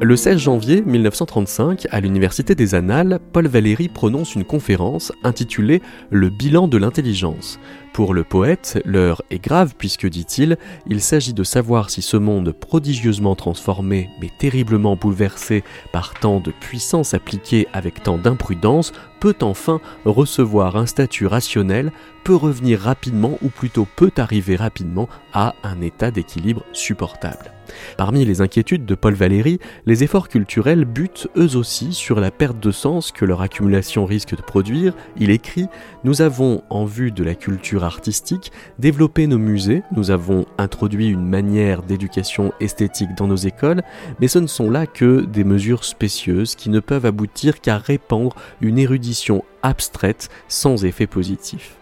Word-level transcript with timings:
Le 0.00 0.16
16 0.16 0.38
janvier 0.38 0.82
1935, 0.82 1.86
à 1.90 2.00
l'Université 2.00 2.54
des 2.54 2.74
Annales, 2.74 3.20
Paul 3.32 3.46
Valéry 3.46 3.88
prononce 3.88 4.34
une 4.34 4.44
conférence 4.44 5.12
intitulée 5.22 5.80
Le 6.10 6.30
bilan 6.30 6.66
de 6.66 6.76
l'intelligence. 6.76 7.60
Pour 7.92 8.12
le 8.12 8.24
poète, 8.24 8.82
l'heure 8.84 9.22
est 9.30 9.38
grave 9.38 9.74
puisque, 9.78 10.06
dit-il, 10.08 10.58
il 10.88 11.00
s'agit 11.00 11.32
de 11.32 11.44
savoir 11.44 11.90
si 11.90 12.02
ce 12.02 12.16
monde 12.16 12.52
prodigieusement 12.52 13.36
transformé 13.36 14.10
mais 14.20 14.30
terriblement 14.36 14.96
bouleversé 14.96 15.62
par 15.92 16.12
tant 16.14 16.40
de 16.40 16.50
puissance 16.50 17.14
appliquée 17.14 17.68
avec 17.72 18.02
tant 18.02 18.18
d'imprudence 18.18 18.92
peut 19.20 19.36
enfin 19.42 19.80
recevoir 20.04 20.76
un 20.76 20.86
statut 20.86 21.26
rationnel, 21.26 21.92
peut 22.24 22.34
revenir 22.34 22.80
rapidement 22.80 23.38
ou 23.42 23.48
plutôt 23.48 23.86
peut 23.96 24.12
arriver 24.16 24.56
rapidement 24.56 25.08
à 25.32 25.54
un 25.62 25.80
état 25.80 26.10
d'équilibre 26.10 26.64
supportable. 26.72 27.53
Parmi 27.96 28.24
les 28.24 28.40
inquiétudes 28.40 28.86
de 28.86 28.94
Paul 28.94 29.14
Valéry, 29.14 29.58
les 29.86 30.04
efforts 30.04 30.28
culturels 30.28 30.84
butent 30.84 31.28
eux 31.36 31.56
aussi 31.56 31.92
sur 31.92 32.20
la 32.20 32.30
perte 32.30 32.60
de 32.60 32.70
sens 32.70 33.12
que 33.12 33.24
leur 33.24 33.40
accumulation 33.40 34.04
risque 34.04 34.36
de 34.36 34.42
produire. 34.42 34.94
Il 35.16 35.30
écrit 35.30 35.66
Nous 36.04 36.22
avons, 36.22 36.62
en 36.70 36.84
vue 36.84 37.10
de 37.10 37.24
la 37.24 37.34
culture 37.34 37.84
artistique, 37.84 38.52
développé 38.78 39.26
nos 39.26 39.38
musées, 39.38 39.82
nous 39.96 40.10
avons 40.10 40.46
introduit 40.58 41.08
une 41.08 41.26
manière 41.26 41.82
d'éducation 41.82 42.52
esthétique 42.60 43.14
dans 43.16 43.26
nos 43.26 43.36
écoles, 43.36 43.82
mais 44.20 44.28
ce 44.28 44.38
ne 44.38 44.46
sont 44.46 44.70
là 44.70 44.86
que 44.86 45.24
des 45.24 45.44
mesures 45.44 45.84
spécieuses 45.84 46.54
qui 46.54 46.70
ne 46.70 46.80
peuvent 46.80 47.06
aboutir 47.06 47.60
qu'à 47.60 47.78
répandre 47.78 48.34
une 48.60 48.78
érudition 48.78 49.44
abstraite 49.62 50.28
sans 50.48 50.84
effet 50.84 51.06
positif. 51.06 51.76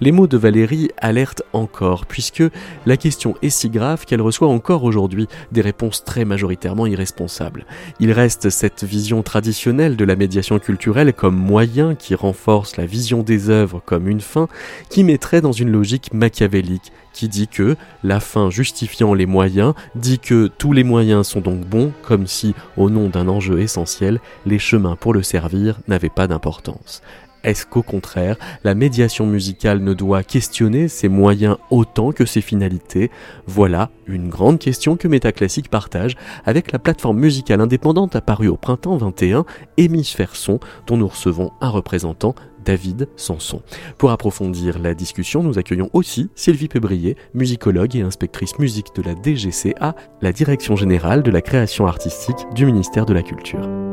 Les 0.00 0.12
mots 0.12 0.26
de 0.26 0.36
Valérie 0.36 0.90
alertent 0.98 1.44
encore, 1.52 2.06
puisque 2.06 2.42
la 2.84 2.96
question 2.96 3.36
est 3.42 3.50
si 3.50 3.70
grave 3.70 4.04
qu'elle 4.04 4.20
reçoit 4.20 4.48
encore 4.48 4.84
aujourd'hui 4.84 5.28
des 5.52 5.60
réponses 5.60 6.04
très 6.04 6.24
majoritairement 6.24 6.86
irresponsables. 6.86 7.64
Il 8.00 8.12
reste 8.12 8.50
cette 8.50 8.84
vision 8.84 9.22
traditionnelle 9.22 9.96
de 9.96 10.04
la 10.04 10.16
médiation 10.16 10.58
culturelle 10.58 11.12
comme 11.12 11.36
moyen 11.36 11.94
qui 11.94 12.14
renforce 12.14 12.76
la 12.76 12.86
vision 12.86 13.22
des 13.22 13.50
œuvres 13.50 13.82
comme 13.84 14.08
une 14.08 14.20
fin, 14.20 14.48
qui 14.90 15.04
mettrait 15.04 15.40
dans 15.40 15.52
une 15.52 15.70
logique 15.70 16.12
machiavélique, 16.12 16.92
qui 17.12 17.28
dit 17.28 17.48
que 17.48 17.76
la 18.02 18.20
fin 18.20 18.50
justifiant 18.50 19.14
les 19.14 19.26
moyens 19.26 19.74
dit 19.94 20.18
que 20.18 20.48
tous 20.58 20.72
les 20.72 20.84
moyens 20.84 21.28
sont 21.28 21.40
donc 21.40 21.60
bons, 21.60 21.92
comme 22.02 22.26
si, 22.26 22.54
au 22.76 22.90
nom 22.90 23.08
d'un 23.08 23.28
enjeu 23.28 23.60
essentiel, 23.60 24.20
les 24.44 24.58
chemins 24.58 24.96
pour 24.96 25.14
le 25.14 25.22
servir 25.22 25.78
n'avaient 25.86 26.08
pas 26.08 26.26
d'importance. 26.26 27.00
Est-ce 27.44 27.66
qu'au 27.66 27.82
contraire, 27.82 28.36
la 28.64 28.74
médiation 28.74 29.26
musicale 29.26 29.80
ne 29.80 29.92
doit 29.92 30.22
questionner 30.22 30.88
ses 30.88 31.08
moyens 31.08 31.56
autant 31.70 32.10
que 32.12 32.24
ses 32.24 32.40
finalités? 32.40 33.10
Voilà 33.46 33.90
une 34.06 34.28
grande 34.28 34.58
question 34.58 34.96
que 34.96 35.08
Métaclassique 35.08 35.68
partage 35.68 36.16
avec 36.44 36.72
la 36.72 36.78
plateforme 36.78 37.18
musicale 37.18 37.60
indépendante 37.60 38.16
apparue 38.16 38.48
au 38.48 38.56
printemps 38.56 38.96
21, 38.96 39.44
Hémisphère 39.76 40.36
Son, 40.36 40.58
dont 40.86 40.96
nous 40.96 41.08
recevons 41.08 41.52
un 41.60 41.68
représentant 41.68 42.34
David 42.64 43.08
Sanson. 43.16 43.60
Pour 43.98 44.10
approfondir 44.10 44.78
la 44.78 44.94
discussion, 44.94 45.42
nous 45.42 45.58
accueillons 45.58 45.90
aussi 45.92 46.30
Sylvie 46.34 46.68
Pébrier, 46.68 47.16
musicologue 47.34 47.94
et 47.96 48.00
inspectrice 48.00 48.58
musique 48.58 48.94
de 48.96 49.02
la 49.02 49.14
DGCA, 49.14 49.94
la 50.22 50.32
Direction 50.32 50.76
générale 50.76 51.22
de 51.22 51.30
la 51.30 51.42
création 51.42 51.86
artistique 51.86 52.46
du 52.54 52.64
ministère 52.64 53.04
de 53.04 53.12
la 53.12 53.22
Culture. 53.22 53.83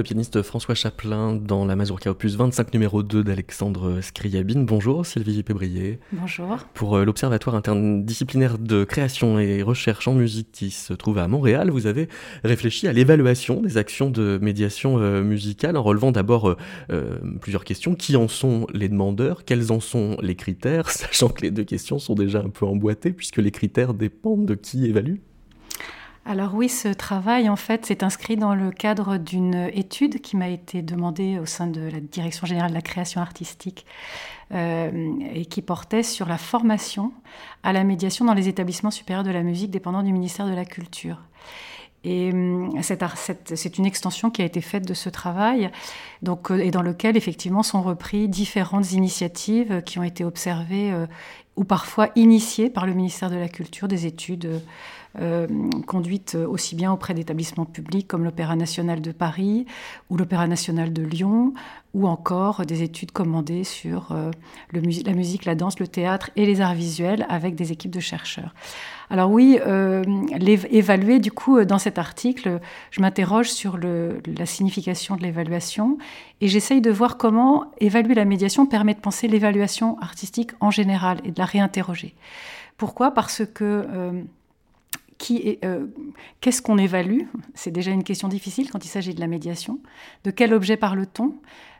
Le 0.00 0.04
pianiste 0.04 0.40
François 0.40 0.74
Chaplin 0.74 1.34
dans 1.34 1.66
la 1.66 1.76
Mazurka 1.76 2.10
opus 2.10 2.34
25 2.34 2.72
numéro 2.72 3.02
2 3.02 3.22
d'Alexandre 3.22 4.00
Scriabine. 4.00 4.64
Bonjour 4.64 5.04
Sylvie 5.04 5.42
Pébrier. 5.42 5.98
Bonjour. 6.12 6.56
Pour 6.72 6.96
euh, 6.96 7.04
l'Observatoire 7.04 7.54
interdisciplinaire 7.54 8.56
de 8.56 8.84
création 8.84 9.38
et 9.38 9.60
recherche 9.62 10.08
en 10.08 10.14
musique 10.14 10.48
qui 10.52 10.70
se 10.70 10.94
trouve 10.94 11.18
à 11.18 11.28
Montréal, 11.28 11.68
vous 11.68 11.86
avez 11.86 12.08
réfléchi 12.44 12.88
à 12.88 12.94
l'évaluation 12.94 13.60
des 13.60 13.76
actions 13.76 14.08
de 14.08 14.38
médiation 14.40 14.98
euh, 14.98 15.22
musicale 15.22 15.76
en 15.76 15.82
relevant 15.82 16.12
d'abord 16.12 16.56
euh, 16.90 17.18
plusieurs 17.42 17.64
questions. 17.64 17.94
Qui 17.94 18.16
en 18.16 18.26
sont 18.26 18.66
les 18.72 18.88
demandeurs? 18.88 19.44
Quels 19.44 19.70
en 19.70 19.80
sont 19.80 20.16
les 20.22 20.34
critères? 20.34 20.88
Sachant 20.88 21.28
que 21.28 21.42
les 21.42 21.50
deux 21.50 21.64
questions 21.64 21.98
sont 21.98 22.14
déjà 22.14 22.38
un 22.38 22.48
peu 22.48 22.64
emboîtées 22.64 23.12
puisque 23.12 23.36
les 23.36 23.50
critères 23.50 23.92
dépendent 23.92 24.46
de 24.46 24.54
qui 24.54 24.86
évalue 24.86 25.16
alors 26.26 26.54
oui, 26.54 26.68
ce 26.68 26.88
travail, 26.88 27.48
en 27.48 27.56
fait, 27.56 27.86
s'est 27.86 28.04
inscrit 28.04 28.36
dans 28.36 28.54
le 28.54 28.70
cadre 28.70 29.16
d'une 29.16 29.70
étude 29.72 30.20
qui 30.20 30.36
m'a 30.36 30.48
été 30.48 30.82
demandée 30.82 31.38
au 31.38 31.46
sein 31.46 31.66
de 31.66 31.80
la 31.80 31.98
Direction 31.98 32.46
générale 32.46 32.70
de 32.70 32.74
la 32.74 32.82
création 32.82 33.20
artistique 33.22 33.86
euh, 34.52 35.12
et 35.32 35.46
qui 35.46 35.62
portait 35.62 36.02
sur 36.02 36.26
la 36.26 36.36
formation 36.36 37.12
à 37.62 37.72
la 37.72 37.84
médiation 37.84 38.26
dans 38.26 38.34
les 38.34 38.48
établissements 38.48 38.90
supérieurs 38.90 39.24
de 39.24 39.30
la 39.30 39.42
musique 39.42 39.70
dépendant 39.70 40.02
du 40.02 40.12
ministère 40.12 40.46
de 40.46 40.54
la 40.54 40.66
Culture. 40.66 41.16
Et 42.02 42.30
hum, 42.32 42.80
c'est 42.82 43.78
une 43.78 43.84
extension 43.84 44.30
qui 44.30 44.40
a 44.40 44.44
été 44.44 44.60
faite 44.60 44.86
de 44.86 44.94
ce 44.94 45.08
travail, 45.10 45.70
donc, 46.22 46.50
euh, 46.50 46.58
et 46.58 46.70
dans 46.70 46.82
lequel 46.82 47.16
effectivement 47.16 47.62
sont 47.62 47.82
repris 47.82 48.28
différentes 48.28 48.92
initiatives 48.92 49.82
qui 49.82 49.98
ont 49.98 50.02
été 50.02 50.24
observées 50.24 50.92
euh, 50.92 51.06
ou 51.56 51.64
parfois 51.64 52.08
initiées 52.16 52.70
par 52.70 52.86
le 52.86 52.94
ministère 52.94 53.30
de 53.30 53.36
la 53.36 53.48
Culture, 53.48 53.86
des 53.86 54.06
études 54.06 54.46
euh, 54.46 54.58
conduites 55.86 56.36
aussi 56.36 56.76
bien 56.76 56.92
auprès 56.92 57.14
d'établissements 57.14 57.64
publics 57.64 58.06
comme 58.06 58.24
l'Opéra 58.24 58.56
national 58.56 59.00
de 59.00 59.12
Paris 59.12 59.66
ou 60.08 60.16
l'Opéra 60.16 60.46
national 60.46 60.92
de 60.92 61.02
Lyon, 61.02 61.52
ou 61.92 62.06
encore 62.06 62.64
des 62.66 62.82
études 62.82 63.10
commandées 63.10 63.64
sur 63.64 64.12
euh, 64.12 64.30
la 64.72 65.12
musique, 65.12 65.44
la 65.44 65.54
danse, 65.54 65.80
le 65.80 65.88
théâtre 65.88 66.30
et 66.36 66.46
les 66.46 66.60
arts 66.60 66.74
visuels 66.74 67.26
avec 67.28 67.56
des 67.56 67.72
équipes 67.72 67.90
de 67.90 68.00
chercheurs. 68.00 68.54
Alors 69.10 69.30
oui, 69.30 69.58
euh, 69.66 70.04
évaluer, 70.70 71.18
du 71.18 71.32
coup, 71.32 71.64
dans 71.64 71.78
cet 71.78 71.98
article, 71.98 72.60
je 72.92 73.00
m'interroge 73.00 73.50
sur 73.50 73.76
la 73.76 74.46
signification 74.46 75.16
de 75.16 75.22
l'évaluation 75.22 75.98
Et 76.40 76.46
j'essaye 76.46 76.80
de 76.80 76.92
voir 76.92 77.16
comment 77.16 77.64
évaluer 77.78 78.14
la 78.14 78.24
médiation 78.24 78.66
permet 78.66 78.94
de 78.94 79.00
penser 79.00 79.26
l'évaluation 79.26 79.98
artistique 79.98 80.52
en 80.60 80.70
général 80.70 81.20
et 81.24 81.32
de 81.32 81.38
la 81.38 81.44
réinterroger. 81.44 82.14
Pourquoi? 82.76 83.10
Parce 83.10 83.42
que 83.44 83.64
euh, 83.64 84.22
euh, 85.64 85.86
qu'est-ce 86.40 86.62
qu'on 86.62 86.78
évalue? 86.78 87.22
C'est 87.54 87.70
déjà 87.70 87.90
une 87.90 88.04
question 88.04 88.28
difficile 88.28 88.70
quand 88.70 88.84
il 88.84 88.88
s'agit 88.88 89.14
de 89.14 89.20
la 89.20 89.26
médiation. 89.26 89.80
De 90.24 90.30
quel 90.30 90.54
objet 90.54 90.76
parle-t-on? 90.76 91.34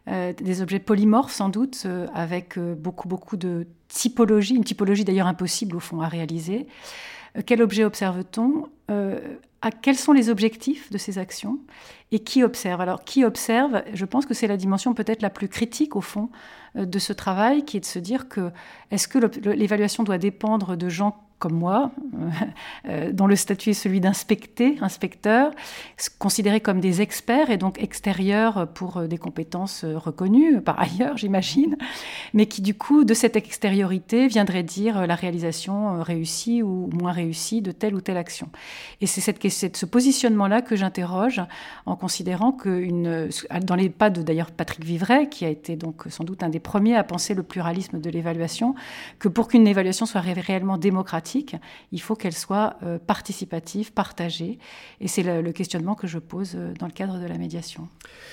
Euh, 0.08 0.32
Des 0.32 0.62
objets 0.62 0.78
polymorphes 0.78 1.32
sans 1.32 1.48
doute, 1.48 1.86
avec 2.14 2.58
beaucoup 2.58 3.08
beaucoup 3.08 3.36
de 3.36 3.66
typologie, 3.88 4.54
une 4.54 4.64
typologie 4.64 5.04
d'ailleurs 5.04 5.26
impossible 5.26 5.76
au 5.76 5.80
fond 5.80 6.00
à 6.00 6.08
réaliser. 6.08 6.66
quel 7.46 7.62
objet 7.62 7.84
observe-t-on? 7.84 8.66
Quels 9.82 9.96
sont 9.96 10.12
les 10.12 10.30
objectifs 10.30 10.90
de 10.90 10.96
ces 10.96 11.18
actions? 11.18 11.58
Et 12.12 12.20
qui 12.20 12.42
observe? 12.42 12.80
Alors, 12.80 13.04
qui 13.04 13.24
observe, 13.24 13.82
je 13.92 14.04
pense 14.06 14.24
que 14.24 14.32
c'est 14.32 14.46
la 14.46 14.56
dimension 14.56 14.94
peut-être 14.94 15.20
la 15.20 15.30
plus 15.30 15.48
critique 15.48 15.96
au 15.96 16.00
fond 16.00 16.30
de 16.74 16.98
ce 16.98 17.12
travail, 17.12 17.64
qui 17.64 17.76
est 17.76 17.80
de 17.80 17.84
se 17.84 17.98
dire 17.98 18.28
que 18.28 18.50
est-ce 18.90 19.06
que 19.06 19.18
l'évaluation 19.50 20.02
doit 20.02 20.18
dépendre 20.18 20.76
de 20.76 20.88
gens 20.88 21.29
comme 21.40 21.54
moi, 21.54 21.90
euh, 22.86 23.12
dont 23.12 23.26
le 23.26 23.34
statut 23.34 23.70
est 23.70 23.74
celui 23.74 23.98
d'inspecté, 23.98 24.76
inspecteur, 24.82 25.52
considérés 26.18 26.60
comme 26.60 26.80
des 26.80 27.00
experts 27.00 27.50
et 27.50 27.56
donc 27.56 27.82
extérieurs 27.82 28.68
pour 28.74 28.98
euh, 28.98 29.06
des 29.06 29.16
compétences 29.16 29.82
euh, 29.82 29.96
reconnues 29.96 30.60
par 30.60 30.78
ailleurs, 30.80 31.16
j'imagine, 31.16 31.76
mais 32.34 32.44
qui 32.44 32.60
du 32.60 32.74
coup, 32.74 33.04
de 33.04 33.14
cette 33.14 33.36
extériorité, 33.36 34.28
viendrait 34.28 34.62
dire 34.62 35.06
la 35.06 35.14
réalisation 35.14 36.02
réussie 36.02 36.62
ou 36.62 36.90
moins 36.92 37.12
réussie 37.12 37.62
de 37.62 37.72
telle 37.72 37.94
ou 37.94 38.02
telle 38.02 38.18
action. 38.18 38.50
Et 39.00 39.06
c'est 39.06 39.22
cette, 39.22 39.76
ce 39.76 39.86
positionnement-là 39.86 40.60
que 40.60 40.76
j'interroge 40.76 41.40
en 41.86 41.96
considérant 41.96 42.52
que, 42.52 43.30
dans 43.60 43.74
les 43.76 43.88
pas 43.88 44.10
de 44.10 44.20
d'ailleurs 44.20 44.50
Patrick 44.50 44.84
Vivray, 44.84 45.30
qui 45.30 45.46
a 45.46 45.48
été 45.48 45.76
donc 45.76 46.04
sans 46.10 46.24
doute 46.24 46.42
un 46.42 46.50
des 46.50 46.60
premiers 46.60 46.96
à 46.96 47.04
penser 47.04 47.32
le 47.32 47.42
pluralisme 47.42 47.98
de 47.98 48.10
l'évaluation, 48.10 48.74
que 49.18 49.28
pour 49.28 49.48
qu'une 49.48 49.66
évaluation 49.66 50.04
soit 50.04 50.20
réellement 50.20 50.76
démocratique, 50.76 51.29
il 51.92 52.00
faut 52.00 52.14
qu'elle 52.14 52.34
soit 52.34 52.76
euh, 52.82 52.98
participative, 52.98 53.92
partagée. 53.92 54.58
Et 55.00 55.08
c'est 55.08 55.22
le, 55.22 55.52
questionnement 55.52 55.94
que 55.94 56.06
je 56.06 56.18
pose 56.18 56.52
euh, 56.54 56.72
dans 56.78 56.86
le 56.86 56.92
cadre 56.92 57.18
de 57.18 57.26
la 57.26 57.38
médiation. 57.38 57.88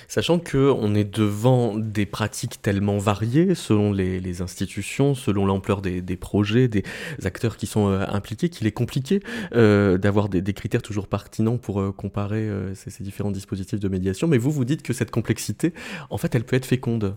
Sachant 0.08 0.40
qu'on 0.40 0.96
est 0.96 1.04
devant 1.04 1.76
des 1.76 2.06
pratiques 2.06 2.62
tellement 2.62 2.98
variées 2.98 3.56
selon 3.56 3.92
les, 3.92 4.42
institutions, 4.42 5.16
selon 5.16 5.46
l'ampleur 5.46 5.82
des, 5.82 6.02
projets, 6.16 6.68
des 6.68 6.84
acteurs 7.24 7.58
qui 7.58 7.66
sont 7.66 7.90
euh, 7.90 8.06
impliqués, 8.08 8.50
qu'il 8.50 8.68
est 8.68 8.72
compliqué 8.72 9.22
d'avoir 9.52 10.30
des, 10.30 10.54
critères 10.54 10.82
toujours 10.82 11.08
pertinents 11.08 11.58
pour 11.58 11.96
comparer 11.96 12.50
ces, 12.74 12.90
ces 12.90 13.04
différents 13.04 13.32
dispositifs 13.32 13.80
de 13.80 13.88
médiation. 13.88 14.28
Mais 14.28 14.38
vous, 14.38 14.52
vous 14.52 14.66
dites 14.66 14.82
que 14.82 14.94
cette 14.94 15.12
complexité, 15.12 15.74
en 16.10 16.18
fait, 16.18 16.34
elle 16.36 16.44
peut 16.44 16.56
être 16.56 16.66
féconde. 16.66 17.16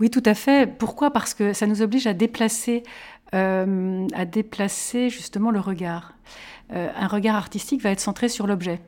Oui, 0.00 0.08
tout 0.08 0.22
à 0.24 0.34
fait. 0.34 0.66
Pourquoi? 0.66 1.10
Parce 1.10 1.34
que 1.34 1.52
ça 1.52 1.66
nous 1.66 1.82
oblige 1.82 2.06
à 2.06 2.14
déplacer 2.14 2.82
euh, 3.32 4.08
à 4.12 4.24
déplacer 4.24 5.08
justement 5.08 5.52
le 5.52 5.60
regard. 5.60 6.14
Euh, 6.72 6.88
un 6.96 7.06
regard 7.06 7.36
artistique 7.36 7.80
va 7.80 7.90
être 7.90 8.00
centré 8.00 8.28
sur 8.28 8.48
l'objet. 8.48 8.80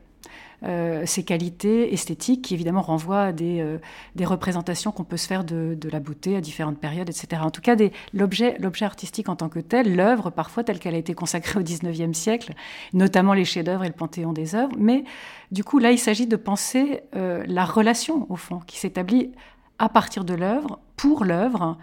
Euh, 0.65 1.07
ses 1.07 1.25
qualités 1.25 1.93
esthétiques 1.93 2.43
qui 2.43 2.55
évidemment 2.55 2.83
renvoient 2.83 3.23
à 3.23 3.33
des, 3.33 3.79
représentations 4.25 4.91
qu'on 4.91 5.05
peut 5.05 5.17
se 5.17 5.29
faire 5.29 5.45
de, 5.45 5.77
la 5.91 6.01
beauté 6.01 6.37
à 6.37 6.41
différentes 6.41 6.79
périodes, 6.79 7.09
etc. 7.09 7.43
En 7.45 7.51
tout 7.51 7.61
cas, 7.61 7.77
l'objet 8.13 8.57
artistique 8.81 9.29
en 9.29 9.37
tant 9.37 9.49
que 9.49 9.61
tel, 9.61 9.95
l'œuvre 9.95 10.31
parfois 10.31 10.65
telle 10.65 10.81
qu'elle 10.81 10.97
a 10.97 10.99
été 10.99 11.15
consacrée 11.15 11.61
au 11.61 11.63
XIXe 11.63 12.17
siècle, 12.17 12.55
notamment 12.95 13.35
les 13.35 13.45
chefs-d'œuvre 13.45 13.85
et 13.85 13.89
le 13.89 13.95
panthéon 13.95 14.33
des 14.33 14.57
œuvres. 14.57 14.75
Mais 14.77 15.05
du 15.53 15.63
coup, 15.63 15.79
là, 15.79 15.93
il 15.93 15.99
s'agit 15.99 16.27
de 16.27 16.37
penser 16.37 17.03
la 17.13 17.65
relation, 17.65 18.27
au 18.29 18.37
fond, 18.37 18.61
qui 18.67 18.79
s'établit 18.79 19.31
à 19.79 19.89
partir 19.89 20.25
de 20.25 20.35
l'œuvre, 20.35 20.81
pour 20.97 21.25
l'œuvre, 21.25 21.77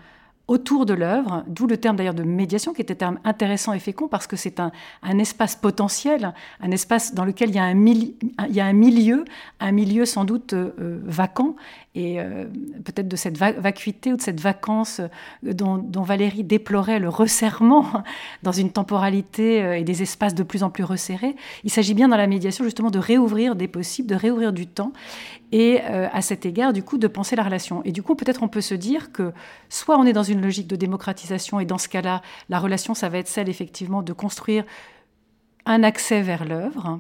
autour 0.50 0.88
de 0.88 0.96
l'œuvre, 0.96 1.44
d'où 1.48 1.68
le 1.68 1.78
terme 1.78 1.96
d'ailleurs 1.96 2.16
de 2.16 2.24
médiation, 2.24 2.74
qui 2.74 2.81
est 2.81 2.92
un 2.92 2.96
terme 2.96 3.19
intéressant 3.24 3.72
et 3.72 3.80
fécond, 3.80 4.07
parce 4.07 4.25
que 4.25 4.36
c'est 4.36 4.60
un, 4.60 4.72
espace 5.19 5.56
potentiel, 5.56 6.34
un 6.60 6.72
espace 6.72 7.13
dans 7.13 7.24
lequel 7.24 7.50
il 7.50 7.56
y 7.56 7.60
a 7.60 7.66
un, 7.66 8.74
milieu, 8.74 9.25
un 9.60 9.72
milieu 9.72 10.06
sans 10.06 10.25
doute 10.25 10.54
euh, 10.54 11.00
vacant, 11.06 11.56
et 11.95 12.19
euh, 12.19 12.45
peut-être 12.86 13.07
de 13.07 13.15
cette 13.15 13.38
vacuité 13.38 14.13
ou 14.13 14.18
de 14.18 14.21
cette 14.21 14.39
vacance 14.39 15.00
euh, 15.00 15.53
dont, 15.53 16.03
Valérie 16.03 16.44
déplorait 16.44 17.00
le 17.00 17.09
resserrement 17.09 18.03
dans 18.44 18.51
une 18.51 18.71
temporalité 18.71 19.80
et 19.80 19.83
des 19.83 20.01
espaces 20.01 20.36
de 20.36 20.44
plus 20.44 20.63
en 20.63 20.69
plus 20.69 20.83
resserrés. 20.83 21.36
Il 21.63 21.71
s'agit 21.71 21.94
bien 21.94 22.07
dans 22.07 22.18
la 22.18 22.27
médiation 22.27 22.63
justement 22.63 22.91
de 22.91 23.00
réouvrir 23.00 23.56
des 23.56 23.68
possibles, 23.68 24.07
de 24.07 24.15
réouvrir 24.15 24.53
du 24.53 24.68
temps, 24.68 24.94
et 25.51 25.81
à 25.81 26.21
cet 26.21 26.45
égard, 26.45 26.74
du 26.74 26.83
coup, 26.83 27.00
de 27.00 27.07
penser 27.07 27.36
la 27.36 27.44
relation. 27.44 27.81
Et 27.83 27.91
du 27.91 28.03
coup, 28.03 28.13
peut-être 28.15 28.44
on 28.44 28.47
peut 28.47 28.62
se 28.62 28.75
dire 28.75 29.12
que 29.12 29.33
soit 29.68 29.97
on 29.97 30.06
est 30.06 30.13
dans 30.13 30.24
une 30.24 30.41
logique 30.41 30.68
de 30.68 30.75
démocratisation 30.75 31.59
et 31.59 31.65
dans 31.65 31.80
ce 31.80 31.89
cas-là, 31.89 32.21
la 32.50 32.59
relation, 32.59 32.94
ça 32.94 33.09
va 33.09 33.18
être 33.18 33.27
celle 33.27 33.50
effectivement 33.50 34.03
de 34.03 34.13
construire 34.13 34.63
un 35.65 35.83
accès 35.83 36.21
vers 36.21 36.45
l'œuvre, 36.45 37.00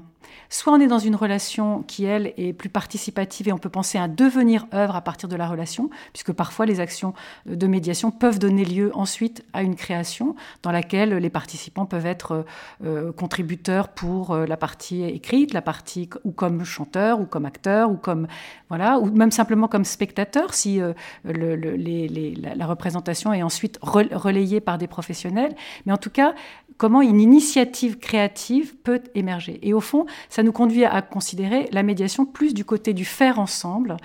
Soit 0.49 0.73
on 0.73 0.79
est 0.79 0.87
dans 0.87 0.99
une 0.99 1.15
relation 1.15 1.83
qui, 1.83 2.05
elle, 2.05 2.33
est 2.37 2.53
plus 2.53 2.69
participative 2.69 3.47
et 3.47 3.53
on 3.53 3.57
peut 3.57 3.69
penser 3.69 3.97
à 3.97 4.07
devenir 4.07 4.65
œuvre 4.73 4.95
à 4.95 5.01
partir 5.01 5.29
de 5.29 5.35
la 5.35 5.47
relation, 5.47 5.89
puisque 6.11 6.31
parfois 6.31 6.65
les 6.65 6.79
actions 6.79 7.13
de 7.45 7.67
médiation 7.67 8.11
peuvent 8.11 8.39
donner 8.39 8.65
lieu 8.65 8.91
ensuite 8.95 9.45
à 9.53 9.61
une 9.61 9.75
création 9.75 10.35
dans 10.63 10.71
laquelle 10.71 11.13
les 11.13 11.29
participants 11.29 11.85
peuvent 11.85 12.05
être 12.05 12.45
euh, 12.83 13.11
contributeurs 13.11 13.89
pour 13.89 14.31
euh, 14.31 14.45
la 14.45 14.57
partie 14.57 15.03
écrite, 15.03 15.53
la 15.53 15.61
partie 15.61 16.09
ou 16.23 16.31
comme 16.31 16.63
chanteur 16.63 17.19
ou 17.19 17.25
comme 17.25 17.45
acteur 17.45 17.91
ou 17.91 17.95
comme 17.95 18.27
voilà 18.69 18.99
ou 18.99 19.05
même 19.05 19.31
simplement 19.31 19.67
comme 19.67 19.85
spectateur 19.85 20.53
si 20.53 20.81
euh, 20.81 20.93
la, 21.25 22.65
représentation 22.65 23.33
est 23.33 23.43
ensuite 23.43 23.79
relayée 23.81 24.59
par 24.61 24.77
des 24.77 24.87
professionnels. 24.87 25.55
Mais 25.85 25.93
en 25.93 25.97
tout 25.97 26.09
cas, 26.09 26.33
comment 26.77 27.01
une 27.01 27.19
initiative 27.19 27.99
créative 27.99 28.75
peut 28.75 29.01
émerger. 29.13 29.59
Et 29.61 29.73
au 29.73 29.81
fond, 29.81 30.05
ça 30.29 30.43
nous 30.43 30.51
conduit 30.51 30.85
à 30.85 31.01
considérer 31.01 31.69
la 31.71 31.83
médiation 31.83 32.25
plus 32.25 32.53
du 32.53 32.65
côté 32.65 32.93
du 32.93 33.05
faire 33.05 33.39
ensemble 33.39 33.97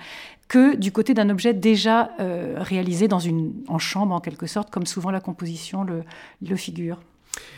que 0.47 0.75
du 0.75 0.91
côté 0.91 1.13
d'un 1.13 1.29
objet 1.29 1.53
déjà 1.53 2.11
euh, 2.19 2.55
réalisé 2.57 3.07
dans 3.07 3.19
une, 3.19 3.53
en 3.67 3.79
chambre, 3.79 4.13
en 4.13 4.19
quelque 4.19 4.45
sorte, 4.47 4.69
comme 4.69 4.85
souvent 4.85 5.11
la 5.11 5.19
composition 5.19 5.83
le, 5.83 6.03
le 6.47 6.55
figure. 6.55 6.99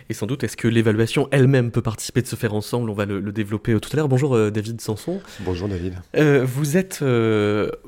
Et 0.10 0.14
sans 0.14 0.26
doute, 0.26 0.44
est-ce 0.44 0.56
que 0.56 0.68
l'évaluation 0.68 1.28
elle-même 1.32 1.72
peut 1.72 1.82
participer 1.82 2.22
de 2.22 2.28
se 2.28 2.36
faire 2.36 2.54
ensemble? 2.54 2.90
On 2.90 2.94
va 2.94 3.06
le, 3.06 3.22
développer 3.32 3.74
euh, 3.74 3.80
tout 3.80 3.90
à 3.94 3.98
l'heure. 3.98 4.08
Bonjour 4.08 4.36
euh, 4.36 4.50
David 4.50 4.80
Sanson. 4.80 5.20
Bonjour 5.42 5.68
David. 5.68 5.96
Euh, 6.16 6.46
vous 6.46 6.78
êtes 6.78 7.04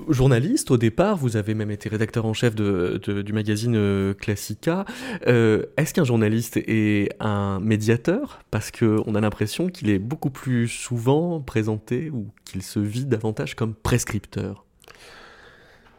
journaliste 0.10 0.72
au 0.72 0.78
départ, 0.78 1.18
vous 1.18 1.38
avez 1.38 1.54
même 1.54 1.72
été 1.72 1.90
rédacteur 1.90 2.26
en 2.26 2.34
chef 2.34 2.56
de, 2.56 3.00
du 3.22 3.34
magazine 3.34 4.14
Classica. 4.16 4.86
est-ce 5.26 5.94
qu'un 5.94 6.04
journaliste 6.04 6.58
est 6.58 7.10
un 7.20 7.60
médiateur? 7.60 8.40
Parce 8.52 8.72
qu'on 8.72 9.16
a 9.16 9.22
l'impression 9.22 9.70
qu'il 9.70 9.90
est 9.90 10.00
beaucoup 10.00 10.30
plus 10.30 10.68
souvent 10.68 11.40
présenté 11.40 12.10
ou 12.10 12.28
qu'il 12.46 12.64
se 12.64 12.80
vit 12.80 13.06
davantage 13.06 13.56
comme 13.56 13.74
prescripteur. 13.74 14.66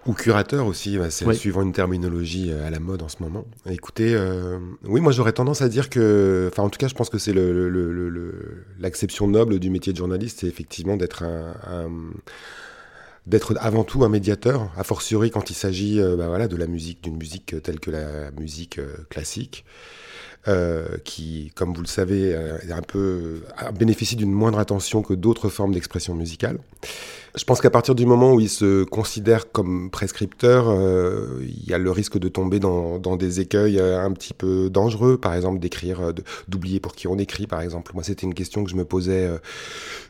Ou 0.07 0.14
curateur 0.14 0.66
aussi, 0.66 0.97
bah, 0.97 1.11
c'est 1.11 1.30
suivant 1.35 1.61
une 1.62 1.73
terminologie 1.73 2.50
euh, 2.50 2.66
à 2.66 2.71
la 2.71 2.80
mode 2.80 3.02
en 3.02 3.09
ce 3.09 3.16
moment. 3.23 3.45
Écoutez, 3.69 4.14
euh, 4.14 4.59
oui, 4.85 5.00
moi 5.00 5.12
j'aurais 5.12 5.33
tendance 5.33 5.61
à 5.61 5.69
dire 5.69 5.90
que, 5.90 6.49
enfin 6.50 6.62
en 6.62 6.71
tout 6.71 6.78
cas, 6.78 6.88
je 6.88 6.95
pense 6.95 7.11
que 7.11 7.19
c'est 7.19 7.35
l'acception 8.78 9.26
le, 9.26 9.33
noble 9.33 9.59
du 9.59 9.69
métier 9.69 9.92
de 9.92 9.99
journaliste, 9.99 10.38
c'est 10.40 10.47
effectivement 10.47 10.97
d'être 10.97 11.23
un, 11.23 11.90
d'être 13.26 13.54
avant 13.61 13.85
tout 13.85 14.02
un 14.02 14.09
médiateur, 14.09 14.71
a 14.76 14.85
fortiori 14.85 15.30
quand 15.30 15.50
il 15.50 15.54
s'agit 15.54 16.00
euh, 16.00 16.16
bah, 16.16 16.28
voilà, 16.28 16.49
de 16.49 16.57
la 16.57 16.66
musique, 16.66 17.04
d'une 17.04 17.19
musique 17.19 17.62
telle 17.62 17.78
que 17.78 17.90
la 17.90 18.30
musique 18.30 18.80
classique. 19.11 19.66
qui, 21.04 21.52
comme 21.54 21.75
vous 21.75 21.83
le 21.83 21.87
savez, 21.87 22.30
est 22.30 22.73
un 22.73 22.80
peu 22.80 23.42
bénéficie 23.78 24.16
d'une 24.16 24.33
moindre 24.33 24.59
attention 24.59 25.02
que 25.02 25.12
d'autres 25.12 25.50
formes 25.50 25.75
d'expression 25.75 26.14
musicale. 26.14 26.59
Je 27.37 27.44
pense 27.44 27.60
qu'à 27.60 27.70
partir 27.70 27.94
du 27.94 28.06
moment 28.06 28.32
où 28.32 28.40
il 28.40 28.49
se 28.49 28.82
considère 28.82 29.52
comme 29.52 29.90
prescripteur, 29.90 30.68
euh, 30.68 31.40
il 31.42 31.68
y 31.68 31.72
a 31.72 31.78
le 31.78 31.90
risque 31.92 32.18
de 32.18 32.28
tomber 32.28 32.58
dans, 32.58 32.99
des 33.16 33.40
écueils 33.40 33.78
euh, 33.78 34.04
un 34.04 34.10
petit 34.12 34.34
peu 34.34 34.68
dangereux, 34.68 35.16
par 35.16 35.34
exemple 35.34 35.60
d'écrire, 35.60 36.00
euh, 36.00 36.12
d'oublier 36.49 36.80
pour 36.80 36.94
qui 36.94 37.06
on 37.06 37.18
écrit, 37.18 37.46
par 37.46 37.60
exemple. 37.60 37.92
Moi, 37.94 38.02
c'était 38.02 38.26
une 38.26 38.34
question 38.34 38.64
que 38.64 38.70
je 38.70 38.75
me 38.75 38.84
posais, 38.84 39.30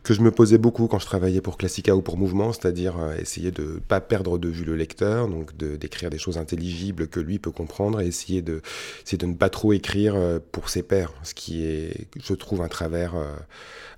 que 0.02 0.14
je 0.14 0.22
me 0.22 0.30
posais 0.30 0.56
beaucoup 0.56 0.86
quand 0.86 0.98
je 0.98 1.06
travaillais 1.06 1.42
pour 1.42 1.58
Classica 1.58 1.94
ou 1.94 2.00
pour 2.00 2.16
Mouvement, 2.16 2.52
c'est-à-dire 2.52 2.94
essayer 3.18 3.50
de 3.50 3.62
ne 3.62 3.78
pas 3.80 4.00
perdre 4.00 4.38
de 4.38 4.48
vue 4.48 4.64
le 4.64 4.76
lecteur, 4.76 5.28
donc 5.28 5.56
d'écrire 5.56 6.08
des 6.08 6.18
choses 6.18 6.38
intelligibles 6.38 7.08
que 7.08 7.20
lui 7.20 7.38
peut 7.38 7.50
comprendre, 7.50 8.00
et 8.00 8.06
essayer 8.06 8.40
de, 8.40 8.62
essayer 9.04 9.18
de 9.18 9.26
ne 9.26 9.34
pas 9.34 9.50
trop 9.50 9.72
écrire 9.72 10.16
pour 10.52 10.70
ses 10.70 10.82
pairs, 10.82 11.12
ce 11.22 11.34
qui 11.34 11.64
est, 11.64 12.06
je 12.22 12.34
trouve, 12.34 12.62
un 12.62 12.68
travers 12.68 13.14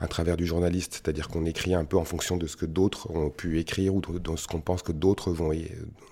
à 0.01 0.09
travers 0.09 0.37
du 0.37 0.47
journaliste, 0.47 0.95
c'est-à-dire 0.95 1.29
qu'on 1.29 1.45
écrit 1.45 1.75
un 1.75 1.85
peu 1.85 1.97
en 1.97 2.05
fonction 2.05 2.37
de 2.37 2.49
ce 2.49 2.57
que 2.57 2.67
d'autres 2.67 3.09
ont 3.17 3.31
pu 3.31 3.59
écrire 3.59 3.95
ou 3.95 4.01
de 4.01 4.37
ce 4.37 4.47
qu'on 4.47 4.61
pense 4.61 4.83
que 4.83 4.93
d'autres 4.93 5.33
vont, 5.33 5.53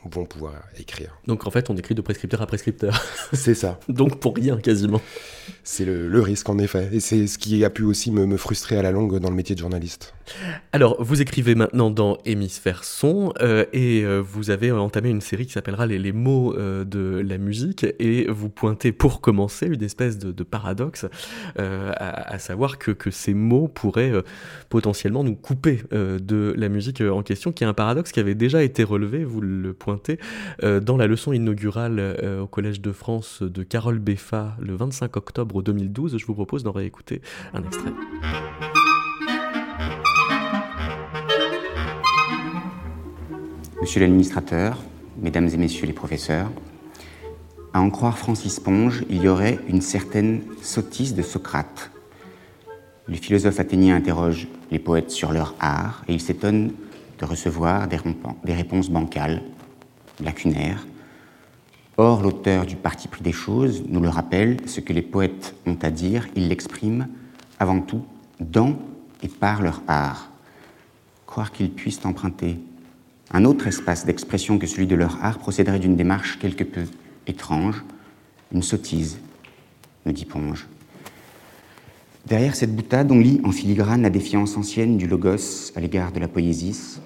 vont 0.05 0.25
pouvoir 0.25 0.55
écrire. 0.79 1.19
Donc 1.27 1.47
en 1.47 1.51
fait, 1.51 1.71
on 1.71 1.77
écrit 1.77 1.95
de 1.95 2.01
prescripteur 2.01 2.43
à 2.43 2.47
prescripteur. 2.47 3.03
C'est 3.33 3.55
ça. 3.55 3.79
Donc 3.89 4.21
pour 4.21 4.35
rien 4.35 4.59
quasiment. 4.59 5.01
C'est 5.65 5.85
le, 5.85 6.21
risque 6.21 6.49
en 6.49 6.59
effet, 6.59 6.91
et 6.93 7.01
c'est 7.01 7.27
ce 7.27 7.39
qui 7.39 7.65
a 7.65 7.71
pu 7.71 7.83
aussi 7.83 8.11
me, 8.11 8.27
me, 8.27 8.37
frustrer 8.37 8.77
à 8.77 8.83
la 8.83 8.91
longue 8.93 9.19
dans 9.19 9.31
le 9.31 9.35
métier 9.35 9.55
de 9.55 9.61
journaliste. 9.61 10.13
Alors, 10.73 11.03
vous 11.03 11.21
écrivez 11.21 11.55
maintenant 11.55 11.91
dans 11.91 12.19
Hémisphère 12.25 12.85
Son, 12.85 13.33
euh, 13.41 13.65
et 13.73 14.05
euh, 14.05 14.21
vous 14.21 14.51
avez 14.51 14.71
entamé 14.71 15.11
une 15.11 15.21
série 15.21 15.47
qui 15.47 15.53
s'appellera 15.53 15.87
les, 15.87 16.13
mots 16.13 16.55
euh, 16.55 16.85
de 16.85 17.23
la 17.27 17.39
musique, 17.39 17.87
et 17.99 18.27
vous 18.29 18.49
pointez 18.49 18.93
pour 18.93 19.21
commencer 19.21 19.67
une 19.67 19.83
espèce 19.83 20.19
de, 20.19 20.43
paradoxe, 20.43 21.07
à, 21.57 22.39
savoir 22.39 22.79
que, 22.79 22.91
que 22.91 23.11
ces 23.11 23.35
mots 23.35 23.69
pourrait 23.69 24.11
euh, 24.11 24.23
potentiellement 24.69 25.25
nous 25.25 25.35
couper 25.35 25.83
euh, 25.93 26.19
de 26.19 26.55
la 26.57 26.69
musique 26.69 27.01
euh, 27.01 27.11
en 27.11 27.23
question, 27.23 27.51
qui 27.53 27.65
est 27.65 27.67
un 27.67 27.75
paradoxe 27.75 28.13
qui 28.13 28.21
avait 28.21 28.35
déjà 28.35 28.63
été 28.63 28.85
relevé, 28.85 29.25
vous 29.25 29.41
le 29.41 29.73
pointez, 29.73 30.19
dans 30.63 30.97
la 30.97 31.07
leçon 31.07 31.33
inaugurale 31.33 32.17
au 32.43 32.47
Collège 32.47 32.81
de 32.81 32.93
France 32.93 33.43
de 33.43 33.63
Carole 33.63 33.99
Beffa 33.99 34.57
le 34.61 34.75
25 34.75 35.17
octobre 35.17 35.63
2012. 35.63 36.19
Je 36.19 36.27
vous 36.27 36.35
propose 36.35 36.63
d'en 36.63 36.73
réécouter 36.73 37.21
un 37.55 37.63
extrait. 37.65 37.93
Monsieur 43.81 44.01
l'administrateur, 44.01 44.79
mesdames 45.19 45.49
et 45.49 45.57
messieurs 45.57 45.87
les 45.87 45.93
professeurs, 45.93 46.51
à 47.73 47.81
en 47.81 47.91
croire 47.91 48.19
Francis 48.19 48.61
Ponge, 48.61 49.05
il 49.09 49.23
y 49.23 49.29
aurait 49.29 49.59
une 49.69 49.81
certaine 49.81 50.43
sottise 50.63 51.15
de 51.15 51.23
Socrate 51.23 51.91
le 53.11 53.17
philosophe 53.17 53.59
athénien 53.59 53.97
interroge 53.97 54.47
les 54.71 54.79
poètes 54.79 55.11
sur 55.11 55.33
leur 55.33 55.55
art 55.59 56.05
et 56.07 56.15
il 56.15 56.21
s'étonne 56.21 56.73
de 57.19 57.25
recevoir 57.25 57.89
des, 57.89 58.55
réponses 58.55 58.89
bancales, 58.89 59.43
lacunaires. 60.23 60.87
Or, 61.97 62.23
l'auteur 62.23 62.67
du 62.67 62.77
Parti 62.77 63.09
pris 63.09 63.23
des 63.23 63.33
choses 63.33 63.83
nous 63.89 64.01
le 64.01 64.09
rappelle, 64.09 64.59
ce 64.67 64.81
que 64.81 64.93
les 64.93 65.03
poètes 65.03 65.57
ont 65.67 65.77
à 65.83 65.91
dire, 65.91 66.29
ils 66.37 66.49
l'expriment 66.49 67.09
avant 67.59 67.81
tout 67.81 68.05
dans 68.39 68.79
et 69.25 69.29
par 69.29 69.61
leur 69.61 69.83
art. 69.89 70.31
Croire 71.27 71.51
qu'ils 71.51 71.73
puissent 71.73 72.05
emprunter 72.05 72.59
un 73.31 73.45
autre 73.45 73.67
espace 73.67 74.07
d'expression 74.07 74.59
que 74.59 74.67
celui 74.67 74.87
de 74.87 74.97
leur 74.97 75.23
art 75.23 75.39
procéderait 75.39 75.79
d'une 75.79 75.97
démarche 75.97 76.39
quelque 76.39 76.65
peu 76.65 76.85
étrange, 77.27 77.85
une 78.53 78.63
sottise, 78.63 79.19
me 80.05 80.13
dit 80.13 80.25
Ponge. 80.25 80.67
Derrière 82.27 82.55
cette 82.55 82.75
boutade, 82.75 83.11
on 83.11 83.19
lit 83.19 83.41
en 83.45 83.53
filigrane 83.53 84.03
la 84.03 84.11
défiance 84.11 84.57
ancienne 84.57 84.97
du 84.97 85.07
logos 85.07 85.73
à 85.75 85.81
l'égard 85.81 86.13
de 86.13 86.21
la 86.21 86.29
poésie, 86.29 86.99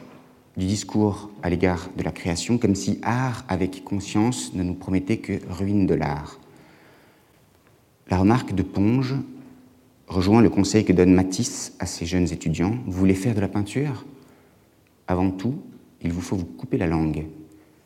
du 0.56 0.66
discours 0.66 1.30
à 1.42 1.50
l'égard 1.50 1.88
de 1.96 2.02
la 2.02 2.12
création, 2.12 2.58
comme 2.58 2.74
si 2.74 2.98
art 3.02 3.44
avec 3.48 3.84
conscience 3.84 4.54
ne 4.54 4.62
nous 4.62 4.74
promettait 4.74 5.18
que 5.18 5.40
ruine 5.48 5.86
de 5.86 5.94
l'art. 5.94 6.38
La 8.10 8.18
remarque 8.18 8.54
de 8.54 8.62
Ponge 8.62 9.14
rejoint 10.08 10.42
le 10.42 10.50
conseil 10.50 10.84
que 10.84 10.92
donne 10.92 11.14
Matisse 11.14 11.72
à 11.78 11.86
ses 11.86 12.06
jeunes 12.06 12.32
étudiants. 12.32 12.78
Vous 12.86 12.98
voulez 12.98 13.14
faire 13.14 13.34
de 13.34 13.40
la 13.40 13.48
peinture? 13.48 14.04
Avant 15.06 15.30
tout, 15.30 15.62
il 16.04 16.12
vous 16.12 16.20
faut 16.20 16.36
vous 16.36 16.44
couper 16.44 16.78
la 16.78 16.86
langue, 16.86 17.26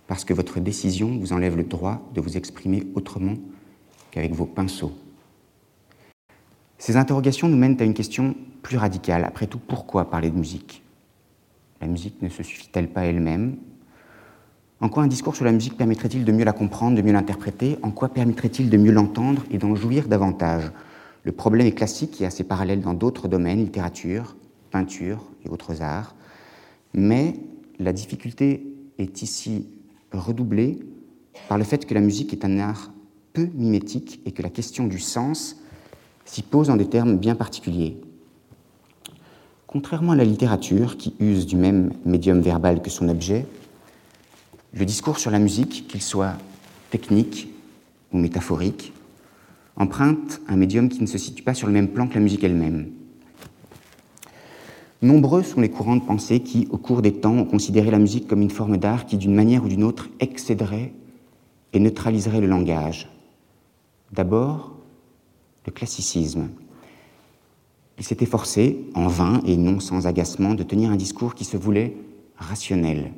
parce 0.06 0.24
que 0.24 0.34
votre 0.34 0.60
décision 0.60 1.16
vous 1.18 1.32
enlève 1.32 1.56
le 1.56 1.64
droit 1.64 2.02
de 2.14 2.20
vous 2.20 2.36
exprimer 2.36 2.86
autrement 2.94 3.34
qu'avec 4.10 4.34
vos 4.34 4.46
pinceaux. 4.46 4.92
Ces 6.78 6.96
interrogations 6.96 7.48
nous 7.48 7.56
mènent 7.56 7.80
à 7.80 7.84
une 7.84 7.94
question 7.94 8.34
plus 8.62 8.76
radicale. 8.76 9.24
Après 9.24 9.46
tout, 9.46 9.58
pourquoi 9.58 10.10
parler 10.10 10.30
de 10.30 10.38
musique? 10.38 10.82
La 11.80 11.86
musique 11.86 12.20
ne 12.22 12.28
se 12.28 12.42
suffit-elle 12.42 12.88
pas 12.88 13.04
elle-même? 13.04 13.56
En 14.80 14.88
quoi 14.88 15.02
un 15.02 15.08
discours 15.08 15.34
sur 15.34 15.44
la 15.44 15.52
musique 15.52 15.76
permettrait-il 15.76 16.24
de 16.24 16.32
mieux 16.32 16.44
la 16.44 16.52
comprendre, 16.52 16.96
de 16.96 17.02
mieux 17.02 17.12
l'interpréter? 17.12 17.78
En 17.82 17.90
quoi 17.90 18.08
permettrait-il 18.08 18.70
de 18.70 18.76
mieux 18.76 18.92
l'entendre 18.92 19.44
et 19.50 19.58
d'en 19.58 19.74
jouir 19.74 20.08
davantage? 20.08 20.70
Le 21.24 21.32
problème 21.32 21.66
est 21.66 21.72
classique 21.72 22.20
et 22.20 22.26
assez 22.26 22.44
parallèle 22.44 22.80
dans 22.80 22.94
d'autres 22.94 23.28
domaines, 23.28 23.58
littérature, 23.58 24.36
peinture 24.70 25.24
et 25.44 25.48
autres 25.48 25.82
arts. 25.82 26.14
Mais 26.94 27.34
la 27.78 27.92
difficulté 27.92 28.66
est 28.98 29.22
ici 29.22 29.66
redoublée 30.12 30.78
par 31.48 31.58
le 31.58 31.64
fait 31.64 31.86
que 31.86 31.94
la 31.94 32.00
musique 32.00 32.32
est 32.32 32.44
un 32.44 32.58
art 32.58 32.90
peu 33.32 33.48
mimétique 33.54 34.20
et 34.26 34.32
que 34.32 34.42
la 34.42 34.50
question 34.50 34.86
du 34.86 34.98
sens 34.98 35.56
s'y 36.24 36.42
pose 36.42 36.70
en 36.70 36.76
des 36.76 36.88
termes 36.88 37.16
bien 37.16 37.34
particuliers. 37.34 37.96
Contrairement 39.66 40.12
à 40.12 40.16
la 40.16 40.24
littérature, 40.24 40.96
qui 40.96 41.14
use 41.20 41.46
du 41.46 41.56
même 41.56 41.92
médium 42.04 42.40
verbal 42.40 42.82
que 42.82 42.90
son 42.90 43.08
objet, 43.08 43.46
le 44.72 44.84
discours 44.84 45.18
sur 45.18 45.30
la 45.30 45.38
musique, 45.38 45.86
qu'il 45.88 46.02
soit 46.02 46.36
technique 46.90 47.48
ou 48.12 48.18
métaphorique, 48.18 48.92
emprunte 49.76 50.40
un 50.48 50.56
médium 50.56 50.88
qui 50.88 51.00
ne 51.00 51.06
se 51.06 51.18
situe 51.18 51.42
pas 51.42 51.54
sur 51.54 51.66
le 51.66 51.72
même 51.72 51.88
plan 51.88 52.08
que 52.08 52.14
la 52.14 52.20
musique 52.20 52.44
elle-même. 52.44 52.90
Nombreux 55.00 55.44
sont 55.44 55.60
les 55.60 55.70
courants 55.70 55.96
de 55.96 56.04
pensée 56.04 56.40
qui, 56.40 56.66
au 56.70 56.76
cours 56.76 57.02
des 57.02 57.12
temps, 57.12 57.36
ont 57.36 57.44
considéré 57.44 57.90
la 57.90 58.00
musique 58.00 58.26
comme 58.26 58.42
une 58.42 58.50
forme 58.50 58.78
d'art 58.78 59.06
qui, 59.06 59.16
d'une 59.16 59.34
manière 59.34 59.64
ou 59.64 59.68
d'une 59.68 59.84
autre, 59.84 60.08
excéderait 60.18 60.92
et 61.72 61.78
neutraliserait 61.78 62.40
le 62.40 62.48
langage. 62.48 63.08
D'abord, 64.12 64.72
le 65.66 65.72
classicisme. 65.72 66.48
Il 67.98 68.04
s'était 68.04 68.26
forcé, 68.26 68.86
en 68.94 69.06
vain 69.06 69.40
et 69.44 69.56
non 69.56 69.78
sans 69.78 70.06
agacement, 70.06 70.54
de 70.54 70.64
tenir 70.64 70.90
un 70.90 70.96
discours 70.96 71.34
qui 71.34 71.44
se 71.44 71.56
voulait 71.56 71.96
rationnel. 72.36 73.12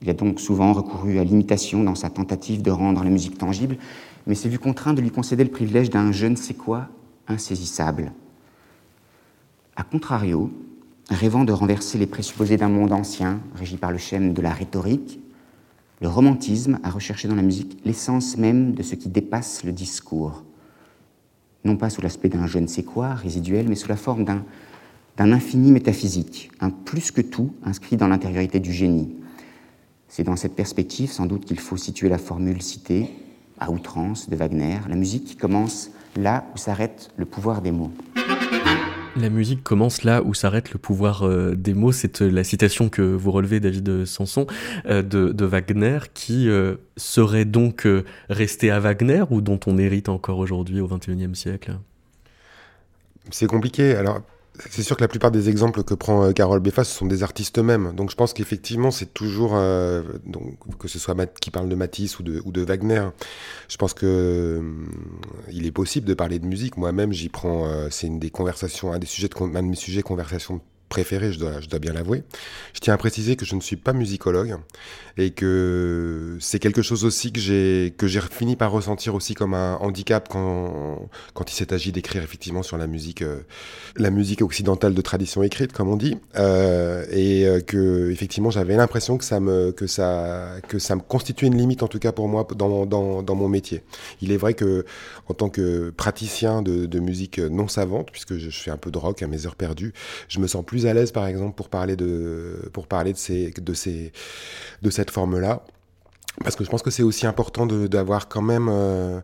Il 0.00 0.08
a 0.08 0.14
donc 0.14 0.40
souvent 0.40 0.72
recouru 0.72 1.18
à 1.18 1.24
l'imitation 1.24 1.84
dans 1.84 1.94
sa 1.94 2.08
tentative 2.08 2.62
de 2.62 2.70
rendre 2.70 3.04
la 3.04 3.10
musique 3.10 3.36
tangible, 3.36 3.76
mais 4.26 4.34
s'est 4.34 4.48
vu 4.48 4.58
contraint 4.58 4.94
de 4.94 5.02
lui 5.02 5.10
concéder 5.10 5.44
le 5.44 5.50
privilège 5.50 5.90
d'un 5.90 6.10
je 6.12 6.26
ne 6.26 6.36
sais 6.36 6.54
quoi 6.54 6.88
insaisissable. 7.28 8.12
A 9.76 9.82
contrario, 9.82 10.50
rêvant 11.10 11.44
de 11.44 11.52
renverser 11.52 11.98
les 11.98 12.06
présupposés 12.06 12.56
d'un 12.56 12.68
monde 12.68 12.92
ancien, 12.92 13.40
régi 13.56 13.76
par 13.76 13.90
le 13.90 13.98
schème 13.98 14.32
de 14.32 14.42
la 14.42 14.52
rhétorique, 14.52 15.20
le 16.00 16.08
romantisme 16.08 16.78
a 16.82 16.90
recherché 16.90 17.28
dans 17.28 17.34
la 17.34 17.42
musique 17.42 17.78
l'essence 17.84 18.36
même 18.36 18.72
de 18.72 18.82
ce 18.82 18.94
qui 18.94 19.08
dépasse 19.08 19.64
le 19.64 19.72
discours, 19.72 20.44
non 21.64 21.76
pas 21.76 21.90
sous 21.90 22.00
l'aspect 22.00 22.28
d'un 22.28 22.46
je 22.46 22.58
ne 22.58 22.66
sais 22.66 22.84
quoi 22.84 23.14
résiduel, 23.14 23.68
mais 23.68 23.74
sous 23.74 23.88
la 23.88 23.96
forme 23.96 24.24
d'un, 24.24 24.44
infini 25.18 25.70
métaphysique, 25.70 26.50
un 26.60 26.70
plus 26.70 27.10
que 27.10 27.20
tout 27.20 27.52
inscrit 27.62 27.98
dans 27.98 28.08
l'intériorité 28.08 28.58
du 28.58 28.72
génie. 28.72 29.14
C'est 30.08 30.24
dans 30.24 30.36
cette 30.36 30.56
perspective 30.56 31.12
sans 31.12 31.26
doute 31.26 31.44
qu'il 31.44 31.60
faut 31.60 31.76
situer 31.76 32.08
la 32.08 32.16
formule 32.16 32.62
citée, 32.62 33.10
à 33.58 33.70
outrance, 33.70 34.30
de 34.30 34.36
Wagner, 34.36 34.78
la 34.88 34.96
musique 34.96 35.24
qui 35.24 35.36
commence 35.36 35.90
là 36.16 36.46
où 36.54 36.56
s'arrête 36.56 37.10
le 37.18 37.26
pouvoir 37.26 37.60
des 37.60 37.72
mots. 37.72 37.92
La 39.16 39.28
musique 39.28 39.64
commence 39.64 40.04
là 40.04 40.22
où 40.22 40.34
s'arrête 40.34 40.72
le 40.72 40.78
pouvoir 40.78 41.26
euh, 41.26 41.54
des 41.56 41.74
mots. 41.74 41.90
C'est 41.90 42.22
euh, 42.22 42.30
la 42.30 42.44
citation 42.44 42.88
que 42.88 43.02
vous 43.02 43.32
relevez, 43.32 43.58
David 43.58 44.04
Sanson, 44.04 44.46
euh, 44.86 45.02
de, 45.02 45.44
Wagner, 45.44 45.98
qui 46.14 46.48
serait 46.96 47.44
donc 47.44 47.88
resté 48.28 48.70
à 48.70 48.78
Wagner 48.78 49.24
ou 49.30 49.40
dont 49.40 49.58
on 49.66 49.78
hérite 49.78 50.08
encore 50.08 50.38
aujourd'hui 50.38 50.80
au 50.80 50.86
XXIe 50.86 51.34
siècle? 51.34 51.72
C'est 53.30 53.46
compliqué. 53.46 53.94
Alors, 53.94 54.20
c'est 54.68 54.82
sûr 54.82 54.96
que 54.96 55.02
la 55.02 55.08
plupart 55.08 55.30
des 55.30 55.48
exemples 55.48 55.82
que 55.82 55.94
prend 55.94 56.24
euh, 56.24 56.32
Carole 56.32 56.60
Beffa, 56.60 56.84
ce 56.84 56.94
sont 56.94 57.06
des 57.06 57.22
artistes 57.22 57.58
eux-mêmes. 57.58 57.92
Donc 57.94 58.10
je 58.10 58.16
pense 58.16 58.32
qu'effectivement, 58.32 58.90
c'est 58.90 59.12
toujours, 59.12 59.52
euh, 59.54 60.02
donc, 60.26 60.58
que 60.78 60.88
ce 60.88 60.98
soit 60.98 61.14
qui 61.40 61.50
parle 61.50 61.68
de 61.68 61.74
Matisse 61.74 62.18
ou 62.18 62.22
de, 62.22 62.42
ou 62.44 62.52
de 62.52 62.62
Wagner, 62.62 63.08
je 63.68 63.76
pense 63.76 63.94
que 63.94 64.06
euh, 64.06 64.62
il 65.50 65.66
est 65.66 65.72
possible 65.72 66.06
de 66.06 66.14
parler 66.14 66.38
de 66.38 66.46
musique. 66.46 66.76
Moi-même, 66.76 67.12
j'y 67.12 67.28
prends, 67.28 67.68
c'est 67.90 68.06
une 68.06 68.18
des 68.18 68.30
conversations, 68.30 68.92
un 68.92 68.98
des 68.98 69.06
sujets 69.06 69.28
de, 69.28 69.34
un 69.42 69.62
de 69.62 69.68
mes 69.68 69.76
sujets 69.76 70.00
de 70.00 70.06
conversation 70.06 70.60
préféré, 70.90 71.32
je 71.32 71.38
dois, 71.38 71.78
bien 71.80 71.94
l'avouer. 71.94 72.24
Je 72.74 72.80
tiens 72.80 72.92
à 72.92 72.98
préciser 72.98 73.36
que 73.36 73.46
je 73.46 73.54
ne 73.54 73.60
suis 73.62 73.76
pas 73.76 73.94
musicologue 73.94 74.58
et 75.16 75.30
que 75.30 76.36
c'est 76.40 76.58
quelque 76.58 76.82
chose 76.82 77.04
aussi 77.04 77.32
que 77.32 77.40
j'ai 77.40 77.94
que 77.96 78.06
j'ai 78.06 78.20
fini 78.20 78.56
par 78.56 78.70
ressentir 78.70 79.14
aussi 79.14 79.34
comme 79.34 79.54
un 79.54 79.76
handicap 79.76 80.28
quand 80.28 81.08
quand 81.34 81.50
il 81.50 81.54
s'est 81.54 81.72
agi 81.72 81.92
d'écrire 81.92 82.22
effectivement 82.22 82.62
sur 82.62 82.78
la 82.78 82.86
musique 82.86 83.22
euh, 83.22 83.40
la 83.96 84.10
musique 84.10 84.40
occidentale 84.40 84.94
de 84.94 85.02
tradition 85.02 85.42
écrite 85.42 85.72
comme 85.72 85.88
on 85.88 85.96
dit 85.96 86.16
euh, 86.36 87.04
et 87.10 87.46
euh, 87.46 87.60
que 87.60 88.10
effectivement 88.10 88.50
j'avais 88.50 88.76
l'impression 88.76 89.18
que 89.18 89.24
ça 89.24 89.40
me 89.40 89.72
que 89.72 89.86
ça 89.86 90.54
que 90.68 90.78
ça 90.78 90.96
me 90.96 91.00
constituait 91.00 91.48
une 91.48 91.56
limite 91.56 91.82
en 91.82 91.88
tout 91.88 91.98
cas 91.98 92.12
pour 92.12 92.28
moi 92.28 92.46
dans 92.56 92.86
dans, 92.86 93.22
dans 93.22 93.34
mon 93.34 93.48
métier. 93.48 93.82
Il 94.22 94.32
est 94.32 94.36
vrai 94.36 94.54
que 94.54 94.84
en 95.28 95.34
tant 95.34 95.48
que 95.48 95.90
praticien 95.90 96.62
de 96.62 96.98
musique 96.98 97.38
non 97.38 97.68
savante 97.68 98.10
puisque 98.10 98.36
je 98.36 98.50
fais 98.50 98.70
un 98.70 98.76
peu 98.76 98.90
de 98.90 98.98
rock 98.98 99.22
à 99.22 99.26
mes 99.26 99.46
heures 99.46 99.56
perdues, 99.56 99.92
je 100.28 100.40
me 100.40 100.46
sens 100.46 100.64
plus 100.64 100.79
à 100.86 100.94
l'aise, 100.94 101.12
par 101.12 101.26
exemple, 101.26 101.54
pour 101.54 101.68
parler 101.68 101.96
de, 101.96 102.70
pour 102.72 102.86
parler 102.86 103.12
de, 103.12 103.18
ces, 103.18 103.50
de, 103.50 103.74
ces, 103.74 104.12
de 104.82 104.90
cette 104.90 105.10
forme-là. 105.10 105.64
Parce 106.42 106.56
que 106.56 106.64
je 106.64 106.70
pense 106.70 106.82
que 106.82 106.90
c'est 106.90 107.02
aussi 107.02 107.26
important 107.26 107.66
d'avoir 107.66 108.28
quand 108.28 108.42
même, 108.42 108.68
euh, 108.70 109.20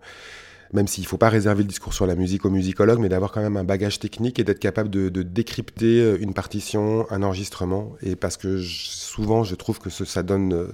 même 0.72 0.86
s'il 0.86 1.04
ne 1.04 1.08
faut 1.08 1.16
pas 1.16 1.28
réserver 1.28 1.62
le 1.62 1.68
discours 1.68 1.94
sur 1.94 2.06
la 2.06 2.14
musique 2.14 2.44
aux 2.44 2.50
musicologues, 2.50 2.98
mais 2.98 3.08
d'avoir 3.08 3.32
quand 3.32 3.40
même 3.40 3.56
un 3.56 3.64
bagage 3.64 3.98
technique 3.98 4.38
et 4.38 4.44
d'être 4.44 4.58
capable 4.58 4.90
de, 4.90 5.08
décrypter 5.22 6.00
euh, 6.00 6.18
une 6.20 6.34
partition, 6.34 7.06
un 7.10 7.22
enregistrement, 7.22 7.92
et 8.02 8.16
parce 8.16 8.36
que 8.36 8.60
souvent 8.60 9.44
je 9.44 9.54
trouve 9.54 9.78
que 9.78 9.88
ça, 9.88 10.22
donne, 10.22 10.52
euh, 10.52 10.72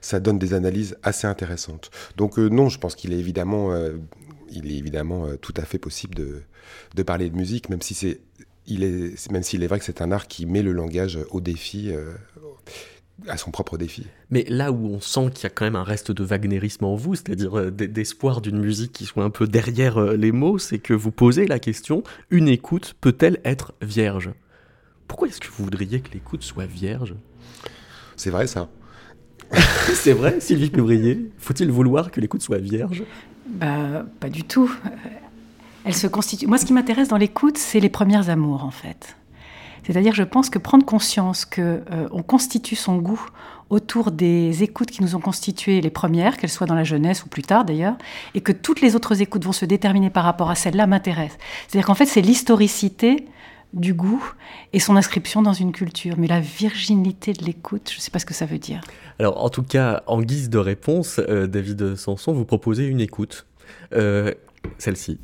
ça 0.00 0.18
donne 0.18 0.38
des 0.38 0.54
analyses 0.54 0.96
assez 1.02 1.26
intéressantes. 1.26 1.90
Donc 2.16 2.38
non, 2.38 2.68
je 2.68 2.78
pense 2.78 2.94
qu'il 2.94 3.12
est 3.12 3.18
évidemment, 3.18 3.70
il 4.50 4.72
est 4.72 4.76
évidemment 4.76 5.26
tout 5.40 5.54
à 5.56 5.62
fait 5.62 5.78
possible 5.78 6.14
de, 6.14 6.42
de 6.94 7.02
parler 7.02 7.30
de 7.30 7.36
musique, 7.36 7.68
même 7.68 7.82
si 7.82 7.94
c'est 7.94 8.20
il 8.66 8.82
est, 8.82 9.30
même 9.30 9.42
s'il 9.42 9.62
est 9.62 9.66
vrai 9.66 9.78
que 9.78 9.84
c'est 9.84 10.02
un 10.02 10.12
art 10.12 10.26
qui 10.28 10.46
met 10.46 10.62
le 10.62 10.72
langage 10.72 11.18
au 11.30 11.40
défi, 11.40 11.92
à 13.28 13.36
son 13.36 13.50
propre 13.50 13.78
défi. 13.78 14.06
Mais 14.30 14.44
là 14.48 14.72
où 14.72 14.86
on 14.86 15.00
sent 15.00 15.30
qu'il 15.34 15.44
y 15.44 15.46
a 15.46 15.50
quand 15.50 15.64
même 15.64 15.76
un 15.76 15.82
reste 15.82 16.12
de 16.12 16.24
wagnérisme 16.24 16.84
en 16.84 16.94
vous, 16.94 17.14
c'est-à-dire 17.14 17.58
euh, 17.58 17.70
d'espoir 17.70 18.40
d'une 18.40 18.58
musique 18.58 18.92
qui 18.92 19.06
soit 19.06 19.24
un 19.24 19.30
peu 19.30 19.46
derrière 19.46 19.98
euh, 19.98 20.16
les 20.16 20.32
mots, 20.32 20.58
c'est 20.58 20.78
que 20.78 20.92
vous 20.92 21.10
posez 21.10 21.46
la 21.46 21.58
question 21.58 22.02
une 22.30 22.48
écoute 22.48 22.94
peut-elle 23.00 23.40
être 23.44 23.74
vierge? 23.80 24.30
Pourquoi 25.08 25.28
est-ce 25.28 25.40
que 25.40 25.48
vous 25.48 25.64
voudriez 25.64 26.00
que 26.00 26.12
l'écoute 26.12 26.42
soit 26.42 26.66
vierge? 26.66 27.14
C'est 28.16 28.30
vrai 28.30 28.46
ça. 28.46 28.68
c'est 29.94 30.12
vrai, 30.12 30.40
Sylvie 30.40 30.70
Pévrier 30.70 31.30
Faut-il 31.38 31.70
vouloir 31.70 32.10
que 32.10 32.20
l'écoute 32.20 32.42
soit 32.42 32.58
vierge? 32.58 33.04
Bah, 33.46 34.04
pas 34.20 34.28
du 34.28 34.42
tout. 34.42 34.70
Elle 35.86 35.94
se 35.94 36.08
constitue. 36.08 36.48
Moi, 36.48 36.58
ce 36.58 36.64
qui 36.66 36.72
m'intéresse 36.72 37.06
dans 37.06 37.16
l'écoute, 37.16 37.58
c'est 37.58 37.78
les 37.78 37.88
premières 37.88 38.28
amours, 38.28 38.64
en 38.64 38.72
fait. 38.72 39.16
C'est-à-dire, 39.84 40.14
je 40.14 40.24
pense 40.24 40.50
que 40.50 40.58
prendre 40.58 40.84
conscience 40.84 41.44
que 41.44 41.60
euh, 41.92 42.08
on 42.10 42.24
constitue 42.24 42.74
son 42.74 42.96
goût 42.96 43.24
autour 43.70 44.10
des 44.10 44.64
écoutes 44.64 44.90
qui 44.90 45.00
nous 45.00 45.14
ont 45.14 45.20
constitué 45.20 45.80
les 45.80 45.90
premières, 45.90 46.38
qu'elles 46.38 46.50
soient 46.50 46.66
dans 46.66 46.74
la 46.74 46.82
jeunesse 46.82 47.24
ou 47.24 47.28
plus 47.28 47.42
tard 47.42 47.64
d'ailleurs, 47.64 47.96
et 48.34 48.40
que 48.40 48.50
toutes 48.50 48.80
les 48.80 48.96
autres 48.96 49.22
écoutes 49.22 49.44
vont 49.44 49.52
se 49.52 49.64
déterminer 49.64 50.10
par 50.10 50.24
rapport 50.24 50.50
à 50.50 50.56
celle-là 50.56 50.88
m'intéresse. 50.88 51.38
C'est-à-dire 51.68 51.86
qu'en 51.86 51.94
fait, 51.94 52.06
c'est 52.06 52.20
l'historicité 52.20 53.28
du 53.72 53.94
goût 53.94 54.24
et 54.72 54.80
son 54.80 54.96
inscription 54.96 55.40
dans 55.40 55.52
une 55.52 55.70
culture. 55.70 56.16
Mais 56.18 56.26
la 56.26 56.40
virginité 56.40 57.32
de 57.32 57.44
l'écoute, 57.44 57.90
je 57.92 57.98
ne 57.98 58.00
sais 58.00 58.10
pas 58.10 58.18
ce 58.18 58.26
que 58.26 58.34
ça 58.34 58.46
veut 58.46 58.58
dire. 58.58 58.80
Alors, 59.20 59.40
en 59.40 59.50
tout 59.50 59.62
cas, 59.62 60.02
en 60.08 60.20
guise 60.20 60.50
de 60.50 60.58
réponse, 60.58 61.20
euh, 61.28 61.46
David 61.46 61.94
Sanson, 61.94 62.32
vous 62.32 62.44
proposez 62.44 62.86
une 62.86 63.00
écoute. 63.00 63.46
Euh, 63.92 64.32
celle-ci. 64.78 65.18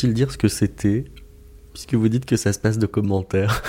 Faut-il 0.00 0.14
dire 0.14 0.32
ce 0.32 0.38
que 0.38 0.48
c'était? 0.48 1.04
Puisque 1.74 1.92
vous 1.92 2.08
dites 2.08 2.24
que 2.24 2.36
ça 2.36 2.54
se 2.54 2.58
passe 2.58 2.78
de 2.78 2.86
commentaires. 2.86 3.62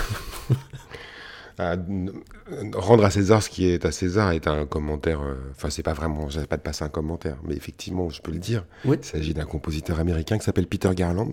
rendre 2.74 3.04
à 3.04 3.12
César 3.12 3.44
ce 3.44 3.50
qui 3.50 3.67
est 3.67 3.86
à 3.86 3.91
César 3.91 4.32
est 4.32 4.48
un 4.48 4.65
commentaire. 4.65 5.22
Euh, 5.22 5.36
enfin, 5.52 5.70
c'est 5.70 5.84
pas 5.84 5.91
vraiment. 5.91 6.30
Je 6.30 6.39
pas 6.39 6.56
de 6.56 6.62
passer 6.62 6.86
un 6.86 6.89
commentaire, 6.89 7.36
mais 7.44 7.54
effectivement, 7.56 8.10
je 8.10 8.22
peux 8.22 8.32
le 8.32 8.39
dire. 8.39 8.65
Il 8.86 8.98
s'agit 9.02 9.34
d'un 9.34 9.44
compositeur 9.44 10.00
américain 10.00 10.38
qui 10.38 10.46
s'appelle 10.46 10.67
Peter 10.67 10.89
Garland. 10.96 11.32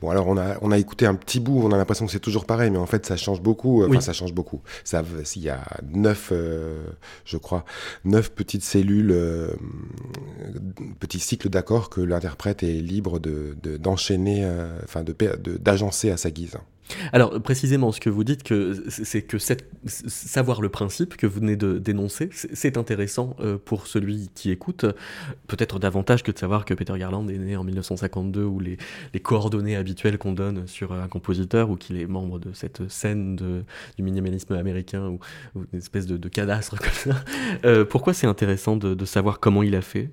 Bon, 0.00 0.10
alors 0.10 0.28
on 0.28 0.36
a, 0.36 0.56
on 0.62 0.70
a 0.70 0.78
écouté 0.78 1.06
un 1.06 1.14
petit 1.14 1.40
bout, 1.40 1.60
on 1.62 1.72
a 1.72 1.76
l'impression 1.76 2.06
que 2.06 2.12
c'est 2.12 2.20
toujours 2.20 2.44
pareil, 2.44 2.70
mais 2.70 2.78
en 2.78 2.86
fait 2.86 3.06
ça 3.06 3.16
change 3.16 3.42
beaucoup. 3.42 3.84
Enfin, 3.84 4.00
ça 4.00 4.12
change 4.12 4.32
beaucoup. 4.32 4.60
Ça, 4.84 5.02
il 5.34 5.42
y 5.42 5.50
a 5.50 5.60
neuf, 5.92 6.30
euh, 6.32 6.84
je 7.24 7.36
crois, 7.36 7.64
neuf 8.04 8.30
petites 8.30 8.64
cellules, 8.64 9.10
euh, 9.12 9.48
petits 11.00 11.20
cycles 11.20 11.48
d'accords 11.48 11.90
que 11.90 12.00
l'interprète 12.00 12.62
est 12.62 12.80
libre 12.80 13.18
de, 13.18 13.56
d'enchaîner, 13.76 14.44
euh, 14.44 14.78
enfin 14.84 15.02
de, 15.02 15.14
d'agencer 15.58 16.10
à 16.10 16.16
sa 16.16 16.30
guise. 16.30 16.56
Alors 17.12 17.40
précisément, 17.40 17.92
ce 17.92 18.00
que 18.00 18.10
vous 18.10 18.24
dites, 18.24 18.42
c'est 18.88 19.22
que 19.22 19.38
savoir 19.38 20.60
le 20.60 20.68
principe 20.68 21.16
que 21.16 21.26
vous 21.26 21.40
venez 21.40 21.56
de 21.56 21.78
dénoncer, 21.78 22.30
c'est 22.32 22.76
intéressant 22.76 23.36
euh, 23.40 23.58
pour 23.62 23.86
celui 23.86 24.30
qui 24.34 24.50
écoute, 24.50 24.86
peut-être 25.46 25.78
davantage 25.78 26.22
que 26.22 26.30
de 26.30 26.38
savoir 26.38 26.64
que 26.64 26.74
Peter 26.74 26.94
Garland 26.98 27.28
est 27.28 27.38
né 27.38 27.56
en 27.56 27.64
1952 27.64 28.44
ou 28.44 28.60
les, 28.60 28.78
coordonnées 29.22 29.76
habituelles 29.76 30.18
qu'on 30.18 30.32
donne 30.32 30.66
sur 30.66 30.92
un 30.92 31.08
compositeur 31.08 31.70
ou 31.70 31.76
qu'il 31.76 31.98
est 32.00 32.06
membre 32.06 32.38
de 32.38 32.52
cette 32.52 32.88
scène 32.88 33.36
du 33.36 34.02
minimalisme 34.02 34.54
américain 34.54 35.08
ou, 35.08 35.18
une 35.72 35.78
espèce 35.78 36.06
de, 36.06 36.28
cadastre 36.28 36.78
comme 36.78 36.92
ça. 36.92 37.24
Euh, 37.64 37.84
pourquoi 37.84 38.12
c'est 38.12 38.26
intéressant 38.26 38.76
de 38.76 39.04
savoir 39.04 39.40
comment 39.40 39.62
il 39.62 39.74
a 39.74 39.80
fait 39.80 40.10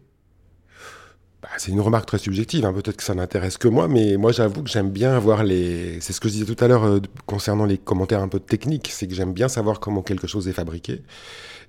bah, 1.44 1.50
c'est 1.58 1.74
une 1.74 1.82
remarque 1.82 2.06
très 2.06 2.20
subjective, 2.20 2.64
hein. 2.66 2.72
peut-être 2.72 2.96
que 2.96 3.04
ça 3.04 3.14
n'intéresse 3.14 3.58
que 3.58 3.68
moi, 3.68 3.90
mais 3.90 4.16
moi 4.16 4.32
j'avoue 4.32 4.64
que 4.64 4.70
j'aime 4.70 4.90
bien 4.90 5.20
voir 5.20 5.44
les... 5.44 6.00
C'est 6.00 6.14
ce 6.14 6.22
que 6.22 6.30
je 6.30 6.36
disais 6.36 6.46
tout 6.46 6.64
à 6.64 6.70
l'heure 6.70 6.86
euh, 6.86 7.02
concernant 7.26 7.66
les 7.66 7.78
commentaires 7.78 8.22
un 8.22 8.30
peu 8.30 8.40
techniques, 8.40 8.90
c'est 8.94 9.08
que 9.08 9.14
j'aime 9.14 9.34
bien 9.34 9.50
savoir 9.50 9.82
comment 9.82 10.02
quelque 10.02 10.26
chose 10.26 10.48
est 10.48 10.54
fabriqué. 10.54 11.02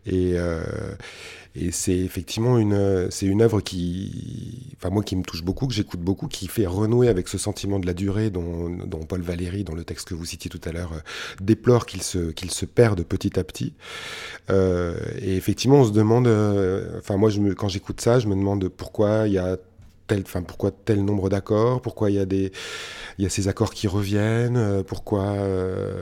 Et, 0.06 0.34
euh, 0.36 0.62
et 1.56 1.70
c'est 1.70 1.96
effectivement 1.96 2.58
une, 2.58 3.08
c'est 3.10 3.26
une 3.26 3.40
œuvre 3.40 3.60
qui, 3.60 4.72
enfin 4.76 4.90
moi 4.90 5.04
qui 5.04 5.14
me 5.14 5.22
touche 5.22 5.44
beaucoup, 5.44 5.68
que 5.68 5.74
j'écoute 5.74 6.00
beaucoup, 6.00 6.26
qui 6.26 6.48
fait 6.48 6.66
renouer 6.66 7.08
avec 7.08 7.28
ce 7.28 7.38
sentiment 7.38 7.78
de 7.78 7.86
la 7.86 7.94
durée 7.94 8.30
dont, 8.30 8.76
Paul 9.08 9.22
Valéry, 9.22 9.62
dans 9.62 9.74
le 9.74 9.84
texte 9.84 10.08
que 10.08 10.14
vous 10.14 10.24
citiez 10.24 10.50
tout 10.50 10.60
à 10.64 10.72
l'heure, 10.72 10.94
euh, 10.94 11.00
déplore 11.40 11.86
qu'il 11.86 12.02
se, 12.02 12.32
qu'il 12.32 12.50
se 12.50 12.66
perde 12.66 13.04
petit 13.04 13.38
à 13.38 13.44
petit. 13.44 13.72
Euh, 14.50 14.96
et 15.20 15.36
effectivement, 15.36 15.82
on 15.82 15.84
se 15.84 15.92
demande, 15.92 16.26
euh, 16.26 16.98
enfin 16.98 17.16
moi 17.16 17.30
quand 17.56 17.68
j'écoute 17.68 18.00
ça, 18.00 18.18
je 18.18 18.26
me 18.26 18.34
demande 18.34 18.68
pourquoi 18.68 19.28
il 19.28 19.34
y 19.34 19.38
a 19.38 19.56
tel, 20.08 20.22
enfin 20.22 20.42
pourquoi 20.42 20.72
tel 20.72 21.04
nombre 21.04 21.30
d'accords, 21.30 21.80
pourquoi 21.82 22.10
il 22.10 22.16
y 22.16 22.18
a 22.18 22.26
des, 22.26 22.50
il 23.18 23.22
y 23.22 23.26
a 23.26 23.30
ces 23.30 23.46
accords 23.46 23.72
qui 23.72 23.86
reviennent, 23.86 24.82
pourquoi, 24.84 25.36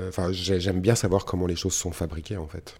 enfin 0.08 0.32
j'aime 0.32 0.80
bien 0.80 0.94
savoir 0.94 1.26
comment 1.26 1.46
les 1.46 1.56
choses 1.56 1.74
sont 1.74 1.92
fabriquées 1.92 2.38
en 2.38 2.46
fait. 2.46 2.74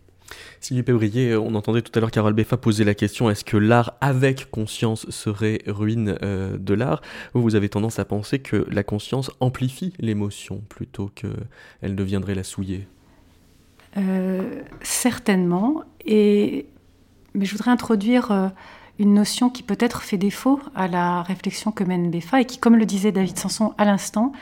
Sylvie 0.60 0.82
Pévrier, 0.82 1.36
on 1.36 1.54
entendait 1.54 1.82
tout 1.82 1.92
à 1.94 2.00
l'heure 2.00 2.10
Carole 2.10 2.32
Beffa 2.34 2.56
poser 2.56 2.84
la 2.84 2.94
question 2.94 3.30
est-ce 3.30 3.44
que 3.44 3.56
l'art 3.56 3.94
avec 4.00 4.50
conscience 4.50 5.08
serait 5.10 5.60
ruine 5.66 6.16
euh, 6.22 6.56
de 6.58 6.74
l'art? 6.74 7.02
Vous, 7.34 7.54
avez 7.54 7.68
tendance 7.68 7.98
à 7.98 8.04
penser 8.04 8.38
que 8.38 8.66
la 8.70 8.82
conscience 8.82 9.30
amplifie 9.40 9.92
l'émotion 9.98 10.62
plutôt 10.68 11.10
qu'elle 11.14 11.96
deviendrait 11.96 12.34
la 12.34 12.44
souiller 12.44 12.86
euh, 13.96 14.62
Certainement. 14.82 15.84
Et... 16.04 16.66
Mais 17.34 17.46
je 17.46 17.52
voudrais 17.52 17.70
introduire 17.70 18.30
euh, 18.30 18.48
une 19.02 19.14
notion 19.14 19.50
qui 19.50 19.62
peut-être 19.62 20.02
fait 20.02 20.16
défaut 20.16 20.60
à 20.74 20.88
la 20.88 21.22
réflexion 21.22 21.72
que 21.72 21.84
mène 21.84 22.10
Beffa 22.10 22.40
et 22.40 22.44
qui, 22.44 22.58
comme 22.58 22.76
le 22.76 22.86
disait 22.86 23.12
David 23.12 23.38
Sanson 23.38 23.74
à 23.76 23.84
l'instant, 23.84 24.32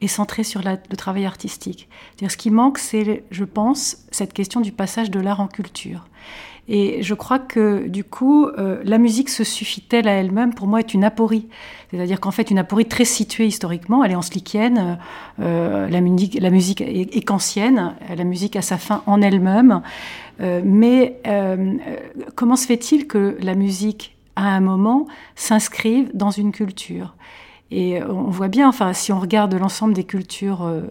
est 0.00 0.06
centrée 0.08 0.44
sur 0.44 0.62
le 0.62 0.96
travail 0.96 1.26
artistique. 1.26 1.88
-dire 2.18 2.30
ce 2.30 2.36
qui 2.36 2.50
manque, 2.50 2.78
c'est, 2.78 3.24
je 3.30 3.44
pense, 3.44 3.98
cette 4.10 4.32
question 4.32 4.60
du 4.60 4.72
passage 4.72 5.10
de 5.10 5.20
l'art 5.20 5.40
en 5.40 5.48
culture. 5.48 6.06
Et 6.66 7.02
je 7.02 7.14
crois 7.14 7.38
que 7.38 7.86
du 7.88 8.04
coup, 8.04 8.46
euh, 8.46 8.80
la 8.84 8.96
musique 8.96 9.28
se 9.28 9.44
suffit-elle 9.44 10.08
à 10.08 10.12
elle-même? 10.12 10.54
Pour 10.54 10.66
moi, 10.66 10.80
est 10.80 10.94
une 10.94 11.04
aporie. 11.04 11.46
C'est-à-dire 11.90 12.20
qu'en 12.20 12.30
fait, 12.30 12.50
une 12.50 12.58
aporie 12.58 12.86
très 12.86 13.04
située 13.04 13.46
historiquement, 13.46 14.02
elle 14.02 14.12
est 14.12 14.16
anslikienne, 14.16 14.98
euh, 15.40 15.88
la 15.88 16.00
musique, 16.00 16.80
est, 16.80 17.16
est, 17.16 17.20
kantienne, 17.22 17.94
la 18.16 18.24
musique 18.24 18.56
a 18.56 18.62
sa 18.62 18.78
fin 18.78 19.02
en 19.06 19.20
elle-même. 19.20 19.82
Euh, 20.40 20.62
mais 20.64 21.20
euh, 21.26 21.74
comment 22.34 22.56
se 22.56 22.66
fait-il 22.66 23.06
que 23.06 23.36
la 23.40 23.54
musique, 23.54 24.16
à 24.36 24.48
un 24.48 24.60
moment, 24.60 25.06
s'inscrive 25.36 26.10
dans 26.14 26.30
une 26.30 26.52
culture? 26.52 27.14
Et 27.70 28.02
on 28.02 28.30
voit 28.30 28.48
bien, 28.48 28.68
enfin, 28.68 28.92
si 28.92 29.12
on 29.12 29.18
regarde 29.18 29.54
l'ensemble 29.54 29.94
des 29.94 30.04
cultures, 30.04 30.62
euh, 30.62 30.82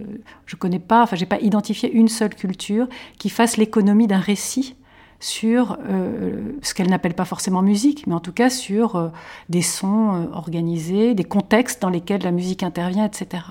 je 0.45 0.55
connais 0.55 0.79
pas, 0.79 1.03
enfin, 1.03 1.15
j'ai 1.15 1.25
pas 1.25 1.39
identifié 1.39 1.91
une 1.91 2.07
seule 2.07 2.35
culture 2.35 2.87
qui 3.19 3.29
fasse 3.29 3.57
l'économie 3.57 4.07
d'un 4.07 4.19
récit 4.19 4.75
sur 5.19 5.77
euh, 5.87 6.41
ce 6.61 6.73
qu'elle 6.73 6.89
n'appelle 6.89 7.13
pas 7.13 7.23
forcément 7.23 7.61
musique, 7.61 8.05
mais 8.07 8.13
en 8.13 8.19
tout 8.19 8.33
cas 8.33 8.49
sur 8.49 9.11
des 9.47 9.61
sons 9.61 10.27
organisés, 10.33 11.13
des 11.13 11.23
contextes 11.23 11.81
dans 11.81 11.89
lesquels 11.89 12.23
la 12.23 12.31
musique 12.31 12.63
intervient, 12.63 13.05
etc. 13.05 13.43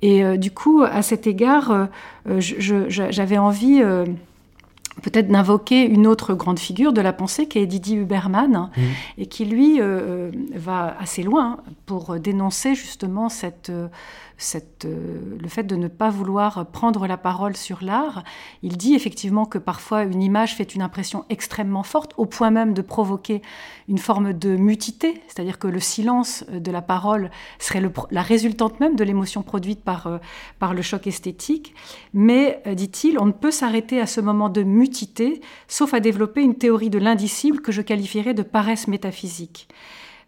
Et 0.00 0.38
du 0.38 0.50
coup, 0.50 0.82
à 0.82 1.02
cet 1.02 1.26
égard, 1.26 1.88
j'avais 2.38 3.36
envie 3.36 3.82
peut-être 5.02 5.28
d'invoquer 5.28 5.84
une 5.84 6.06
autre 6.06 6.34
grande 6.34 6.58
figure 6.58 6.92
de 6.92 7.00
la 7.00 7.12
pensée 7.12 7.48
qui 7.48 7.58
est 7.58 7.66
Didier 7.66 7.96
Huberman 7.96 8.70
mmh. 8.76 8.80
et 9.18 9.26
qui 9.26 9.44
lui 9.44 9.80
euh, 9.80 10.30
va 10.54 10.96
assez 10.98 11.22
loin 11.22 11.58
pour 11.86 12.18
dénoncer 12.18 12.74
justement 12.74 13.28
cette, 13.28 13.72
euh, 14.84 15.38
le 15.40 15.48
fait 15.48 15.62
de 15.62 15.76
ne 15.76 15.88
pas 15.88 16.10
vouloir 16.10 16.66
prendre 16.66 17.06
la 17.06 17.16
parole 17.16 17.56
sur 17.56 17.82
l'art. 17.82 18.24
Il 18.62 18.76
dit 18.76 18.94
effectivement 18.94 19.46
que 19.46 19.58
parfois 19.58 20.02
une 20.02 20.22
image 20.22 20.56
fait 20.56 20.74
une 20.74 20.82
impression 20.82 21.24
extrêmement 21.30 21.82
forte, 21.82 22.12
au 22.16 22.26
point 22.26 22.50
même 22.50 22.74
de 22.74 22.82
provoquer 22.82 23.42
une 23.88 23.98
forme 23.98 24.32
de 24.32 24.56
mutité, 24.56 25.20
c'est-à-dire 25.28 25.58
que 25.58 25.68
le 25.68 25.80
silence 25.80 26.44
de 26.50 26.70
la 26.70 26.82
parole 26.82 27.30
serait 27.58 27.82
la 28.10 28.22
résultante 28.22 28.80
même 28.80 28.96
de 28.96 29.04
l'émotion 29.04 29.42
produite 29.42 29.82
par, 29.82 30.06
euh, 30.06 30.18
le 30.72 30.82
choc 30.82 31.06
esthétique. 31.06 31.74
Mais, 32.14 32.62
euh, 32.66 32.74
dit-il, 32.74 33.18
on 33.18 33.26
ne 33.26 33.32
peut 33.32 33.50
s'arrêter 33.50 34.00
à 34.00 34.06
ce 34.06 34.20
moment 34.20 34.48
de 34.48 34.62
mutité, 34.62 35.40
sauf 35.68 35.94
à 35.94 36.00
développer 36.00 36.42
une 36.42 36.56
théorie 36.56 36.90
de 36.90 36.98
l'indicible 36.98 37.60
que 37.60 37.70
je 37.70 37.82
qualifierais 37.82 38.34
de 38.34 38.42
paresse 38.42 38.88
métaphysique. 38.88 39.68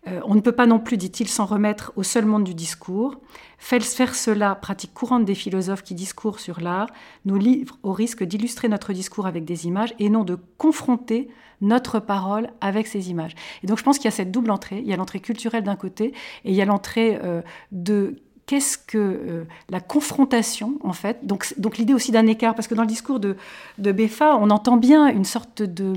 Euh, 0.09 0.21
on 0.25 0.35
ne 0.35 0.40
peut 0.40 0.53
pas 0.53 0.66
non 0.66 0.79
plus, 0.79 0.97
dit-il, 0.97 1.29
s'en 1.29 1.47
remettre 1.47 1.92
au 1.97 2.03
seul 2.03 2.27
monde 2.27 2.45
du 2.45 2.55
discours. 2.55 3.21
Faire 3.59 4.14
cela, 4.14 4.55
pratique 4.55 4.95
courante 4.95 5.25
des 5.25 5.35
philosophes 5.35 5.83
qui 5.83 5.95
discourent 5.95 6.40
sur 6.40 6.61
l'art, 6.61 6.88
nous 7.25 7.37
livre 7.37 7.79
au 7.83 7.92
risque 7.92 8.23
d'illustrer 8.23 8.69
notre 8.69 8.92
discours 8.92 9.27
avec 9.27 9.45
des 9.45 9.66
images 9.66 9.95
et 9.99 10.09
non 10.09 10.25
de 10.25 10.37
confronter 10.59 11.29
notre 11.61 12.01
parole 12.01 12.51
avec 12.61 12.87
ces 12.87 13.11
images. 13.11 13.35
Et 13.62 13.66
donc 13.66 13.79
je 13.79 13.83
pense 13.83 13.97
qu'il 13.97 14.05
y 14.05 14.09
a 14.09 14.12
cette 14.12 14.31
double 14.31 14.51
entrée. 14.51 14.79
Il 14.79 14.87
y 14.87 14.92
a 14.92 14.97
l'entrée 14.97 15.21
culturelle 15.21 15.64
d'un 15.64 15.77
côté 15.77 16.12
et 16.45 16.51
il 16.51 16.55
y 16.55 16.62
a 16.62 16.66
l'entrée 16.66 17.19
euh, 17.25 17.40
de 17.73 18.16
qu'est-ce 18.47 18.79
que 18.79 18.97
euh, 18.97 19.45
la 19.69 19.81
confrontation, 19.81 20.79
en 20.83 20.93
fait 20.93 21.27
Donc, 21.27 21.77
l'idée 21.77 21.95
aussi 21.95 22.13
d'un 22.13 22.27
écart, 22.27 22.55
parce 22.55 22.69
que 22.69 22.75
dans 22.75 22.83
le 22.83 22.89
discours 22.89 23.21
de, 23.21 23.37
de 23.79 23.93
Beffa, 23.93 24.37
on 24.37 24.51
entend 24.51 24.77
bien 24.77 25.09
une 25.09 25.25
sorte 25.25 25.63
de 25.63 25.95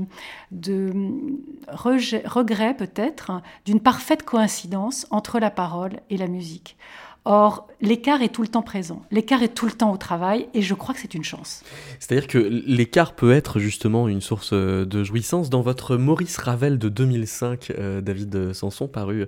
regret 1.72 2.74
peut-être 2.74 3.40
d'une 3.64 3.80
parfaite 3.80 4.24
coïncidence 4.24 5.06
entre 5.10 5.38
la 5.38 5.50
parole 5.50 6.00
et 6.10 6.16
la 6.16 6.26
musique. 6.26 6.76
Or, 7.26 7.68
l'écart 7.82 8.22
est 8.22 8.30
tout 8.30 8.40
le 8.40 8.48
temps 8.48 8.62
présent, 8.62 9.02
l'écart 9.10 9.42
est 9.42 9.54
tout 9.54 9.66
le 9.66 9.72
temps 9.72 9.92
au 9.92 9.98
travail, 9.98 10.48
et 10.54 10.62
je 10.62 10.72
crois 10.72 10.94
que 10.94 11.00
c'est 11.00 11.14
une 11.14 11.22
chance. 11.22 11.62
C'est-à-dire 11.98 12.26
que 12.26 12.38
l'écart 12.38 13.14
peut 13.14 13.32
être 13.32 13.58
justement 13.58 14.08
une 14.08 14.22
source 14.22 14.50
euh, 14.54 14.86
de 14.86 15.04
jouissance. 15.04 15.50
Dans 15.50 15.60
votre 15.60 15.98
Maurice 15.98 16.38
Ravel 16.38 16.78
de 16.78 16.88
2005, 16.88 17.72
euh, 17.78 18.00
David 18.00 18.54
Sanson, 18.54 18.88
paru 18.88 19.26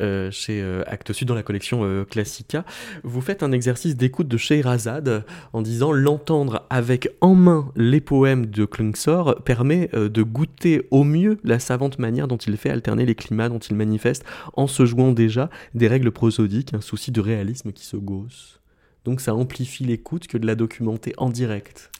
euh, 0.00 0.30
chez 0.30 0.62
Actes 0.86 1.14
Sud 1.14 1.28
dans 1.28 1.34
la 1.34 1.42
collection 1.42 2.04
Classica, 2.10 2.64
vous 3.04 3.22
faites 3.22 3.42
un 3.42 3.52
exercice 3.52 3.96
d'écoute 3.96 4.28
de 4.28 4.36
Scheherazade 4.36 5.24
en 5.54 5.62
disant 5.62 5.92
l'entendre 5.92 6.66
avec 6.68 7.08
en 7.22 7.34
main 7.34 7.72
les 7.74 8.00
poèmes 8.00 8.46
de 8.46 8.66
Klungsor 8.66 9.42
permet 9.44 9.88
de 9.92 10.22
goûter 10.22 10.86
au 10.90 11.04
mieux 11.04 11.38
la 11.42 11.58
savante 11.58 11.98
manière 11.98 12.28
dont 12.28 12.36
il 12.36 12.56
fait 12.56 12.70
alterner 12.70 13.06
les 13.06 13.14
climats 13.14 13.48
dont 13.48 13.58
il 13.58 13.76
manifeste 13.76 14.24
en 14.54 14.66
se 14.66 14.84
jouant 14.84 15.12
déjà 15.12 15.48
des 15.74 15.88
règles 15.88 16.10
prosodiques, 16.10 16.74
un 16.74 16.80
souci 16.80 17.10
de 17.10 17.20
réalisme 17.34 17.72
qui 17.72 17.84
se 17.84 17.96
gausse. 17.96 18.60
Donc 19.04 19.20
ça 19.20 19.34
amplifie 19.34 19.84
l'écoute 19.84 20.26
que 20.26 20.38
de 20.38 20.46
la 20.46 20.54
documenter 20.54 21.14
en 21.16 21.30
direct. 21.30 21.90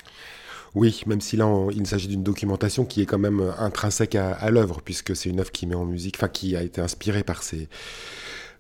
Oui, 0.74 1.02
même 1.06 1.20
si 1.20 1.36
là 1.36 1.48
il 1.74 1.86
s'agit 1.86 2.08
d'une 2.08 2.22
documentation 2.22 2.84
qui 2.84 3.02
est 3.02 3.06
quand 3.06 3.18
même 3.18 3.40
intrinsèque 3.58 4.14
à, 4.14 4.50
l'œuvre, 4.50 4.80
puisque 4.84 5.16
c'est 5.16 5.28
une 5.28 5.40
œuvre 5.40 5.50
qui 5.50 5.66
met 5.66 5.74
en 5.74 5.84
musique, 5.84 6.16
enfin 6.16 6.28
qui 6.28 6.54
a 6.54 6.62
été 6.62 6.80
inspirée 6.80 7.24
par 7.24 7.42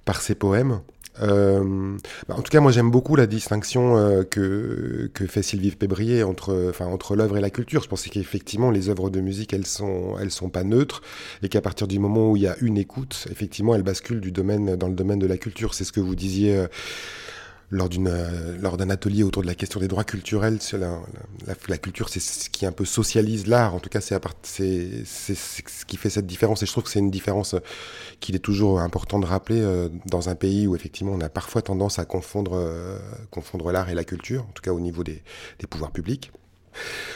par 0.04 0.20
ses 0.20 0.34
poèmes. 0.34 0.80
Euh, 1.20 1.96
bah, 2.28 2.34
en 2.38 2.42
tout 2.42 2.50
cas, 2.50 2.60
moi 2.60 2.72
j'aime 2.72 2.90
beaucoup 2.90 3.16
la 3.16 3.26
distinction 3.26 3.96
euh, 3.96 4.22
que, 4.22 5.10
que 5.12 5.26
fait 5.26 5.42
Sylvie 5.42 5.70
Pébrier 5.70 6.22
entre, 6.22 6.68
enfin, 6.70 6.86
entre 6.86 7.16
l'œuvre 7.16 7.36
et 7.36 7.40
la 7.40 7.50
culture. 7.50 7.82
Je 7.82 7.88
pense 7.88 8.02
qu'effectivement 8.02 8.70
les 8.70 8.88
œuvres 8.88 9.10
de 9.10 9.20
musique 9.20 9.52
elles 9.52 9.66
sont, 9.66 10.16
elles 10.20 10.30
sont 10.30 10.48
pas 10.48 10.64
neutres 10.64 11.02
et 11.42 11.48
qu'à 11.48 11.60
partir 11.60 11.86
du 11.86 11.98
moment 11.98 12.30
où 12.30 12.36
il 12.36 12.42
y 12.42 12.46
a 12.46 12.56
une 12.60 12.78
écoute, 12.78 13.26
effectivement 13.30 13.74
elles 13.74 13.82
basculent 13.82 14.20
du 14.20 14.32
domaine 14.32 14.76
dans 14.76 14.88
le 14.88 14.94
domaine 14.94 15.18
de 15.18 15.26
la 15.26 15.38
culture. 15.38 15.74
C'est 15.74 15.84
ce 15.84 15.92
que 15.92 16.00
vous 16.00 16.14
disiez. 16.14 16.56
Euh, 16.56 16.66
euh, 17.72 18.56
lors 18.60 18.76
d'un 18.76 18.90
atelier 18.90 19.22
autour 19.22 19.42
de 19.42 19.46
la 19.46 19.54
question 19.54 19.78
des 19.78 19.86
droits 19.86 20.02
culturels 20.02 20.58
la, 20.72 20.98
la, 21.46 21.54
la, 21.68 21.78
culture 21.78 22.08
c'est 22.08 22.18
ce 22.18 22.50
qui 22.50 22.66
un 22.66 22.72
peu 22.72 22.84
socialise 22.84 23.46
l'art. 23.46 23.74
En 23.74 23.78
tout 23.78 23.88
cas 23.88 24.00
c'est 24.00 24.18
ce 25.04 25.84
qui 25.86 25.96
fait 25.96 26.10
cette 26.10 26.26
différence. 26.26 26.64
Et 26.64 26.66
je 26.66 26.72
trouve 26.72 26.84
que 26.84 26.90
c'est 26.90 26.98
une 26.98 27.12
différence 27.12 27.54
euh, 27.54 27.60
qu'il 28.18 28.34
est 28.34 28.40
toujours 28.40 28.80
important 28.80 29.20
de 29.20 29.26
rappeler 29.26 29.60
euh, 29.60 29.88
dans 30.06 30.28
un 30.28 30.34
pays 30.34 30.66
où 30.66 30.74
effectivement 30.74 31.12
on 31.12 31.20
a 31.20 31.28
parfois 31.28 31.62
tendance 31.62 32.00
à 32.00 32.04
confondre 32.04 32.60
confondre 33.30 33.70
l'art 33.70 33.88
et 33.88 33.94
la 33.94 34.04
culture 34.04 34.42
en 34.42 34.52
tout 34.52 34.62
cas 34.62 34.72
au 34.72 34.80
niveau 34.80 35.04
des, 35.04 35.22
des 35.60 35.66
pouvoirs 35.68 35.92
publics. 35.92 36.32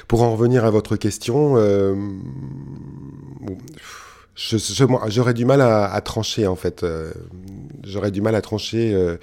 Pour 0.07 0.23
en 0.23 0.33
revenir 0.33 0.65
à 0.65 0.71
votre 0.71 0.97
question 0.97 1.57
j'aurais 4.37 5.35
du 5.35 5.45
mal 5.45 5.61
à, 5.61 5.93
à, 5.93 6.01
trancher 6.01 6.47
en 6.47 6.57
fait 6.57 6.85
j'aurais 7.83 8.11
du 8.11 8.21
mal 8.21 8.35
à 8.35 8.41
trancher 8.41 9.17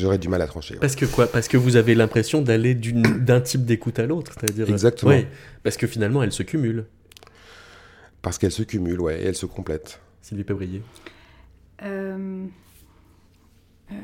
J'aurais 0.00 0.18
du 0.18 0.28
mal 0.28 0.40
à 0.42 0.46
trancher. 0.46 0.76
Parce 0.76 0.96
que 0.96 1.04
quoi? 1.04 1.26
Parce 1.26 1.46
que 1.46 1.56
vous 1.56 1.76
avez 1.76 1.94
l'impression 1.94 2.40
d'aller 2.40 2.74
d'un 2.74 3.40
type 3.40 3.64
d'écoute 3.64 3.98
à 3.98 4.06
l'autre, 4.06 4.32
c'est-à-dire. 4.38 4.68
Exactement. 4.68 5.20
parce 5.62 5.76
que 5.76 5.86
finalement, 5.86 6.22
elles 6.22 6.32
se 6.32 6.42
cumulent. 6.42 6.86
Parce 8.22 8.38
qu'elles 8.38 8.52
se 8.52 8.62
cumulent, 8.62 9.00
ouais, 9.00 9.20
et 9.20 9.26
elles 9.26 9.36
se 9.36 9.46
complètent. 9.46 10.00
Sylvie 10.22 10.44
Pébrier. 10.44 10.82
Euh, 11.82 12.46
euh, 13.90 13.94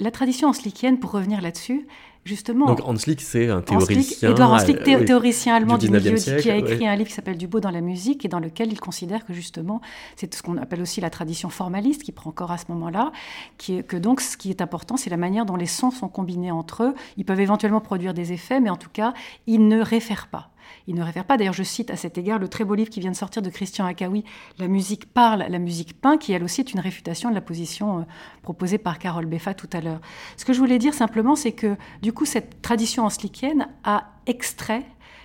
la 0.00 0.10
tradition 0.10 0.48
anslikienne, 0.48 0.98
pour 0.98 1.12
revenir 1.12 1.40
là-dessus, 1.40 1.86
justement. 2.28 2.66
Donc 2.66 2.80
Hanslick, 2.84 3.20
c'est 3.20 3.48
un 3.48 3.62
théoricien. 3.62 4.30
Edouard 4.30 4.64
théoricien 4.64 5.54
allemand 5.54 5.78
du, 5.78 5.90
milieu, 5.90 6.14
qui 6.14 6.50
a 6.50 6.56
écrit 6.56 6.86
un 6.86 6.94
livre 6.94 7.08
qui 7.08 7.14
s'appelle 7.14 7.38
Du 7.38 7.48
beau 7.48 7.60
dans 7.60 7.70
la 7.70 7.80
musique 7.80 8.24
et 8.24 8.28
dans 8.28 8.38
lequel 8.38 8.70
il 8.70 8.78
considère 8.80 9.24
que 9.24 9.32
justement, 9.32 9.80
c'est 10.16 10.32
ce 10.32 10.42
qu'on 10.42 10.56
appelle 10.58 10.82
aussi 10.82 11.00
la 11.00 11.10
tradition 11.10 11.48
formaliste 11.48 12.02
qui 12.02 12.12
prend 12.12 12.30
encore 12.30 12.52
à 12.52 12.58
ce 12.58 12.66
moment-là, 12.68 13.10
que 13.58 13.96
donc 13.96 14.20
ce 14.20 14.36
qui 14.36 14.50
est 14.50 14.60
important, 14.60 14.96
c'est 14.96 15.10
la 15.10 15.16
manière 15.16 15.46
dont 15.46 15.56
les 15.56 15.66
sons 15.66 15.90
sont 15.90 16.08
combinés 16.08 16.50
entre 16.50 16.84
eux. 16.84 16.94
Ils 17.16 17.24
peuvent 17.24 17.40
éventuellement 17.40 17.80
produire 17.80 18.14
des 18.14 18.32
effets, 18.32 18.60
mais 18.60 18.70
en 18.70 18.76
tout 18.76 18.90
cas, 18.92 19.14
ils 19.46 19.66
ne 19.66 19.80
réfèrent 19.80 20.28
pas 20.28 20.50
il 20.86 20.94
ne 20.94 21.02
réfère 21.02 21.24
pas. 21.24 21.36
D'ailleurs, 21.36 21.54
je 21.54 21.62
cite 21.62 21.90
à 21.90 21.96
cet 21.96 22.18
égard 22.18 22.38
le 22.38 22.48
très 22.48 22.64
beau 22.64 22.74
livre 22.74 22.90
qui 22.90 23.00
vient 23.00 23.10
de 23.10 23.16
sortir 23.16 23.42
de 23.42 23.50
Christian 23.50 23.86
Akawi, 23.86 24.24
La 24.58 24.68
musique 24.68 25.12
parle, 25.12 25.46
la 25.48 25.58
musique 25.58 26.00
peint, 26.00 26.18
qui 26.18 26.32
elle 26.32 26.44
aussi 26.44 26.60
est 26.60 26.72
une 26.72 26.80
réfutation 26.80 27.30
de 27.30 27.34
la 27.34 27.40
position 27.40 28.00
euh, 28.00 28.02
proposée 28.42 28.78
par 28.78 28.98
Carole 28.98 29.26
Beffa 29.26 29.54
tout 29.54 29.70
à 29.72 29.80
l'heure. 29.80 30.00
Ce 30.36 30.44
que 30.44 30.52
je 30.52 30.58
voulais 30.58 30.78
dire 30.78 30.94
simplement, 30.94 31.36
c'est 31.36 31.52
que 31.52 31.76
du 32.02 32.12
coup, 32.12 32.24
cette 32.24 32.62
tradition 32.62 33.04
anslikienne 33.04 33.68
a 33.84 34.04
extrait 34.26 34.84